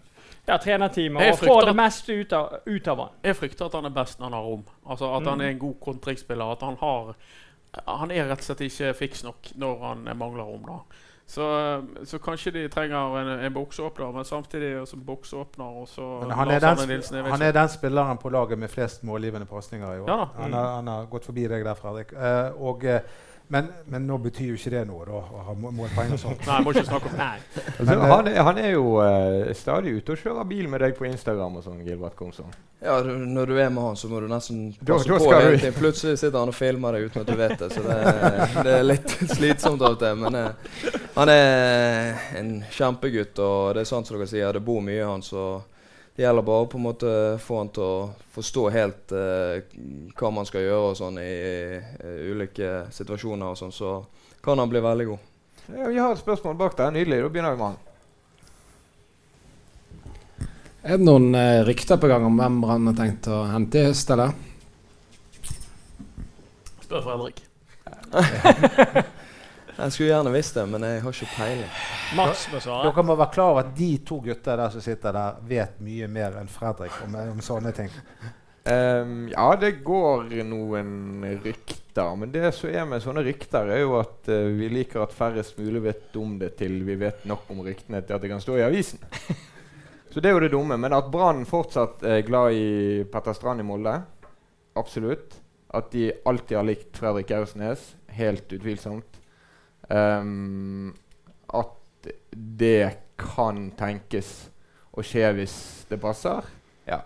ja, 0.47 0.57
trenerteamet, 0.61 1.31
og 1.31 1.39
får 1.41 1.65
det 1.65 1.75
meste 1.75 2.13
ut 2.21 2.33
av, 2.33 2.59
ut 2.67 2.87
av 2.87 2.97
han. 2.99 3.09
Jeg 3.23 3.35
frykter 3.35 3.65
at 3.65 3.73
han 3.73 3.85
er 3.85 3.89
best 3.95 4.19
når 4.19 4.25
han 4.29 4.33
har 4.37 4.43
rom. 4.45 4.63
Altså 4.85 5.09
At 5.15 5.25
han 5.25 5.39
Mm. 5.39 5.41
er 5.41 5.49
en 5.49 5.59
god 5.59 5.79
kontringsspiller. 5.81 6.51
At 6.51 6.61
han 6.61 6.75
har 6.79 7.15
Han 7.85 8.11
er 8.11 8.29
rett 8.29 8.43
og 8.43 8.47
slett 8.47 8.63
ikke 8.67 8.93
fiks 8.95 9.25
nok 9.25 9.51
når 9.59 9.83
han 9.83 10.07
mangler 10.17 10.47
rom. 10.47 10.63
da 10.69 10.79
så, 11.27 11.45
så 12.05 12.19
kanskje 12.21 12.51
de 12.53 12.67
trenger 12.69 13.15
en, 13.17 13.29
en 13.47 13.53
bokseåpner, 13.53 14.11
men 14.13 14.25
samtidig 14.25 14.87
som 14.87 15.01
bokseåpner 15.05 15.79
og 15.81 15.87
så 15.89 16.09
han 16.29 16.51
er, 16.53 16.59
den, 16.61 16.87
Nilsen, 16.87 17.25
han 17.25 17.41
er 17.41 17.55
den 17.55 17.69
spilleren 17.69 18.19
på 18.21 18.29
laget 18.29 18.59
med 18.61 18.69
flest 18.69 19.03
målgivende 19.03 19.47
pasninger 19.49 19.93
i 19.93 19.99
år. 20.03 20.09
Ja 20.09 20.27
han, 20.35 20.53
har, 20.53 20.67
han 20.75 20.87
har 20.87 21.07
gått 21.09 21.25
forbi 21.25 21.47
deg 21.49 21.65
der, 21.65 21.79
Fredrik. 21.79 22.13
Uh, 22.13 22.61
og, 22.61 22.85
eh, 22.85 23.01
men, 23.47 23.67
men 23.85 24.07
nå 24.07 24.17
betyr 24.23 24.47
jo 24.51 24.57
ikke 24.57 24.71
det 24.73 24.81
noe, 24.89 25.05
da, 25.05 25.19
å 25.21 25.41
ha 25.47 25.53
må- 25.59 25.71
målpoeng 25.75 26.15
og 26.15 26.21
sånt. 26.21 26.41
Nei, 26.47 26.55
jeg 26.57 26.65
må 26.65 26.71
ikke 26.73 26.85
snakke 26.87 27.11
om 27.11 27.13
det. 27.13 27.25
Nei. 27.25 27.65
Altså, 27.75 27.93
eh, 27.93 28.05
han, 28.11 28.29
han 28.47 28.61
er 28.61 28.71
jo 28.73 28.85
uh, 28.97 29.51
stadig 29.57 29.93
ute 29.99 30.15
og 30.15 30.23
kjører 30.23 30.47
bil 30.49 30.71
med 30.71 30.81
deg 30.81 30.95
på 30.97 31.05
Instagram 31.09 31.59
og 31.59 31.65
sånn, 31.67 31.83
Gilbert 31.85 32.17
Komsom. 32.17 32.49
Ja, 32.81 32.97
du, 33.05 33.11
når 33.13 33.51
du 33.51 33.59
er 33.61 33.69
med 33.73 33.85
han, 33.85 33.99
så 33.99 34.09
må 34.09 34.23
du 34.23 34.27
nesten 34.31 34.65
passe 34.79 35.09
da 35.09 35.19
på 35.19 35.27
skal 35.27 35.45
hele 35.45 35.61
du-. 35.61 35.77
Plutselig 35.77 36.17
sitter 36.23 36.39
han 36.41 36.53
og 36.53 36.57
filmer 36.57 36.97
deg 36.97 37.07
uten 37.09 37.21
at 37.21 37.29
du 37.29 37.37
vet 37.39 37.55
det, 37.61 37.69
så 37.75 37.85
det, 37.85 37.99
det 38.65 38.75
er 38.79 38.89
litt 38.89 39.15
slitsomt 39.37 39.85
av 39.85 39.95
og 39.95 40.01
til. 40.01 40.25
Men 40.25 40.39
uh, 40.41 40.91
han 41.19 41.35
er 41.35 42.27
en 42.41 42.51
kjempegutt, 42.73 43.45
og 43.45 43.75
det 43.77 43.85
er 43.85 43.93
sant 43.93 44.09
som 44.09 44.17
dere 44.17 44.29
sier, 44.31 44.57
det 44.57 44.65
bor 44.65 44.81
mye 44.85 45.03
i 45.03 45.05
han, 45.05 45.25
så 45.25 45.45
det 46.15 46.23
gjelder 46.23 46.41
bare 46.47 46.67
på 46.71 46.77
en 46.77 46.83
måte 46.83 47.09
få 47.43 47.57
han 47.59 47.69
til 47.75 47.83
å 47.83 48.09
forstå 48.31 48.61
helt 48.71 49.11
eh, 49.11 49.65
hva 50.15 50.29
man 50.31 50.47
skal 50.47 50.63
gjøre 50.63 50.91
og 50.91 50.99
sånn 50.99 51.17
i, 51.19 51.33
i 51.75 52.29
ulike 52.31 52.85
situasjoner 52.95 53.51
og 53.51 53.57
sånn, 53.59 53.73
så 53.75 53.97
kan 54.45 54.59
han 54.61 54.71
bli 54.71 54.79
veldig 54.85 55.07
god. 55.09 55.19
Ja, 55.65 55.89
vi 55.89 55.99
har 55.99 56.13
et 56.13 56.21
spørsmål 56.21 56.55
bak 56.55 56.77
der. 56.77 56.93
Nydelig. 56.93 57.19
Da 57.25 57.29
begynner 57.33 57.55
vi 57.55 57.59
med 57.59 57.67
han. 57.67 57.77
Er 60.85 60.99
det 61.01 61.07
noen 61.07 61.35
eh, 61.35 61.63
rykter 61.65 61.97
på 61.97 62.07
gang 62.11 62.27
om 62.27 62.37
hvem 62.37 62.61
Brann 62.61 62.87
har 62.91 62.97
tenkt 62.99 63.27
å 63.27 63.41
hente 63.49 63.81
i 63.81 63.87
høst, 63.89 64.11
eller? 64.13 64.31
Spør 66.85 67.01
Fredrik. 67.09 67.41
Jeg 69.75 69.91
skulle 69.91 70.07
gjerne 70.07 70.31
visst 70.31 70.55
det, 70.55 70.63
men 70.71 70.83
jeg 70.87 71.01
har 71.03 71.17
ikke 71.17 71.33
peiling. 71.35 71.71
Mats 72.15 72.45
må 72.51 72.61
svare. 72.63 72.87
Dere 72.87 73.03
må 73.03 73.17
være 73.19 73.33
klar 73.35 73.51
over 73.51 73.65
at 73.65 73.73
de 73.75 73.89
to 74.07 74.21
gutta 74.23 74.55
der 74.55 74.71
som 74.71 74.83
sitter 74.83 75.15
der, 75.15 75.39
vet 75.49 75.81
mye 75.83 76.07
mer 76.07 76.37
enn 76.39 76.47
Fredrik 76.51 76.95
om, 77.03 77.17
om 77.35 77.41
sånne 77.43 77.73
ting. 77.75 77.91
Um, 78.65 79.27
ja, 79.29 79.49
det 79.61 79.75
går 79.85 80.31
noen 80.47 81.25
rykter. 81.43 82.15
Men 82.17 82.31
det 82.33 82.53
som 82.55 82.71
er 82.71 82.87
med 82.89 83.03
sånne 83.03 83.21
rykter, 83.27 83.67
er 83.75 83.83
jo 83.83 83.97
at 83.99 84.31
uh, 84.31 84.47
vi 84.55 84.71
liker 84.71 85.03
at 85.03 85.13
færrest 85.13 85.59
mulig 85.59 85.83
vet 85.89 86.15
om 86.17 86.37
det 86.39 86.55
til 86.61 86.79
vi 86.87 86.95
vet 87.03 87.27
nok 87.27 87.51
om 87.53 87.59
ryktene 87.67 88.01
til 88.01 88.15
at 88.15 88.23
det 88.23 88.31
kan 88.31 88.41
stå 88.41 88.55
i 88.57 88.63
avisen. 88.65 89.03
Så 90.15 90.23
det 90.23 90.31
er 90.31 90.37
jo 90.37 90.45
det 90.45 90.53
dumme. 90.55 90.79
Men 90.79 90.95
at 90.95 91.11
Brann 91.11 91.43
fortsatt 91.45 92.05
er 92.07 92.23
glad 92.23 92.55
i 92.55 93.03
Petter 93.11 93.35
Strand 93.35 93.59
i 93.59 93.67
Molde, 93.67 93.97
absolutt. 94.79 95.35
At 95.75 95.91
de 95.91 96.07
alltid 96.23 96.55
har 96.55 96.65
likt 96.65 96.95
Fredrik 96.95 97.35
Aursnes, 97.35 97.89
helt 98.15 98.47
utvilsomt. 98.55 99.19
Ehm, 99.89 100.93
at 101.53 102.07
det 102.31 102.97
kan 103.17 103.71
tenkes 103.77 104.49
å 104.95 105.03
skje 105.05 105.33
hvis 105.37 105.85
det 105.89 105.99
passer. 106.01 106.41
Ja. 106.87 107.01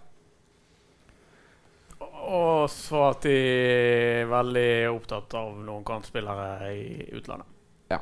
Og 2.00 2.70
så 2.72 3.10
at 3.10 3.24
de 3.26 3.36
er 3.36 4.30
veldig 4.30 4.89
opptatt 4.94 5.34
av 5.39 5.58
noen 5.58 5.84
kantspillere 5.88 6.74
i 6.74 7.10
utlandet. 7.18 7.48
Ja. 7.89 8.00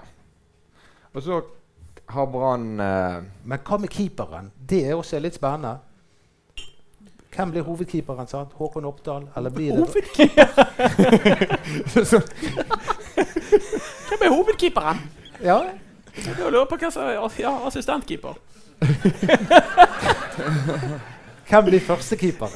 Og 1.14 1.24
så 1.24 1.42
har 2.08 2.26
Brann 2.32 2.80
uh, 2.80 3.24
Men 3.44 3.60
hva 3.68 3.78
med 3.82 3.90
keeperen? 3.92 4.52
Det 4.56 4.88
er 4.88 4.96
også 4.96 5.20
litt 5.20 5.36
spennende. 5.36 5.80
Hvem 7.38 7.52
blir 7.54 7.62
hovedkeeperen? 7.68 8.28
sant? 8.28 8.54
Håkon 8.58 8.86
Oppdal? 8.88 9.28
Eller 9.38 9.50
blir 9.54 9.72
det 9.78 9.88
Hvem 14.08 14.20
er 14.22 14.30
hovedkeeperen? 14.30 14.98
Ja, 15.44 15.58
Jeg 16.18 16.52
lurer 16.52 16.66
på 16.66 16.78
hvem 16.82 16.92
som 16.92 17.04
er 17.04 17.20
ja, 17.40 17.52
assistentkeeper. 17.68 18.38
Hvem 21.48 21.66
blir 21.66 21.80
førstekeeperen? 21.80 22.52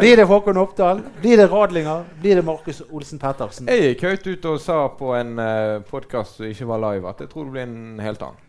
Blir 0.00 0.16
det 0.16 0.24
Håkon 0.24 0.56
Oppdal? 0.56 1.02
Blir 1.20 1.36
det 1.36 1.50
Radlinger? 1.52 2.04
Blir 2.20 2.34
det 2.34 2.44
Markus 2.44 2.82
Olsen 2.90 3.18
Pettersen? 3.18 3.68
Jeg 3.68 3.92
gikk 3.92 4.04
høyt 4.08 4.26
ut 4.26 4.48
og 4.52 4.60
sa 4.62 4.78
på 4.98 5.12
en 5.18 5.34
uh, 5.38 5.82
podkast 5.90 6.38
som 6.38 6.48
ikke 6.48 6.68
var 6.70 6.82
live, 6.86 7.08
at 7.10 7.20
jeg 7.20 7.30
tror 7.32 7.48
det 7.48 7.56
blir 7.56 7.66
en 7.66 8.00
helt 8.02 8.22
annen. 8.22 8.44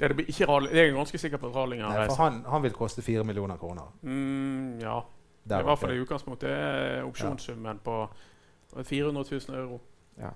Ja, 0.00 0.08
det 0.08 0.16
blir 0.18 0.28
ikke. 0.28 0.48
Jeg 0.72 0.88
er 0.88 0.94
ganske 0.96 1.18
sikker 1.18 1.40
på 1.40 1.48
at 1.48 1.56
Radlinger 1.56 1.88
Nei, 1.88 2.06
for 2.10 2.20
han, 2.24 2.42
han 2.50 2.64
vil 2.64 2.74
koste 2.76 3.04
fire 3.04 3.24
millioner 3.24 3.56
kroner. 3.60 3.92
Mm, 4.02 4.80
ja. 4.82 5.00
Der 5.48 5.62
I 5.62 5.68
hvert 5.68 5.78
fall 5.78 5.94
i 5.94 6.00
utgangspunktet 6.02 6.50
er 6.50 7.04
opsjonssummen 7.06 7.78
på 7.84 8.00
400 8.82 9.24
000 9.30 9.60
euro. 9.60 9.80
Ja. 10.20 10.32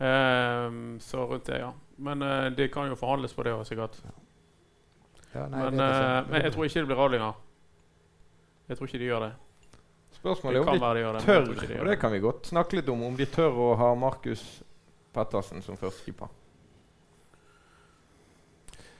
Um, 0.00 0.96
så 1.00 1.26
rundt 1.28 1.46
det, 1.46 1.58
ja. 1.60 1.72
Men 1.96 2.22
uh, 2.22 2.48
det 2.56 2.70
kan 2.72 2.88
jo 2.88 2.94
forhandles 2.96 3.34
på 3.36 3.44
det 3.44 3.52
òg, 3.52 3.66
sikkert. 3.68 3.98
Ja, 5.34 5.44
nei, 5.46 5.60
men, 5.70 5.80
uh, 5.80 5.86
eh, 5.86 6.30
men 6.30 6.42
jeg 6.42 6.52
tror 6.54 6.64
ikke 6.66 6.80
det 6.82 6.88
blir 6.90 7.02
avlinger. 7.04 7.38
Jeg 8.70 8.78
tror 8.78 8.88
ikke 8.88 8.98
de 9.02 9.10
gjør 9.10 9.24
det. 9.26 9.32
Spørsmålet 10.20 10.60
er 10.60 10.66
om 10.66 10.74
de 10.74 10.80
de 10.80 11.04
det. 11.18 11.22
tør, 11.24 11.40
ikke 11.52 11.68
de 11.68 11.78
og 11.80 11.86
det 11.86 11.94
det. 11.94 12.00
kan 12.00 12.12
vi 12.12 12.18
godt 12.20 12.46
snakke 12.50 12.76
litt 12.80 12.88
om, 12.92 13.02
om 13.06 13.16
de 13.16 13.26
tør 13.26 13.56
å 13.56 13.68
ha 13.78 13.94
Markus 13.94 14.42
Pettersen 15.14 15.62
som 15.62 15.76
førstekeeper. 15.80 16.28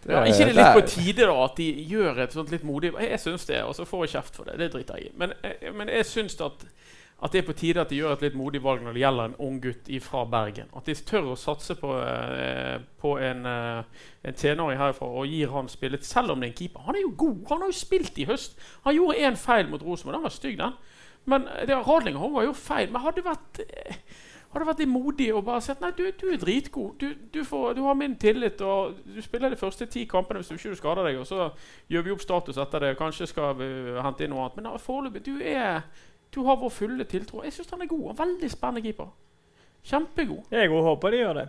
Det 0.00 0.12
Ja, 0.14 0.22
ikke 0.24 0.46
det 0.48 0.54
litt 0.56 0.70
på 0.78 0.84
tide 0.88 1.26
da 1.28 1.34
at 1.44 1.58
de 1.60 1.66
gjør 1.90 2.22
et 2.24 2.32
sånt 2.32 2.50
litt 2.54 2.62
modig 2.64 2.94
Jeg, 2.94 3.10
jeg 3.10 3.20
syns 3.20 3.44
det, 3.50 3.58
og 3.68 3.74
så 3.76 3.84
får 3.84 4.06
jeg 4.06 4.12
kjeft 4.14 4.38
for 4.38 4.48
det. 4.48 4.56
Det 4.62 4.70
driter 4.72 4.96
jeg 4.96 5.10
i. 5.10 5.16
Men, 5.20 5.34
jeg- 5.44 5.74
men 5.76 5.88
jeg 5.92 6.06
syns 6.08 6.38
at, 6.40 6.64
at 7.20 7.32
det 7.32 7.42
er 7.42 7.46
på 7.46 7.56
tide 7.56 7.82
at 7.82 7.90
de 7.92 7.98
gjør 7.98 8.14
et 8.14 8.22
litt 8.24 8.36
modig 8.38 8.62
valg 8.64 8.80
når 8.84 8.96
det 8.96 9.02
gjelder 9.02 9.28
en 9.28 9.40
ung 9.44 9.58
gutt 9.60 9.90
fra 10.00 10.22
Bergen. 10.24 10.70
At 10.76 10.86
de 10.88 10.94
tør 10.94 11.32
å 11.34 11.36
satse 11.36 11.76
på, 11.76 11.90
eh, 12.00 12.78
på 13.00 13.18
en, 13.20 13.44
eh, 13.46 13.82
en 14.24 14.34
tenåring 14.34 14.80
herfra 14.80 15.06
og 15.06 15.26
gir 15.28 15.52
han 15.52 15.68
spillet, 15.68 16.04
selv 16.04 16.32
om 16.32 16.40
det 16.40 16.48
er 16.48 16.52
en 16.52 16.56
keeper. 16.56 16.86
Han 16.86 16.96
er 16.96 17.02
jo 17.02 17.12
god. 17.16 17.44
Han 17.50 17.60
har 17.60 17.68
jo 17.68 17.76
spilt 17.76 18.18
i 18.18 18.24
høst. 18.24 18.56
Han 18.84 18.96
gjorde 18.96 19.20
én 19.20 19.36
feil 19.36 19.68
mot 19.68 19.82
Rosenborg. 19.82 20.14
Den 20.14 20.22
var 20.22 20.30
stygg, 20.30 20.58
den. 20.58 20.72
Men 21.26 21.44
det 21.66 21.76
Radlinger 21.86 22.32
var 22.32 22.42
jo 22.42 22.52
feil. 22.52 22.90
Men 22.90 23.02
hadde 23.02 23.22
vært 23.22 23.60
eh, 23.68 24.00
hadde 24.50 24.66
vært 24.66 24.88
modig 24.90 25.28
og 25.34 25.44
bare 25.46 25.62
sagt 25.62 25.82
nei, 25.84 25.92
du, 25.94 26.08
du 26.18 26.26
er 26.32 26.40
dritgod. 26.40 26.96
Du, 26.98 27.12
du, 27.34 27.44
får, 27.46 27.74
du 27.78 27.84
har 27.84 27.94
min 27.94 28.16
tillit, 28.18 28.60
og 28.66 28.96
du 29.06 29.20
spiller 29.22 29.52
de 29.52 29.58
første 29.60 29.86
ti 29.86 30.06
kampene 30.10 30.40
hvis 30.40 30.50
du 30.50 30.56
ikke 30.56 30.80
skader 30.80 31.06
deg. 31.06 31.20
Og 31.20 31.28
så 31.28 31.50
gjør 31.90 32.06
vi 32.06 32.14
opp 32.16 32.24
status 32.24 32.58
etter 32.58 32.86
det. 32.86 32.96
Kanskje 32.98 33.28
skal 33.30 33.54
vi 33.60 33.68
hente 34.00 34.26
inn 34.26 34.34
noe 34.34 34.48
annet. 34.48 34.56
Men 34.58 34.70
da, 34.70 34.80
foreløpig, 34.82 35.22
du 35.28 35.36
er 35.38 35.84
Du 36.34 36.40
har 36.46 36.56
vår 36.56 36.70
fulle 36.70 37.04
tiltro. 37.04 37.42
Jeg 37.44 37.52
syns 37.52 37.70
han 37.70 37.82
er 37.82 37.86
god. 37.90 38.04
Han 38.06 38.14
er 38.16 38.24
Veldig 38.24 38.50
spennende 38.50 38.82
keeper. 38.84 39.08
Kjempegod. 39.84 40.44
Jeg 40.52 40.70
òg 40.70 40.82
håper 40.84 41.10
de 41.10 41.16
gjør 41.24 41.34
det. 41.40 41.48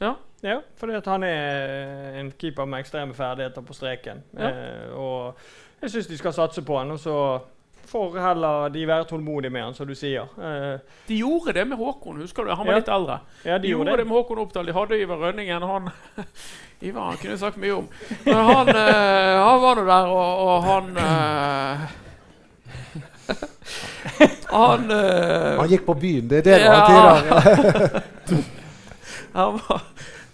Ja. 0.00 0.14
Ja, 0.44 0.58
fordi 0.76 0.98
han 1.06 1.22
er 1.24 2.18
en 2.20 2.30
keeper 2.38 2.64
med 2.68 2.80
ekstreme 2.84 3.14
ferdigheter 3.16 3.62
på 3.64 3.72
streken. 3.74 4.22
Ja. 4.36 4.48
Eh, 4.50 4.92
og 4.92 5.36
jeg 5.82 5.90
syns 5.90 6.06
de 6.10 6.18
skal 6.20 6.32
satse 6.36 6.62
på 6.62 6.76
han, 6.78 6.90
og 6.90 6.98
så 7.00 7.14
får 7.88 8.16
heller 8.20 8.68
de 8.72 8.86
være 8.88 9.04
tålmodige 9.08 9.50
med 9.52 9.62
han, 9.62 9.74
som 9.76 9.86
du 9.88 9.94
sier. 9.94 10.28
Eh, 10.40 10.78
De 11.08 11.16
gjorde 11.20 11.52
det 11.56 11.66
med 11.68 11.76
Håkon. 11.80 12.20
Husker 12.20 12.44
du? 12.44 12.50
Han 12.54 12.66
var 12.66 12.72
Ja. 12.74 12.78
litt 12.78 12.88
eldre. 12.88 13.18
ja, 13.44 13.58
De 13.58 13.62
de 13.62 13.68
gjorde 13.68 13.90
det. 13.90 13.98
det 13.98 14.06
med 14.06 14.16
Håkon 14.16 14.38
Oppdal. 14.38 14.66
De 14.66 14.72
hadde 14.72 15.00
Ivar 15.00 15.16
Rønningen. 15.18 15.62
Han 15.62 15.90
Ivar 16.82 17.10
han 17.10 17.16
kunne 17.16 17.38
sagt 17.38 17.56
mye 17.56 17.72
om. 17.76 17.88
Men 18.24 18.34
han, 18.34 18.68
eh, 18.68 19.44
han 19.48 19.60
var 19.62 19.74
nå 19.76 19.84
der, 19.84 20.06
og, 20.06 20.38
og 20.48 20.62
han 20.62 20.96
eh, 20.96 21.88
Han 24.54 24.90
uh, 24.90 25.58
Han 25.58 25.68
gikk 25.70 25.86
på 25.86 25.94
byen, 25.98 26.28
det 26.30 26.42
er 26.42 26.42
det 26.48 26.58
Ja. 26.60 26.74
antyder. 26.82 28.02
Han, 29.34 29.56
var, 29.58 29.80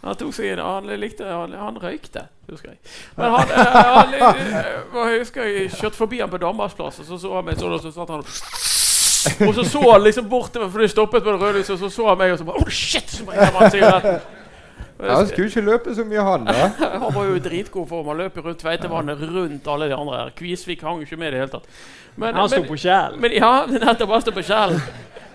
han 0.04 0.16
tok 0.20 0.34
seg 0.36 0.50
en 0.52 0.58
Han 0.64 0.90
likte 1.00 1.24
Han, 1.24 1.54
han 1.56 1.78
røykte, 1.80 2.26
husker 2.50 2.74
jeg. 2.74 2.78
Men 3.16 3.32
han, 3.32 3.54
eh, 3.54 3.78
han 3.96 4.12
eh, 4.12 4.66
Jeg 5.12 5.22
husker 5.22 5.46
jeg 5.48 5.70
kjørte 5.72 5.96
forbi 5.96 6.20
han 6.20 6.28
på 6.32 6.40
Danmarksplass, 6.42 7.00
og 7.00 7.08
så 7.08 7.18
så 7.22 7.32
han 7.38 7.48
meg 7.48 7.56
sånn, 7.60 7.72
og 7.78 7.80
så 7.80 7.94
satt 7.94 8.12
han 8.12 8.20
og 8.20 9.54
så 9.56 9.64
så 9.68 9.80
han 9.84 10.04
liksom 10.04 10.28
bortover, 10.28 10.68
for 10.72 10.80
det 10.80 10.90
stoppet 10.92 11.24
på 11.24 11.32
det 11.32 11.40
røde 11.40 11.58
lyset, 11.58 11.74
og 11.76 11.80
så 11.82 11.90
så 11.92 12.06
han 12.08 12.18
meg, 12.20 12.32
og 12.32 12.38
så 12.40 12.44
bare 12.48 12.60
Oh, 12.60 12.68
shit! 12.72 13.10
Så 13.10 13.24
bare 13.24 14.20
han 15.00 15.26
skulle 15.30 15.48
ikke 15.48 15.64
løpe 15.64 15.94
så 15.96 16.04
mye, 16.04 16.22
han 16.26 16.44
da. 16.48 16.68
Han 17.04 17.14
var 17.14 17.24
jo 17.28 17.36
i 17.38 17.42
dritgod 17.44 17.86
form. 17.88 18.06
Han 18.12 18.20
løp 18.20 18.36
rundt 18.44 18.60
Tveitevannet 18.60 19.22
rundt 19.30 19.68
alle 19.68 19.88
de 19.88 19.96
andre. 19.96 20.18
her. 20.24 20.32
Kvisvik 20.36 20.82
hang 20.86 21.00
jo 21.00 21.08
ikke 21.08 21.16
med 21.20 21.28
i 21.28 21.36
det 21.36 21.40
hele 21.44 21.52
tatt. 21.54 21.68
Men, 22.16 22.34
Han 22.34 22.48
sto 22.50 22.62
på 22.66 22.76
kjæl. 22.76 23.16
men, 23.22 23.32
ja, 23.38 23.52
nettopp. 23.70 24.10
Han 24.16 24.24
sto 24.24 24.34
på 24.36 24.44
kjæl. 24.44 24.76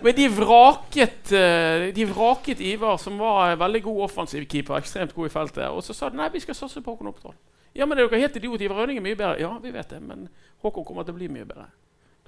Men 0.05 0.15
de 0.15 0.27
vraket, 0.29 1.31
eh, 1.33 1.87
de 1.95 2.05
vraket 2.05 2.59
Ivar, 2.61 2.97
som 3.01 3.17
var 3.17 3.53
en 3.53 3.59
veldig 3.59 3.81
god 3.87 4.01
offensiv 4.09 4.45
keeper. 4.51 4.77
Ekstremt 4.77 5.15
god 5.15 5.31
i 5.31 5.33
feltet. 5.33 5.69
Og 5.71 5.81
så 5.83 5.95
sa 5.97 6.09
de 6.09 6.19
nei, 6.19 6.29
vi 6.33 6.43
skal 6.43 6.57
satse 6.57 6.83
på 6.83 6.93
Håkon 6.93 7.09
Oppdal. 7.09 7.33
Ja, 7.75 7.87
men 7.87 7.97
er 7.97 8.07
dere 8.07 8.21
helt 8.21 8.35
idiot? 8.37 8.61
Ivar 8.61 8.83
Rønning 8.83 8.99
er 9.01 9.03
mye 9.07 9.17
bedre. 9.17 9.39
Ja, 9.41 9.55
vi 9.63 9.71
vet 9.73 9.89
det, 9.89 10.01
men 10.03 10.27
Håkon 10.63 10.85
kommer 10.85 11.07
til 11.07 11.15
å 11.15 11.17
bli 11.17 11.31
mye 11.31 11.47
bedre. 11.47 11.65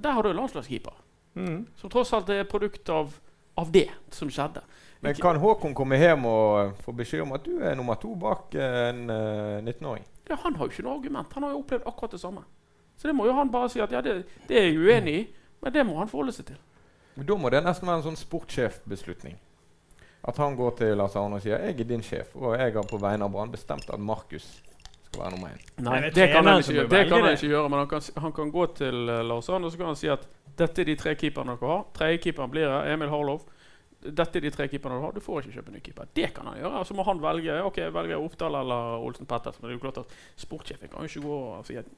Der 0.02 0.16
har 0.16 0.24
du 0.26 0.32
en 0.32 0.40
landslagskeeper. 0.42 0.96
Mm. 1.38 1.62
Som 1.78 1.92
tross 1.94 2.12
alt 2.18 2.30
er 2.34 2.48
produkt 2.50 2.90
av, 2.90 3.14
av 3.58 3.70
det 3.72 3.88
som 4.16 4.32
skjedde. 4.34 4.64
Men 5.00 5.16
kan 5.16 5.38
Håkon 5.38 5.76
komme 5.78 5.98
hjem 6.00 6.26
og 6.26 6.78
få 6.82 6.94
beskjed 6.98 7.22
om 7.22 7.36
at 7.38 7.46
du 7.46 7.60
er 7.62 7.76
nummer 7.78 8.00
to 8.02 8.16
bak 8.18 8.56
eh, 8.58 8.78
en 8.90 9.10
eh, 9.14 9.60
19-åring? 9.62 10.06
Ja, 10.30 10.38
han 10.44 10.56
har 10.58 10.66
jo 10.66 10.74
ikke 10.74 10.86
noe 10.88 10.98
argument. 10.98 11.34
Han 11.38 11.46
har 11.46 11.54
jo 11.54 11.60
opplevd 11.62 11.86
akkurat 11.88 12.16
det 12.16 12.22
samme. 12.22 12.44
Så 12.98 13.08
det 13.08 13.16
må 13.16 13.28
jo 13.28 13.36
han 13.38 13.52
bare 13.54 13.70
si 13.70 13.82
at 13.84 13.94
ja, 13.94 14.02
det, 14.02 14.24
det 14.50 14.58
er 14.58 14.72
jeg 14.72 14.80
uenig 14.82 15.14
i, 15.14 15.26
men 15.62 15.74
det 15.74 15.86
må 15.86 16.00
han 16.00 16.10
forholde 16.10 16.34
seg 16.34 16.50
til. 16.50 16.58
Da 17.18 17.38
må 17.38 17.50
det 17.54 17.62
nesten 17.66 17.90
være 17.90 18.02
en 18.02 18.08
sånn 18.12 18.20
sportssjefbeslutning. 18.20 19.38
At 20.28 20.40
han 20.42 20.58
går 20.58 20.74
til 20.82 20.96
Lars 20.98 21.16
Arne 21.18 21.38
og 21.38 21.44
sier 21.46 21.62
jeg 21.62 21.78
er 21.78 21.88
din 21.88 22.04
sjef, 22.04 22.34
og 22.36 22.58
jeg 22.58 22.74
har 22.74 22.90
på 22.90 23.00
vegne 23.02 23.26
av 23.26 23.34
Brann 23.34 23.54
bestemt 23.54 23.86
at 23.94 24.02
Markus 24.02 24.48
skal 25.08 25.22
være 25.22 25.36
nummer 25.36 25.54
én. 25.54 25.62
Nei, 25.86 26.00
det 26.08 26.16
det 26.18 26.28
kan, 26.34 26.46
han 26.46 26.60
ikke, 26.60 26.74
gjøre. 26.74 26.90
det 26.92 27.04
kan 27.08 27.24
han 27.24 27.38
ikke 27.38 27.52
gjøre, 27.54 27.70
men 27.70 27.80
han 27.80 27.92
kan, 27.94 28.08
han 28.26 28.34
kan 28.36 28.52
gå 28.52 28.66
til 28.82 28.98
Lars 29.30 29.50
Arne 29.50 29.70
og 29.70 29.74
så 29.74 29.80
kan 29.80 29.94
han 29.94 30.00
si 30.00 30.10
at 30.12 30.26
dette 30.58 30.82
er 30.82 30.90
de 30.90 30.98
tre 30.98 31.14
keeperne 31.16 31.54
dere 31.54 31.72
har. 31.72 31.86
Tredjekeeperen 31.96 32.52
blir 32.52 32.68
her, 32.68 32.90
Emil 32.94 33.14
Harlov. 33.14 33.46
Dette 34.02 34.38
er 34.38 34.42
de 34.46 34.52
tre 34.54 34.68
keeperne 34.70 35.00
du 35.00 35.02
har. 35.08 35.12
Du 35.16 35.20
får 35.24 35.42
ikke 35.42 35.56
kjøpe 35.58 35.72
ny 35.74 35.80
keeper. 35.84 36.06
Det 36.16 36.30
kan 36.36 36.46
han 36.48 36.60
gjøre. 36.60 36.84
Så 36.86 36.94
må 36.94 37.04
han 37.08 37.22
velge 37.22 37.56
ok, 37.66 37.80
velger 37.94 38.14
jeg 38.14 38.24
Oppdal 38.28 38.60
eller 38.60 39.00
Olsen 39.04 39.26
Pettersen. 39.26 39.62
Men 39.64 39.72
det 39.72 39.74
er 39.74 39.80
jo 39.80 39.86
klart 39.88 39.98
at 40.04 40.14
sportssjefen 40.44 40.92
kan 40.92 41.02
jo 41.02 41.10
ikke 41.10 41.26
gå 41.26 41.40
og 41.58 41.66
si 41.66 41.80
at 41.82 41.90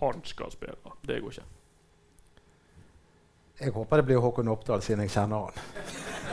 han 0.00 0.24
skal 0.24 0.50
spille. 0.54 0.76
Det 1.06 1.20
går 1.20 1.36
ikke. 1.36 1.46
Jeg 3.60 3.70
håper 3.70 3.96
det 4.00 4.04
blir 4.08 4.18
Håkon 4.18 4.48
Oppdal, 4.50 4.82
siden 4.82 5.04
jeg 5.04 5.10
kjenner 5.14 5.44
han. 5.44 5.52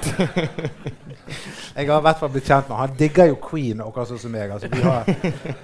jeg 1.75 1.87
har 1.91 1.99
i 1.99 2.05
hvert 2.07 2.17
fall 2.23 2.31
blitt 2.33 2.47
kjent 2.49 2.69
med 2.71 2.77
han. 2.79 2.95
Digger 2.97 3.29
jo 3.29 3.35
Queen, 3.43 3.83
akkurat 3.85 4.09
sånn 4.09 4.21
som 4.23 4.33
meg. 4.33 4.49
Altså, 4.55 4.71
vi 4.71 4.81
har, 4.81 5.05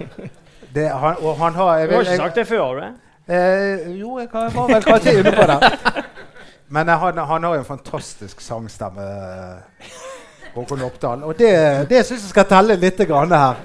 det, 0.76 0.86
han, 0.92 1.18
og 1.24 1.34
han 1.40 1.58
har 1.58 1.72
jeg 1.80 1.88
Du 1.88 1.94
har 1.96 2.06
ikke 2.06 2.20
sagt 2.22 2.38
det 2.38 2.46
før, 2.52 2.62
har 2.68 2.74
du? 2.78 3.04
Eh, 3.28 3.88
jo, 3.98 4.18
jeg 4.20 4.30
kan- 4.30 4.52
var 4.54 4.70
vel 4.70 4.86
kanskje 4.86 5.18
inne 5.18 5.32
på 5.34 5.48
det. 5.50 5.58
Men 6.68 6.88
han, 6.88 7.18
han 7.18 7.44
har 7.44 7.54
jo 7.54 7.60
en 7.60 7.64
fantastisk 7.64 8.40
sangstemme, 8.40 9.02
eh, 9.02 9.92
Håkon 10.54 10.82
Oppdal. 10.82 11.24
Og 11.24 11.38
det, 11.38 11.52
det 11.88 12.02
syns 12.04 12.26
jeg 12.26 12.32
skal 12.34 12.48
telle 12.48 12.76
litt 12.76 13.00
grann 13.08 13.32
her. 13.32 13.62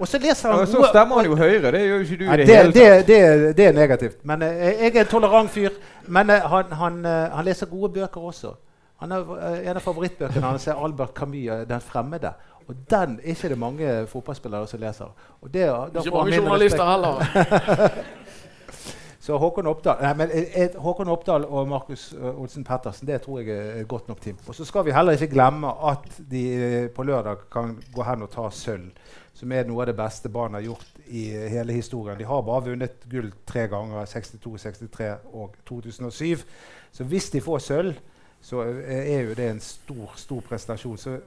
Og 0.00 0.08
så 0.08 0.18
leser 0.20 0.48
han 0.48 0.62
ja, 0.62 0.66
så 0.68 0.82
stemmer 0.88 1.20
han 1.20 1.28
jo 1.28 1.36
høyre. 1.36 1.72
Det 1.72 1.80
gjør 1.84 1.96
jo 1.96 2.04
ikke 2.06 2.18
du 2.20 2.24
i 2.24 2.36
det, 2.40 2.46
det, 2.46 2.56
hele 2.56 2.72
tatt. 2.72 3.08
det, 3.08 3.56
det 3.56 3.66
er 3.68 3.76
negativt. 3.76 4.20
Men 4.28 4.44
eh, 4.44 4.60
jeg 4.86 4.94
er 4.94 5.04
en 5.04 5.12
tolerant 5.12 5.52
fyr. 5.52 5.76
Men 6.08 6.32
eh, 6.32 6.50
han, 6.52 6.76
han, 6.82 7.00
han 7.04 7.48
leser 7.48 7.68
gode 7.72 7.92
bøker 7.96 8.28
også. 8.32 8.54
Han 9.00 9.12
er, 9.16 9.28
en 9.64 9.78
av 9.78 9.84
favorittbøkene 9.84 10.44
hans 10.44 10.66
er 10.68 10.76
Albert 10.76 11.14
Camus' 11.16 11.64
'Den 11.68 11.80
fremmede'. 11.80 12.34
Og 12.68 12.76
den 12.90 13.20
er 13.24 13.32
ikke 13.32 13.48
det 13.48 13.58
mange 13.58 14.06
fotballspillere 14.06 14.66
som 14.66 14.80
leser. 14.80 15.04
Og 15.40 15.54
det, 15.54 15.62
Ikke 16.04 16.10
mange 16.16 16.36
journalister 16.36 16.84
heller. 16.84 17.24
Så 19.20 19.36
Håkon 19.36 19.66
Oppdal, 19.68 19.98
nei, 20.00 20.10
men 20.16 20.30
eh, 20.32 20.54
eh, 20.62 20.76
Håkon 20.80 21.10
Oppdal 21.12 21.44
og 21.44 21.66
Markus 21.68 22.06
eh, 22.16 22.40
Olsen 22.40 22.64
Pettersen 22.64 23.08
det 23.08 23.18
tror 23.20 23.42
jeg 23.42 23.52
er 23.52 23.82
et 23.82 23.88
godt 23.88 24.06
nok 24.08 24.20
team. 24.24 24.38
Og 24.48 24.56
så 24.56 24.64
skal 24.64 24.86
vi 24.86 24.94
heller 24.96 25.12
ikke 25.12 25.34
glemme 25.34 25.68
at 25.90 26.06
de 26.30 26.44
eh, 26.56 26.86
på 26.88 27.04
lørdag 27.04 27.42
kan 27.52 27.74
gå 27.92 28.06
hen 28.08 28.24
og 28.24 28.30
ta 28.32 28.46
sølv. 28.48 28.88
Som 29.36 29.52
er 29.52 29.68
noe 29.68 29.84
av 29.84 29.90
det 29.90 29.96
beste 29.96 30.28
Brann 30.32 30.56
har 30.56 30.64
gjort 30.64 31.02
i 31.06 31.26
hele 31.52 31.76
historien. 31.76 32.16
De 32.18 32.28
har 32.28 32.40
bare 32.44 32.64
vunnet 32.70 33.04
gull 33.12 33.28
tre 33.48 33.66
ganger. 33.72 34.08
62, 34.08 34.56
63 34.64 35.10
og 35.32 35.54
2007. 35.68 36.42
Så 36.92 37.06
hvis 37.08 37.28
de 37.32 37.40
får 37.44 37.62
sølv, 37.64 38.00
så 38.40 38.64
er 38.64 39.28
jo 39.28 39.36
det 39.36 39.50
en 39.50 39.62
stor, 39.64 40.16
stor 40.20 40.40
prestasjon. 40.48 40.98
Så 41.00 41.18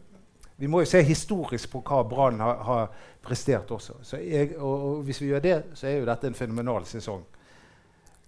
vi 0.57 0.69
må 0.69 0.81
jo 0.81 0.89
se 0.89 1.01
historisk 1.05 1.71
på 1.73 1.81
hva 1.85 2.01
Brann 2.09 2.41
har, 2.41 2.61
har 2.65 2.89
prestert 3.21 3.71
også. 3.73 3.99
Så 4.01 4.21
jeg, 4.21 4.55
og, 4.57 4.89
og 4.89 5.07
hvis 5.07 5.21
vi 5.21 5.29
gjør 5.29 5.45
det, 5.45 5.57
så 5.77 5.89
er 5.89 5.99
jo 5.99 6.09
dette 6.09 6.29
en 6.29 6.37
fenomenal 6.37 6.85
sesong. 6.89 7.25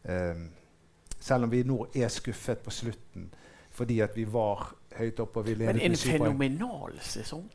Ehm, 0.10 0.50
selv 1.20 1.44
om 1.44 1.52
vi 1.52 1.64
nå 1.64 1.88
er 1.96 2.08
skuffet 2.14 2.60
på 2.62 2.72
slutten 2.72 3.30
fordi 3.76 4.00
at 4.00 4.14
vi 4.16 4.24
var 4.32 4.70
høyt 4.96 5.20
oppe 5.20 5.40
og 5.42 5.46
vi 5.48 5.54
ledet 5.54 5.76
Men 5.76 5.82
en 5.82 5.92
med 5.92 5.98
syv 6.00 6.18
poeng. 6.18 6.24
fenomenal 6.24 7.00
sesong. 7.02 7.50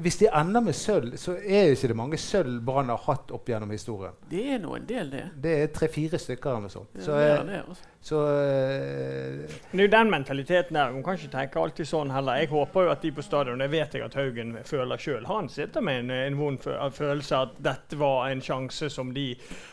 Hvis 0.00 0.16
de 0.22 0.28
ender 0.32 0.60
med 0.64 0.74
sølv, 0.78 1.16
så 1.20 1.34
er 1.36 1.66
jo 1.68 1.76
ikke 1.76 1.88
det 1.90 1.96
mange 1.98 2.18
sølv 2.18 2.60
Brann 2.64 2.88
har 2.88 3.00
hatt 3.06 3.30
opp 3.34 3.48
gjennom 3.50 3.70
historien. 3.74 4.14
Det 4.30 4.44
er 4.54 4.58
nå 4.62 4.76
en 4.78 4.86
del, 4.88 5.10
det. 5.10 5.24
Det 5.42 5.56
er 5.62 5.72
tre-fire 5.74 6.18
stykker 6.22 6.50
eller 6.50 6.68
noe 6.68 6.72
sånt. 6.72 6.92
det 6.94 7.02
er 7.02 7.04
Så, 7.04 7.16
det 7.18 7.30
er 7.32 7.44
det 7.50 7.58
altså. 7.68 7.88
så 8.02 8.20
uh, 8.22 9.56
Det 9.72 9.80
er 9.80 9.84
jo 9.86 9.90
den 9.92 10.10
mentaliteten 10.10 10.74
der. 10.78 10.92
Man 10.94 11.02
kan 11.06 11.18
ikke 11.18 11.32
tenke 11.34 11.60
alltid 11.62 11.88
sånn 11.88 12.12
heller. 12.14 12.40
Jeg 12.42 12.50
håper 12.52 12.86
jo 12.86 12.92
at 12.94 13.02
de 13.04 13.12
på 13.16 13.24
stadion, 13.26 13.60
det 13.62 13.68
vet 13.72 13.94
jeg 13.98 14.04
at 14.06 14.16
Haugen 14.18 14.54
føler 14.68 15.00
sjøl, 15.02 15.26
han 15.28 15.48
sitter 15.52 15.84
med 15.84 16.04
en, 16.04 16.10
en 16.28 16.38
vond 16.38 16.58
fø- 16.62 16.78
følelse 16.94 17.42
at 17.46 17.58
dette 17.62 17.98
var 18.00 18.30
en 18.30 18.42
sjanse 18.44 18.88
som 18.92 19.12
de 19.14 19.26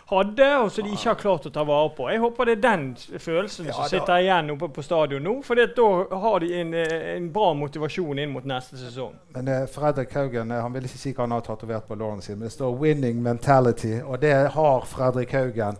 hadde, 0.09 0.47
og 0.63 0.71
som 0.73 0.85
de 0.87 0.93
ikke 0.95 1.11
har 1.11 1.19
klart 1.21 1.47
å 1.49 1.53
ta 1.53 1.63
vare 1.67 1.91
på. 1.97 2.09
Jeg 2.11 2.21
håper 2.23 2.49
det 2.49 2.57
er 2.57 2.63
den 2.65 2.85
følelsen 3.21 3.69
Ja, 3.69 3.73
som 3.77 3.83
da- 3.85 3.89
sitter 3.93 4.23
igjen 4.25 4.51
oppe 4.55 4.71
på 4.73 4.85
stadion 4.85 5.23
nå. 5.25 5.35
For 5.45 5.55
da 5.59 5.89
har 6.25 6.39
de 6.43 6.53
en, 6.61 6.73
eh, 6.73 7.15
en 7.15 7.29
bra 7.33 7.53
motivasjon 7.53 8.19
inn 8.23 8.33
mot 8.33 8.45
neste 8.49 8.77
sesong. 8.79 9.15
Men 9.35 9.47
eh, 9.47 9.65
Fredrik 9.99 10.15
Haugen 10.15 10.51
eh, 10.51 10.61
han 10.61 10.73
vil 10.73 10.85
ikke 10.87 10.97
si 11.01 11.11
hva 11.11 11.25
han 11.25 11.33
har 11.35 11.41
tatovert 11.43 11.87
på 11.87 11.95
lårene 11.99 12.23
sine, 12.23 12.37
men 12.39 12.47
det 12.47 12.53
står 12.53 12.77
'winning 12.79 13.21
mentality', 13.21 14.03
og 14.03 14.21
det 14.21 14.33
har 14.53 14.85
Fredrik 14.85 15.31
Haugen. 15.31 15.75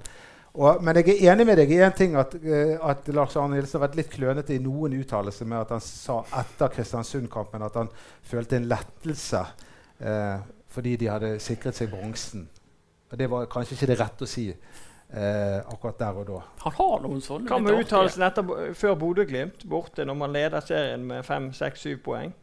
Og, 0.54 0.84
men 0.84 0.96
jeg 0.96 1.10
er 1.14 1.32
enig 1.32 1.46
med 1.46 1.58
deg 1.58 1.72
i 1.72 1.78
én 1.80 1.96
ting, 1.96 2.16
at, 2.20 2.36
eh, 2.36 2.76
at 2.82 3.08
Lars 3.08 3.36
Arne 3.38 3.56
Nilsen 3.56 3.80
har 3.80 3.88
vært 3.88 3.96
litt 3.96 4.10
klønete 4.12 4.56
i 4.56 4.60
noen 4.60 4.98
uttalelser 5.00 5.46
med 5.48 5.62
at 5.62 5.72
han 5.76 5.84
sa 5.84 6.24
etter 6.42 6.74
Kristiansund-kampen 6.74 7.64
at 7.64 7.78
han 7.80 7.92
følte 8.28 8.58
en 8.58 8.68
lettelse 8.68 9.46
eh, 10.00 10.42
fordi 10.68 10.96
de 11.00 11.08
hadde 11.08 11.40
sikret 11.40 11.78
seg 11.78 11.94
bronsen. 11.94 12.50
Og 13.12 13.18
Det 13.18 13.30
var 13.30 13.46
kanskje 13.46 13.78
ikke 13.78 13.92
det 13.94 14.00
rette 14.02 14.26
å 14.26 14.30
si 14.30 14.50
eh, 14.50 15.60
akkurat 15.64 16.00
der 16.02 16.20
og 16.20 16.28
da. 16.28 16.42
Han 16.66 16.78
har 16.82 17.08
noen 17.08 17.24
sånne 17.24 17.48
Hva 17.48 17.62
med 17.64 17.80
uttalelsen 17.80 18.28
etter, 18.28 18.74
før 18.74 19.00
Bodø-Glimt, 19.00 19.64
borte, 19.70 20.04
når 20.06 20.20
man 20.26 20.34
leder 20.36 20.66
serien 20.66 21.08
med 21.08 21.24
fem, 21.26 21.54
seks, 21.54 21.88
syv 21.88 22.04
poeng? 22.10 22.36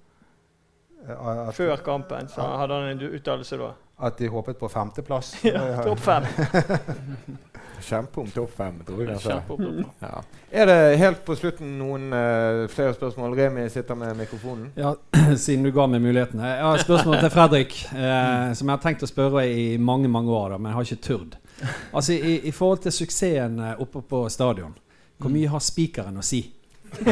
Eh, 1.09 1.49
at, 1.49 1.55
Før 1.57 1.77
kampen 1.85 2.29
så 2.33 2.47
hadde 2.61 2.75
han 2.75 2.89
en 2.95 3.03
uttalelse 3.19 3.57
da. 3.61 3.73
at 4.07 4.19
de 4.19 4.29
håpet 4.29 4.59
på 4.59 4.69
femteplass. 4.69 5.37
Ja, 5.45 5.83
topp 5.83 6.01
fem. 6.01 6.25
Kjempe 7.87 8.21
om 8.21 8.31
topp 8.33 8.51
fem, 8.57 8.79
tror 8.87 9.03
jeg. 9.05 9.13
Altså. 9.13 9.43
Ja. 10.01 10.23
Er 10.51 10.67
det 10.67 10.97
helt 10.99 11.25
på 11.27 11.35
slutten 11.37 11.79
noen 11.79 12.09
uh, 12.13 12.65
flere 12.73 12.95
spørsmål? 12.97 13.37
Remi 13.39 13.69
sitter 13.71 13.95
med 13.95 14.17
mikrofonen. 14.17 14.71
Ja, 14.75 14.95
siden 15.45 15.65
du 15.65 15.71
ga 15.77 15.87
meg 15.87 16.01
muligheten. 16.03 16.41
Jeg 16.41 16.65
har 16.65 16.75
et 16.75 16.87
spørsmål 16.87 17.21
til 17.21 17.31
Fredrik, 17.31 17.77
eh, 17.93 18.53
som 18.57 18.67
jeg 18.67 18.73
har 18.73 18.83
tenkt 18.83 19.05
å 19.05 19.11
spørre 19.11 19.45
i 19.47 19.77
mange 19.79 20.09
mange 20.09 20.33
år, 20.33 20.49
da, 20.55 20.59
men 20.59 20.73
jeg 20.73 20.79
har 20.79 20.89
ikke 20.89 21.05
turt. 21.05 21.37
Altså, 21.93 22.13
i, 22.17 22.41
I 22.49 22.53
forhold 22.53 22.79
til 22.87 22.93
suksessen 22.97 23.61
eh, 23.61 23.81
oppe 23.81 24.03
på 24.09 24.29
stadion, 24.33 24.75
hvor 25.21 25.31
mye 25.33 25.49
har 25.53 25.61
spikeren 25.65 26.17
å 26.19 26.25
si? 26.25 26.43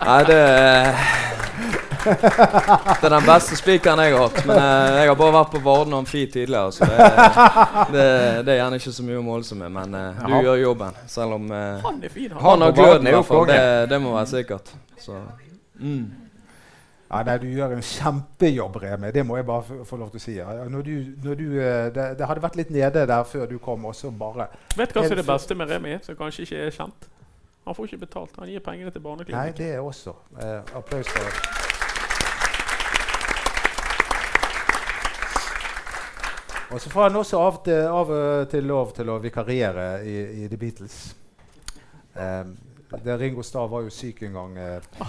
Nei, 0.00 0.22
det 0.28 0.40
Det 2.04 3.04
er 3.04 3.12
den 3.12 3.26
beste 3.26 3.58
spikeren 3.58 4.00
jeg 4.04 4.14
har 4.14 4.24
hatt. 4.26 4.40
Men 4.48 4.56
eh, 4.56 5.00
jeg 5.00 5.10
har 5.10 5.18
bare 5.18 5.34
vært 5.36 5.52
på 5.54 5.60
Varden 5.64 5.96
Amfi 5.98 6.24
tidligere, 6.32 6.72
så 6.72 6.88
det, 6.88 7.10
det, 7.94 8.06
det 8.46 8.54
er 8.54 8.58
gjerne 8.62 8.80
ikke 8.80 8.94
så 8.96 9.06
mye 9.06 9.20
å 9.20 9.26
måle 9.26 9.46
seg 9.46 9.60
med. 9.60 9.74
Men 9.76 9.98
uh, 9.98 10.24
du 10.24 10.34
gjør 10.46 10.62
jobben, 10.62 10.98
selv 11.10 11.36
om 11.36 11.52
uh, 11.52 11.60
Han 11.84 12.00
er 12.02 12.14
fin, 12.14 12.32
han. 12.32 12.42
han 12.46 12.66
har 12.66 12.74
gløden 12.80 13.10
i 13.10 13.14
hvert 13.16 13.30
fall. 13.30 13.46
Det, 13.50 13.60
det 13.92 14.00
må 14.02 14.16
være 14.16 14.32
sikkert. 14.32 14.74
Så 15.00 15.20
mm. 15.80 16.02
Ja, 17.10 17.22
nei, 17.26 17.38
Du 17.42 17.46
gjør 17.50 17.72
en 17.74 17.84
kjempejobb, 17.84 18.76
Remi. 18.84 19.12
Det 19.14 19.24
må 19.26 19.40
jeg 19.40 19.46
bare 19.48 19.64
få- 19.66 19.84
få 19.84 19.96
lov 19.98 20.12
til 20.12 20.20
å 20.20 20.24
si. 20.24 20.34
Ja, 20.38 20.52
Når 20.70 20.84
du, 20.86 20.92
når 21.24 21.40
du, 21.40 21.46
det, 21.96 22.04
det 22.20 22.28
hadde 22.28 22.44
vært 22.44 22.60
litt 22.60 22.70
nede 22.70 23.06
der 23.10 23.24
før 23.26 23.48
du 23.50 23.56
kom, 23.58 23.88
og 23.90 23.96
så 23.98 24.12
bare 24.14 24.46
Vet 24.76 24.94
du 24.94 25.00
hva 25.00 25.08
som 25.08 25.16
er 25.16 25.24
det 25.24 25.30
beste 25.32 25.58
med 25.58 25.72
Remi, 25.74 25.96
som 26.06 26.18
kanskje 26.18 26.46
ikke 26.46 26.68
er 26.68 26.76
kjent? 26.76 27.10
Han 27.66 27.74
får 27.74 27.84
ikke 27.84 27.98
betalt. 28.06 28.30
Han 28.38 28.48
gir 28.48 28.62
pengene 28.64 28.90
til 28.90 29.02
Nei, 29.28 29.50
det 29.52 29.74
er 29.74 29.80
også. 29.80 30.14
Eh, 30.42 30.76
applaus 30.76 31.08
for 31.08 31.18
det. 31.18 31.69
Og 36.70 36.80
så 36.80 36.90
får 36.90 37.02
han 37.08 37.16
også 37.18 37.38
av, 37.42 37.60
til, 37.64 37.90
og 37.90 38.48
til 38.50 38.66
lov 38.70 38.92
til 38.94 39.10
å 39.10 39.18
vikariere 39.22 39.86
i, 40.06 40.16
i 40.44 40.48
The 40.50 40.58
Beatles. 40.58 40.98
Um, 42.14 42.56
det 43.04 43.16
Ringo 43.20 43.42
Stav 43.42 43.68
var 43.70 43.84
jo 43.86 43.90
syk 43.94 44.22
en 44.26 44.34
gang. 44.34 44.56
eh, 44.58 45.04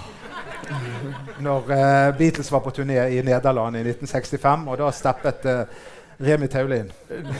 når 1.42 1.72
eh, 1.74 2.18
Beatles 2.18 2.52
var 2.52 2.62
på 2.62 2.74
turné 2.76 3.00
i 3.10 3.22
Nederland 3.26 3.78
i 3.78 3.82
1965, 3.82 4.68
og 4.70 4.78
da 4.78 4.92
steppet 4.94 5.46
eh, 5.50 5.82
Remi 6.22 6.46
inn. 6.78 6.92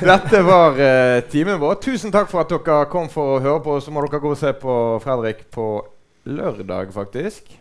Dette 0.02 0.42
var 0.42 0.80
eh, 0.82 1.22
timen 1.30 1.60
vår. 1.62 1.76
Tusen 1.84 2.12
takk 2.12 2.30
for 2.32 2.42
at 2.42 2.50
dere 2.50 2.88
kom 2.90 3.10
for 3.14 3.36
å 3.36 3.42
høre 3.44 3.62
på. 3.62 3.78
Så 3.78 3.94
må 3.94 4.02
dere 4.02 4.22
gå 4.24 4.32
og 4.34 4.40
se 4.40 4.54
på 4.58 4.78
Fredrik 5.04 5.44
på 5.54 5.68
lørdag, 6.26 6.90
faktisk. 6.94 7.52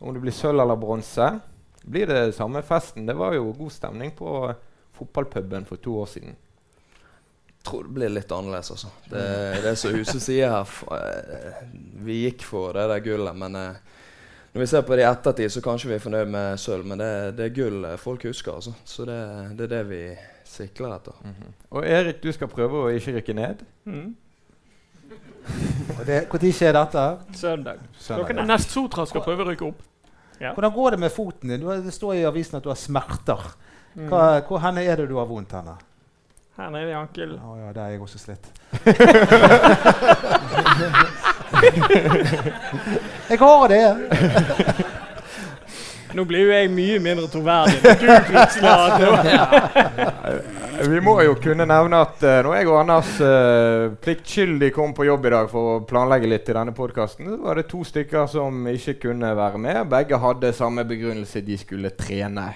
Om 0.00 0.12
det 0.12 0.20
blir 0.20 0.36
sølv 0.36 0.60
eller 0.60 0.76
bronse. 0.76 1.30
Blir 1.80 2.12
det 2.12 2.34
samme 2.36 2.60
festen? 2.62 3.08
Det 3.08 3.16
var 3.16 3.32
jo 3.38 3.54
god 3.56 3.72
stemning 3.72 4.12
på 4.12 4.50
fotballpuben 5.00 5.66
for 5.68 5.80
to 5.82 5.96
år 6.04 6.08
siden. 6.14 6.36
Jeg 7.50 7.66
tror 7.68 7.84
det 7.84 7.92
blir 7.98 8.08
litt 8.14 8.30
annerledes, 8.32 8.70
altså. 8.72 8.88
Det, 9.10 9.24
det 9.60 9.68
er 9.74 9.76
som 9.76 9.92
huset 9.98 10.22
sier 10.24 10.48
her. 10.54 10.76
eh, 10.96 11.58
Vi 12.06 12.22
gikk 12.22 12.44
for 12.48 12.72
det 12.78 12.86
der 12.88 13.02
gullet, 13.04 13.36
men 13.36 13.58
eh, 13.60 13.74
når 14.54 14.62
vi 14.64 14.66
ser 14.66 14.82
på 14.82 14.96
det 14.96 15.04
i 15.04 15.10
ettertid, 15.10 15.52
så 15.52 15.60
kanskje 15.62 15.90
vi 15.90 15.98
er 15.98 16.02
fornøyd 16.02 16.30
med 16.32 16.56
sølv. 16.58 16.86
Men 16.88 16.98
det, 17.02 17.10
det 17.36 17.44
er 17.50 17.52
gull 17.58 17.84
eh, 17.84 17.98
folk 18.00 18.24
husker, 18.30 18.56
altså. 18.56 18.72
Så 18.88 19.04
det, 19.06 19.18
det 19.58 19.66
er 19.68 19.74
det 19.76 19.82
vi 19.90 20.00
sikler 20.50 20.96
etter. 20.96 21.20
Og 21.70 21.84
Erik, 21.86 22.22
du 22.24 22.32
skal 22.34 22.48
prøve 22.50 22.80
å 22.80 22.88
ikke 22.96 23.18
rykke 23.20 23.36
ned. 23.38 23.60
Mm. 23.84 24.08
Og 25.98 26.06
det- 26.06 26.24
skjer 26.56 26.72
dette? 26.74 27.04
Søndag. 27.36 27.78
Søndag. 27.98 28.24
Klokken 28.26 28.46
Nest 28.48 28.70
Sotra 28.74 29.04
skal 29.06 29.22
prøve 29.24 29.44
å 29.44 29.50
rykke 29.52 29.68
opp. 29.68 29.82
Ja. 30.40 30.54
Hvordan 30.56 30.72
går 30.72 30.90
det 30.96 30.98
med 31.04 31.12
foten 31.12 31.48
din? 31.52 31.60
Du 31.60 31.68
Det 31.68 31.92
står 31.92 32.14
i 32.16 32.24
avisen 32.24 32.56
at 32.56 32.64
du 32.64 32.70
har 32.72 32.76
smerter. 32.80 33.42
Mm. 33.94 34.08
Hva, 34.08 34.40
hvor 34.46 34.58
henne 34.62 34.84
er 34.86 34.96
det 35.00 35.08
du 35.10 35.16
har 35.18 35.26
vondt 35.26 35.52
henne? 35.58 35.74
Her 36.60 36.70
nede 36.70 36.90
i 36.90 36.94
ankelen. 36.94 37.38
Å 37.40 37.56
ja, 37.58 37.72
der 37.72 37.84
er 37.86 37.90
jeg 37.94 38.00
også 38.04 38.18
slitt. 38.20 38.46
jeg 43.30 43.38
har 43.40 43.68
det. 43.72 43.86
Nå 46.14 46.24
blir 46.26 46.40
jo 46.42 46.48
jeg 46.50 46.70
mye 46.74 46.98
mindre 47.02 47.28
troverdig 47.30 47.78
når 47.84 47.94
du 48.02 48.06
plutselig 48.32 48.68
har 48.68 48.98
det. 48.98 49.06
Vi 50.90 51.00
må 51.04 51.12
jo 51.22 51.34
kunne 51.36 51.66
nevne 51.68 51.96
at 52.00 52.22
uh, 52.24 52.40
når 52.46 52.54
jeg 52.56 52.68
og 52.70 52.80
Anders 52.80 53.20
uh, 53.20 53.92
pliktskyldig 54.00 54.72
kom 54.72 54.94
på 54.96 55.04
jobb 55.04 55.26
i 55.28 55.32
dag 55.34 55.50
for 55.52 55.74
å 55.74 55.80
planlegge 55.86 56.26
litt 56.30 56.48
i 56.48 56.54
denne 56.56 56.72
podkasten, 56.76 57.26
var 57.44 57.54
det 57.60 57.66
to 57.70 57.80
stykker 57.86 58.26
som 58.32 58.66
ikke 58.70 58.94
kunne 59.02 59.36
være 59.36 59.58
med. 59.60 59.88
Begge 59.92 60.16
hadde 60.22 60.52
samme 60.56 60.84
begrunnelse. 60.88 61.40
De 61.44 61.56
skulle 61.60 61.90
trene. 61.98 62.46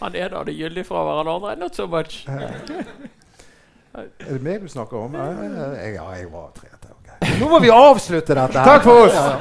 Han 0.00 0.14
ene 0.14 0.36
hadde 0.36 0.54
gyldig 0.58 0.84
fravær, 0.86 1.20
han 1.22 1.30
andre 1.34 1.56
not 1.56 1.76
so 1.76 1.86
much. 1.86 2.24
Er 2.28 4.06
det 4.28 4.42
meg 4.42 4.62
du 4.62 4.68
snakker 4.70 4.96
om? 5.00 5.14
Ja, 5.14 5.26
jeg, 5.32 5.94
ja, 5.94 6.08
jeg 6.20 6.32
var 6.32 6.50
trent. 6.54 6.74
Okay. 7.00 7.38
Nå 7.40 7.48
må 7.50 7.58
vi 7.64 7.70
avslutte 7.74 8.34
dette. 8.36 8.58
her. 8.58 8.64
Takk 8.64 8.82
for 8.86 9.06
oss. 9.06 9.14
Ja. 9.14 9.40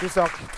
Tusen 0.00 0.22
takk. 0.22 0.55